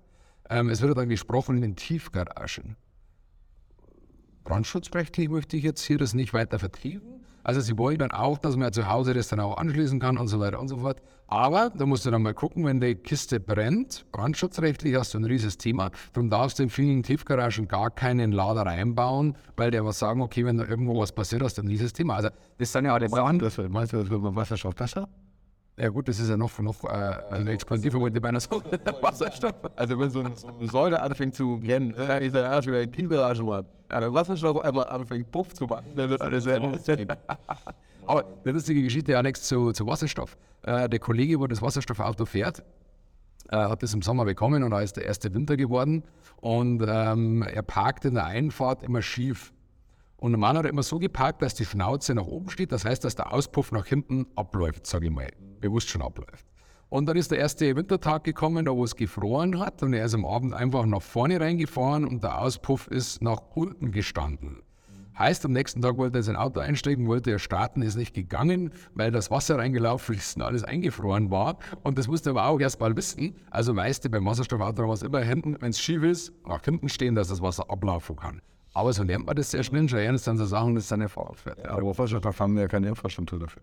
ähm, 0.50 0.70
es 0.70 0.82
wird 0.82 0.98
dann 0.98 1.10
gesprochen 1.10 1.58
in 1.58 1.62
den 1.62 1.76
Tiefgaragen. 1.76 2.78
Brandschutzrechtlich 4.46 5.28
möchte 5.28 5.58
ich 5.58 5.64
jetzt 5.64 5.82
hier 5.82 5.98
das 5.98 6.14
nicht 6.14 6.34
weiter 6.34 6.60
vertiefen. 6.60 7.26
Also 7.46 7.62
sie 7.62 7.78
wollen 7.78 8.00
dann 8.00 8.10
auch, 8.10 8.40
dass 8.40 8.56
man 8.56 8.74
zu 8.74 8.90
Hause 8.90 9.14
das 9.14 9.28
dann 9.28 9.40
auch 9.40 9.58
anschließen 9.58 10.00
kann 10.00 10.18
und 10.18 10.28
so 10.28 10.40
weiter 10.40 10.60
und 10.60 10.68
so 10.68 10.78
fort. 10.78 11.00
Aber 11.28 11.70
da 11.70 11.86
musst 11.86 12.04
du 12.04 12.10
dann 12.10 12.24
mal 12.24 12.34
gucken, 12.34 12.66
wenn 12.66 12.82
die 12.82 12.96
Kiste 12.96 13.40
brennt, 13.40 14.04
brandschutzrechtlich 14.12 14.96
hast 14.96 15.14
du 15.14 15.20
ein 15.20 15.26
riesiges 15.26 15.60
Thema. 15.60 15.92
Darum 16.14 16.32
darfst 16.32 16.58
du 16.58 16.64
in 16.64 16.72
vielen 16.72 17.04
Tiefgaragen 17.04 17.68
gar 17.68 17.92
keinen 17.92 18.32
Lader 18.32 18.64
reinbauen, 18.64 19.38
weil 19.58 19.70
der 19.70 19.86
was 19.86 20.00
sagen, 20.00 20.22
okay, 20.22 20.44
wenn 20.44 20.58
da 20.58 20.66
irgendwo 20.66 21.00
was 21.00 21.12
passiert, 21.12 21.44
hast 21.44 21.60
du 21.60 21.62
ein 21.62 21.68
riesiges 21.68 21.94
Thema. 21.94 22.16
Also 22.16 22.30
das 22.58 22.72
sind 22.72 22.86
ja 22.86 22.96
alle 22.96 23.10
Brand. 23.10 23.44
Meinst 23.70 23.94
du, 23.94 23.98
das 23.98 24.10
wird 24.10 24.24
mit 24.24 24.36
Wasserstoff 24.36 24.74
besser? 24.74 25.08
Ja 25.78 25.90
gut, 25.90 26.08
das 26.08 26.20
ist 26.20 26.30
ja 26.30 26.38
noch, 26.38 26.58
noch 26.60 26.86
äh, 26.86 26.88
eine 27.32 27.52
expansive 27.52 28.00
wollte 28.00 28.22
bei 28.22 28.30
einer 28.30 28.40
Wasserstoff. 29.02 29.56
Also 29.76 30.00
wenn 30.00 30.10
so 30.10 30.22
eine, 30.22 30.34
so 30.36 30.48
eine 30.48 30.68
Säule 30.70 31.02
anfängt 31.02 31.36
zu 31.36 31.60
brennen, 31.60 31.94
äh, 31.96 32.26
ist 32.26 32.34
der 32.34 32.50
Arsch 32.50 32.66
wieder 32.68 32.80
ein 32.80 32.92
Tiefgarage 32.92 33.44
mal. 33.44 33.66
Aber 33.90 34.14
Wasserstoff 34.14 34.64
einmal 34.64 34.88
anfängt 34.88 35.30
Puff 35.32 35.54
zu 35.54 35.66
machen, 35.66 35.88
dann 35.96 36.10
wird 36.10 36.22
alles 36.22 36.46
sehr 36.46 36.62
Aber 38.08 38.24
eine 38.44 38.54
lustige 38.54 38.82
Geschichte, 38.84 39.18
Alex, 39.18 39.44
zu, 39.44 39.74
zu 39.74 39.86
Wasserstoff. 39.86 40.38
Äh, 40.62 40.88
der 40.88 41.00
Kollege, 41.00 41.40
wo 41.42 41.48
das 41.48 41.62
Wasserstoffauto 41.62 42.26
fährt, 42.26 42.64
äh, 43.50 43.58
hat 43.58 43.84
das 43.84 43.94
im 43.94 44.02
Sommer 44.02 44.24
bekommen 44.24 44.64
und 44.64 44.72
da 44.72 44.80
ist 44.80 44.96
der 44.96 45.06
erste 45.06 45.34
Winter 45.34 45.58
geworden. 45.58 46.04
Und 46.38 46.86
ähm, 46.88 47.42
er 47.44 47.64
parkt 47.64 48.06
in 48.06 48.14
der 48.14 48.26
Einfahrt 48.26 48.82
immer 48.84 49.02
schief. 49.02 49.52
Und 50.18 50.32
der 50.32 50.40
Mann 50.40 50.58
hat 50.58 50.66
immer 50.66 50.84
so 50.84 51.00
geparkt, 51.00 51.42
dass 51.42 51.56
die 51.56 51.66
Schnauze 51.66 52.16
nach 52.16 52.26
oben 52.26 52.50
steht. 52.50 52.72
Das 52.72 52.86
heißt, 52.86 53.04
dass 53.04 53.16
der 53.16 53.34
Auspuff 53.34 53.72
nach 53.72 53.86
hinten 53.86 54.28
abläuft, 54.36 54.88
sage 54.88 55.08
ich 55.08 55.12
mal 55.12 55.30
bewusst 55.66 55.90
schon 55.90 56.02
abläuft. 56.02 56.46
Und 56.90 57.08
dann 57.08 57.18
ist 57.18 57.32
der 57.32 57.40
erste 57.40 57.76
Wintertag 57.76 58.24
gekommen, 58.24 58.66
da 58.66 58.72
wo 58.72 58.84
es 58.84 58.96
gefroren 58.96 59.60
hat 59.60 59.82
und 59.82 59.94
er 59.94 60.06
ist 60.06 60.14
am 60.14 60.26
Abend 60.26 60.54
einfach 60.54 60.86
nach 60.86 61.02
vorne 61.02 61.40
reingefahren 61.40 62.06
und 62.06 62.24
der 62.24 62.40
Auspuff 62.40 62.88
ist 62.88 63.22
nach 63.22 63.42
unten 63.56 63.92
gestanden. 63.92 64.62
Heißt, 65.18 65.46
am 65.46 65.54
nächsten 65.54 65.82
Tag 65.82 65.98
wollte 65.98 66.20
er 66.20 66.24
sein 66.24 66.36
Auto 66.36 66.60
einsteigen, 66.60 67.08
wollte 67.08 67.32
er 67.32 67.40
starten, 67.40 67.82
ist 67.82 67.96
nicht 67.96 68.14
gegangen, 68.14 68.74
weil 68.94 69.12
das 69.12 69.32
Wasser 69.32 69.58
reingelaufen 69.58 70.16
ist 70.16 70.36
und 70.36 70.42
alles 70.42 70.64
eingefroren 70.64 71.32
war. 71.32 71.58
Und 71.84 71.98
das 71.98 72.08
musste 72.08 72.30
er 72.30 72.32
aber 72.32 72.48
auch 72.48 72.60
erst 72.60 72.82
mal 72.82 72.96
wissen. 72.98 73.36
Also 73.50 73.76
weißt 73.76 74.04
du, 74.04 74.10
beim 74.10 74.26
Wasserstoffauto 74.26 74.88
was 74.90 75.04
immer 75.04 75.22
hinten, 75.22 75.56
wenn 75.62 75.70
es 75.70 75.80
schief 75.80 76.04
ist, 76.04 76.34
nach 76.46 76.64
hinten 76.64 76.90
stehen, 76.90 77.16
dass 77.16 77.30
das 77.30 77.42
Wasser 77.42 77.70
ablaufen 77.70 78.18
kann. 78.18 78.42
Aber 78.76 78.92
so 78.92 79.04
lernt 79.04 79.26
man 79.26 79.36
das 79.38 79.52
sehr 79.52 79.64
schnell. 79.64 79.88
Schon 79.88 80.00
ernst 80.00 80.28
dann 80.28 80.38
so 80.38 80.46
Sachen, 80.46 80.76
das 80.76 80.84
ist 80.84 80.92
dann 80.92 81.00
eine 81.00 81.08
Fahrradfährt. 81.08 81.60
Ja, 81.64 81.72
aber 81.72 81.98
Wasserstoff 81.98 82.40
haben 82.42 82.56
wir 82.56 82.64
ja 82.64 82.68
keine 82.68 82.90
Infrastruktur 82.90 83.40
dafür. 83.40 83.62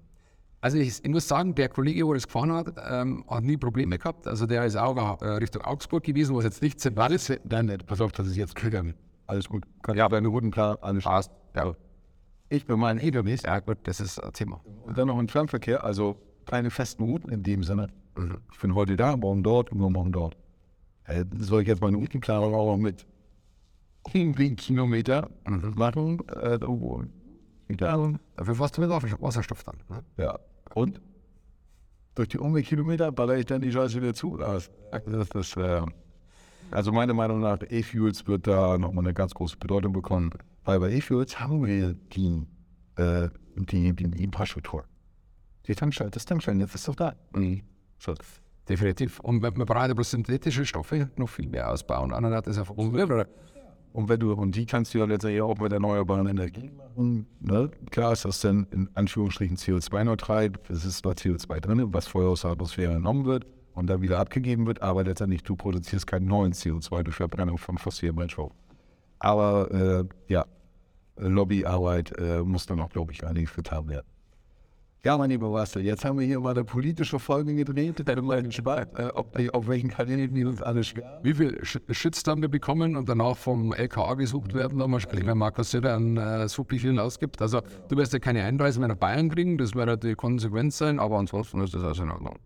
Also 0.62 0.78
ich, 0.78 1.04
ich, 1.04 1.10
muss 1.10 1.28
sagen, 1.28 1.54
der 1.54 1.68
Kollege, 1.68 2.02
der 2.04 2.14
das 2.14 2.26
gefahren 2.26 2.52
hat, 2.52 2.72
ähm, 2.90 3.22
hat 3.28 3.44
nie 3.44 3.58
Probleme 3.58 3.98
gehabt. 3.98 4.26
Also 4.26 4.46
der 4.46 4.64
ist 4.64 4.76
auch 4.76 5.20
äh, 5.20 5.26
Richtung 5.26 5.62
Augsburg 5.62 6.02
gewesen, 6.02 6.34
was 6.34 6.44
jetzt 6.44 6.62
nicht 6.62 6.80
zentral 6.80 7.12
ist. 7.12 7.28
Nein, 7.28 7.66
nein, 7.66 7.78
pass 7.86 8.00
auf, 8.00 8.12
das 8.12 8.26
ist 8.26 8.36
jetzt 8.36 8.54
gegangen. 8.54 8.94
alles 9.26 9.48
gut. 9.50 9.64
Kann 9.82 9.98
ja, 9.98 10.08
deine 10.08 10.30
guten 10.30 10.50
Plan, 10.50 10.78
alles 10.80 11.04
Passt. 11.04 11.30
Ja. 11.54 11.74
Ich 12.48 12.64
bin 12.64 12.78
mein 12.78 12.98
Edelweiß. 12.98 13.42
ja, 13.42 13.60
gut, 13.60 13.78
das 13.82 14.00
ist 14.00 14.18
ein 14.18 14.32
Thema. 14.32 14.62
Und 14.86 14.96
dann 14.96 15.08
noch 15.08 15.18
ein 15.18 15.28
Fernverkehr, 15.28 15.84
also 15.84 16.16
keine 16.46 16.70
festen 16.70 17.02
Routen 17.02 17.30
in 17.30 17.42
dem 17.42 17.64
Sinne. 17.64 17.88
Ich 18.50 18.60
bin 18.60 18.74
heute 18.74 18.96
da, 18.96 19.14
morgen 19.14 19.42
dort, 19.42 19.70
übermorgen 19.72 20.12
dort. 20.12 20.38
Äh, 21.04 21.26
soll 21.38 21.62
ich 21.62 21.68
jetzt 21.68 21.82
meine 21.82 21.98
Routenplanung 21.98 22.54
auch 22.54 22.72
noch 22.72 22.78
mit 22.78 23.06
irgendwie 24.12 24.54
Kilometer 24.56 25.30
machen? 25.44 26.18
Äh, 26.28 26.56
irgendwo? 26.56 27.02
ja. 27.80 28.12
Dafür 28.36 28.54
fährst 28.54 28.76
du 28.76 28.80
mit 28.82 28.90
Wasser- 28.90 29.20
Wasserstoff 29.20 29.62
dann. 29.64 29.76
Ne? 29.88 30.04
ja. 30.18 30.38
Und? 30.74 31.00
Durch 32.14 32.28
die 32.28 32.38
Umweltkilometer 32.38 33.10
baller 33.10 33.38
ich 33.38 33.46
dann 33.46 33.62
die 33.62 33.72
Scheiße 33.72 34.00
wieder 34.00 34.12
zu. 34.12 34.36
Das, 34.36 34.70
das, 35.06 35.28
das, 35.30 35.56
äh, 35.56 35.80
also 36.70 36.92
meiner 36.92 37.14
Meinung 37.14 37.40
nach, 37.40 37.58
E-Fuels 37.70 38.26
wird 38.26 38.46
da 38.46 38.76
nochmal 38.76 39.04
eine 39.04 39.14
ganz 39.14 39.32
große 39.32 39.56
Bedeutung 39.56 39.92
bekommen. 39.94 40.30
Weil 40.64 40.78
bei 40.80 40.92
E-Fuels 40.92 41.40
haben 41.40 41.64
wir 41.64 41.94
die, 41.94 42.46
äh, 42.96 43.28
die, 43.56 43.94
die, 43.94 44.10
die 44.10 44.24
Infrastruktur. 44.24 44.84
Die 45.66 45.74
Tankstelle, 45.74 46.10
das 46.10 46.24
Tankstellennetz 46.26 46.74
ist 46.74 46.88
doch 46.88 46.94
da. 46.96 47.14
So. 47.98 48.14
Definitiv. 48.68 49.20
Und 49.20 49.42
man 49.42 49.54
man 49.56 49.66
braucht 49.66 49.94
bloß 49.94 50.10
synthetische 50.10 50.64
Stoffe 50.66 51.10
noch 51.16 51.28
viel 51.28 51.48
mehr 51.48 51.70
ausbauen. 51.70 52.12
Andere 52.12 52.36
hat 52.36 52.46
das 52.46 52.58
einfach 52.58 52.76
umgekehrt. 52.76 53.28
Und 53.92 54.08
wenn 54.08 54.20
du, 54.20 54.32
und 54.32 54.56
die 54.56 54.64
kannst 54.64 54.94
du 54.94 54.98
ja 54.98 55.04
letztendlich 55.04 55.42
auch 55.42 55.58
mit 55.58 55.72
erneuerbaren 55.72 56.26
Energien 56.26 56.76
machen. 56.76 57.26
Ne? 57.40 57.70
Klar 57.90 58.12
ist 58.12 58.24
das 58.24 58.40
dann 58.40 58.66
in 58.70 58.88
Anführungsstrichen 58.94 59.56
CO2-neutral. 59.56 60.52
Es 60.68 60.84
ist 60.84 60.98
zwar 60.98 61.12
CO2 61.12 61.60
drin, 61.60 61.92
was 61.92 62.06
vorher 62.06 62.30
aus 62.30 62.42
der 62.42 62.52
Atmosphäre 62.52 62.94
genommen 62.94 63.26
wird 63.26 63.46
und 63.74 63.88
dann 63.88 64.00
wieder 64.00 64.18
abgegeben 64.18 64.66
wird, 64.66 64.80
aber 64.80 65.04
letztendlich 65.04 65.42
du 65.42 65.56
produzierst 65.56 66.06
keinen 66.06 66.26
neuen 66.26 66.52
CO2 66.52 67.02
durch 67.02 67.16
Verbrennung 67.16 67.58
von 67.58 67.76
fossilen 67.76 68.16
Brennstoffen. 68.16 68.56
Aber 69.18 69.70
äh, 69.70 70.04
ja, 70.32 70.46
Lobbyarbeit 71.16 72.12
äh, 72.18 72.42
muss 72.42 72.66
dann 72.66 72.80
auch, 72.80 72.90
glaube 72.90 73.12
ich, 73.12 73.24
einiges 73.24 73.54
getan 73.54 73.88
werden. 73.88 74.06
Ja, 75.04 75.18
mein 75.18 75.30
lieber 75.30 75.50
Marcel, 75.50 75.84
jetzt 75.84 76.04
haben 76.04 76.20
wir 76.20 76.24
hier 76.24 76.38
mal 76.38 76.50
eine 76.52 76.62
politische 76.62 77.18
Folge 77.18 77.56
gedreht. 77.56 77.98
Ich 77.98 78.04
bin 78.06 78.24
mal 78.24 78.40
gespannt, 78.40 78.96
äh, 78.96 79.08
ob, 79.14 79.36
auf 79.52 79.66
welchen 79.66 79.90
Kanälen 79.90 80.32
wir 80.32 80.48
uns 80.48 80.62
alle 80.62 80.84
schwer. 80.84 81.18
Wie 81.24 81.34
viel 81.34 81.58
Sch- 81.62 81.80
Shitstorm 81.92 82.40
wir 82.40 82.48
bekommen 82.48 82.94
und 82.94 83.08
danach 83.08 83.36
vom 83.36 83.72
LKA 83.72 84.14
gesucht 84.14 84.54
werden, 84.54 84.78
da 84.78 84.86
mal 84.86 85.00
sprechen, 85.00 85.26
wenn 85.26 85.38
Markus 85.38 85.72
Söder 85.72 85.94
an 85.94 86.16
äh, 86.18 86.48
so 86.48 86.62
vielen 86.62 87.00
ausgibt. 87.00 87.42
Also 87.42 87.62
du 87.88 87.96
wirst 87.96 88.12
ja 88.12 88.20
keine 88.20 88.44
Einreise 88.44 88.78
mehr 88.78 88.90
nach 88.90 88.94
Bayern 88.96 89.28
kriegen, 89.28 89.58
das 89.58 89.74
wird 89.74 89.88
ja 89.88 89.96
die 89.96 90.14
Konsequenz 90.14 90.78
sein, 90.78 91.00
aber 91.00 91.18
ansonsten 91.18 91.60
ist 91.62 91.74
das 91.74 91.82
also 91.82 92.04
in 92.04 92.10
Ordnung. 92.12 92.38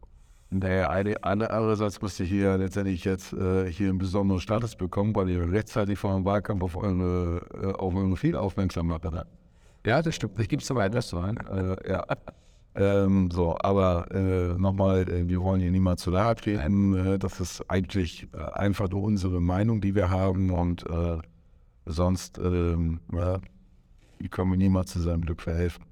Naja, 0.49 0.89
eine, 0.89 1.23
eine, 1.25 1.51
andererseits 1.51 2.01
müsst 2.01 2.21
ihr 2.21 2.27
hier 2.27 2.57
letztendlich 2.57 3.05
jetzt 3.05 3.35
äh, 3.35 3.71
hier 3.71 3.91
einen 3.91 3.99
besonderen 3.99 4.41
Status 4.41 4.77
bekommen, 4.77 5.15
weil 5.15 5.29
ihr 5.29 5.53
rechtzeitig 5.53 5.99
vor 5.99 6.15
dem 6.15 6.25
Wahlkampf 6.25 6.63
auf 6.63 6.77
eure, 6.79 7.43
äh, 7.63 7.67
auf 7.75 7.95
eure 7.95 8.17
viel 8.17 8.35
aufmerksam 8.35 8.87
macht. 8.87 9.03
Ja, 9.85 10.01
das 10.01 10.15
stimmt. 10.15 10.39
Das 10.39 10.49
gibt 10.49 10.63
es 10.63 10.69
so 10.69 10.75
weit, 10.75 10.95
das 10.95 11.11
so 11.11 11.19
ein. 11.19 11.37
Äh, 11.37 11.91
ja. 11.91 12.07
Ähm, 12.79 13.31
so, 13.31 13.57
aber 13.59 14.07
äh, 14.11 14.59
nochmal, 14.59 15.09
äh, 15.09 15.27
wir 15.27 15.41
wollen 15.41 15.63
hier 15.63 15.71
niemand 15.71 15.99
zu 15.99 16.11
nahe 16.11 16.35
treten. 16.37 16.95
Äh, 16.95 17.19
das 17.19 17.41
ist 17.41 17.63
eigentlich 17.71 18.29
äh, 18.35 18.39
einfach 18.53 18.91
nur 18.91 19.03
unsere 19.03 19.41
Meinung, 19.41 19.81
die 19.81 19.95
wir 19.95 20.11
haben 20.11 20.51
und 20.51 20.85
äh, 20.91 21.19
sonst 21.87 22.39
ähm, 22.39 23.01
ja, 23.13 23.41
können 24.31 24.51
wir 24.51 24.59
niemand 24.59 24.89
zu 24.89 25.01
seinem 25.01 25.23
Glück 25.23 25.41
verhelfen. 25.41 25.85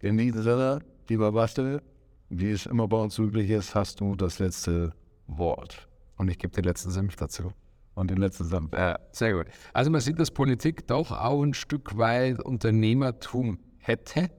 In 0.00 0.18
diesem 0.18 0.42
Sinne, 0.42 0.80
lieber 1.08 1.30
Bastel, 1.30 1.80
wie 2.28 2.50
es 2.50 2.66
immer 2.66 2.88
bei 2.88 2.96
uns 2.96 3.16
üblich 3.18 3.48
ist, 3.50 3.74
hast 3.76 4.00
du 4.00 4.16
das 4.16 4.40
letzte 4.40 4.92
Wort 5.28 5.88
Und 6.16 6.28
ich 6.28 6.38
gebe 6.38 6.52
den 6.52 6.64
letzten 6.64 6.90
Senf 6.90 7.14
dazu. 7.16 7.52
und 7.94 8.10
den 8.10 8.18
letzten. 8.18 8.48
Ja, 8.72 8.98
sehr 9.12 9.32
gut. 9.34 9.46
Also 9.72 9.90
man 9.90 10.00
sieht, 10.00 10.18
dass 10.18 10.30
Politik 10.30 10.86
doch 10.88 11.12
auch 11.12 11.42
ein 11.42 11.54
Stück 11.54 11.96
weit 11.98 12.40
Unternehmertum 12.40 13.58
hätte. 13.78 14.30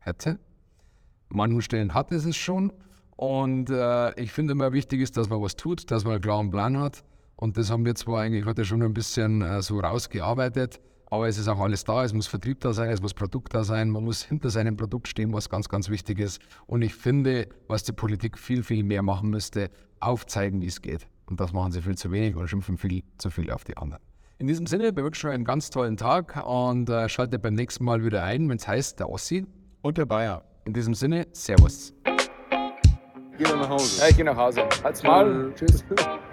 Hätte. 0.00 0.38
Manchen 1.28 1.62
Stellen 1.62 1.94
hat 1.94 2.12
es 2.12 2.24
es 2.24 2.36
schon. 2.36 2.72
Und 3.16 3.70
äh, 3.70 4.20
ich 4.20 4.30
finde 4.32 4.52
immer 4.52 4.72
wichtig 4.72 5.00
ist, 5.00 5.16
dass 5.16 5.28
man 5.28 5.40
was 5.40 5.56
tut, 5.56 5.90
dass 5.90 6.04
man 6.04 6.14
einen 6.14 6.22
klaren 6.22 6.50
Plan 6.50 6.78
hat. 6.78 7.02
Und 7.36 7.56
das 7.56 7.70
haben 7.70 7.84
wir 7.84 7.94
zwar 7.94 8.22
eigentlich 8.22 8.44
heute 8.44 8.64
schon 8.64 8.82
ein 8.82 8.94
bisschen 8.94 9.42
äh, 9.42 9.60
so 9.62 9.78
rausgearbeitet, 9.78 10.80
aber 11.06 11.28
es 11.28 11.38
ist 11.38 11.48
auch 11.48 11.60
alles 11.60 11.84
da. 11.84 12.04
Es 12.04 12.12
muss 12.12 12.26
Vertrieb 12.26 12.60
da 12.60 12.72
sein, 12.72 12.90
es 12.90 13.00
muss 13.00 13.14
Produkt 13.14 13.54
da 13.54 13.62
sein, 13.62 13.90
man 13.90 14.04
muss 14.04 14.22
hinter 14.22 14.50
seinem 14.50 14.76
Produkt 14.76 15.08
stehen, 15.08 15.32
was 15.32 15.48
ganz, 15.48 15.68
ganz 15.68 15.88
wichtig 15.88 16.18
ist. 16.18 16.40
Und 16.66 16.82
ich 16.82 16.94
finde, 16.94 17.48
was 17.68 17.84
die 17.84 17.92
Politik 17.92 18.38
viel, 18.38 18.62
viel 18.62 18.82
mehr 18.82 19.02
machen 19.02 19.30
müsste, 19.30 19.70
aufzeigen, 20.00 20.60
wie 20.62 20.66
es 20.66 20.80
geht. 20.80 21.06
Und 21.26 21.40
das 21.40 21.52
machen 21.52 21.72
sie 21.72 21.82
viel 21.82 21.96
zu 21.96 22.10
wenig 22.10 22.36
oder 22.36 22.48
schimpfen 22.48 22.78
viel 22.78 23.02
zu 23.18 23.30
viel 23.30 23.50
auf 23.50 23.64
die 23.64 23.76
anderen. 23.76 24.02
In 24.38 24.46
diesem 24.46 24.66
Sinne, 24.66 24.94
wir 24.94 25.04
wünschen 25.04 25.28
euch 25.28 25.34
einen 25.34 25.44
ganz 25.44 25.70
tollen 25.70 25.96
Tag 25.96 26.46
und 26.46 26.90
äh, 26.90 27.08
schaltet 27.08 27.42
beim 27.42 27.54
nächsten 27.54 27.84
Mal 27.84 28.04
wieder 28.04 28.22
ein, 28.22 28.48
wenn 28.48 28.56
es 28.56 28.68
heißt, 28.68 29.00
der 29.00 29.08
Ossi. 29.08 29.46
Und 29.82 29.98
der 29.98 30.06
Bayer. 30.06 30.44
In 30.66 30.72
diesem 30.72 30.94
Sinne, 30.94 31.28
Servus. 31.32 31.94
Geh 33.38 33.44
nach 33.44 33.68
Hause. 33.68 34.00
Ja, 34.00 34.08
ich 34.08 34.16
gehe 34.16 34.24
nach 34.24 34.36
Hause. 34.36 34.68
Halt's 34.82 35.00
Maul. 35.04 35.54
Tschüss. 35.54 35.84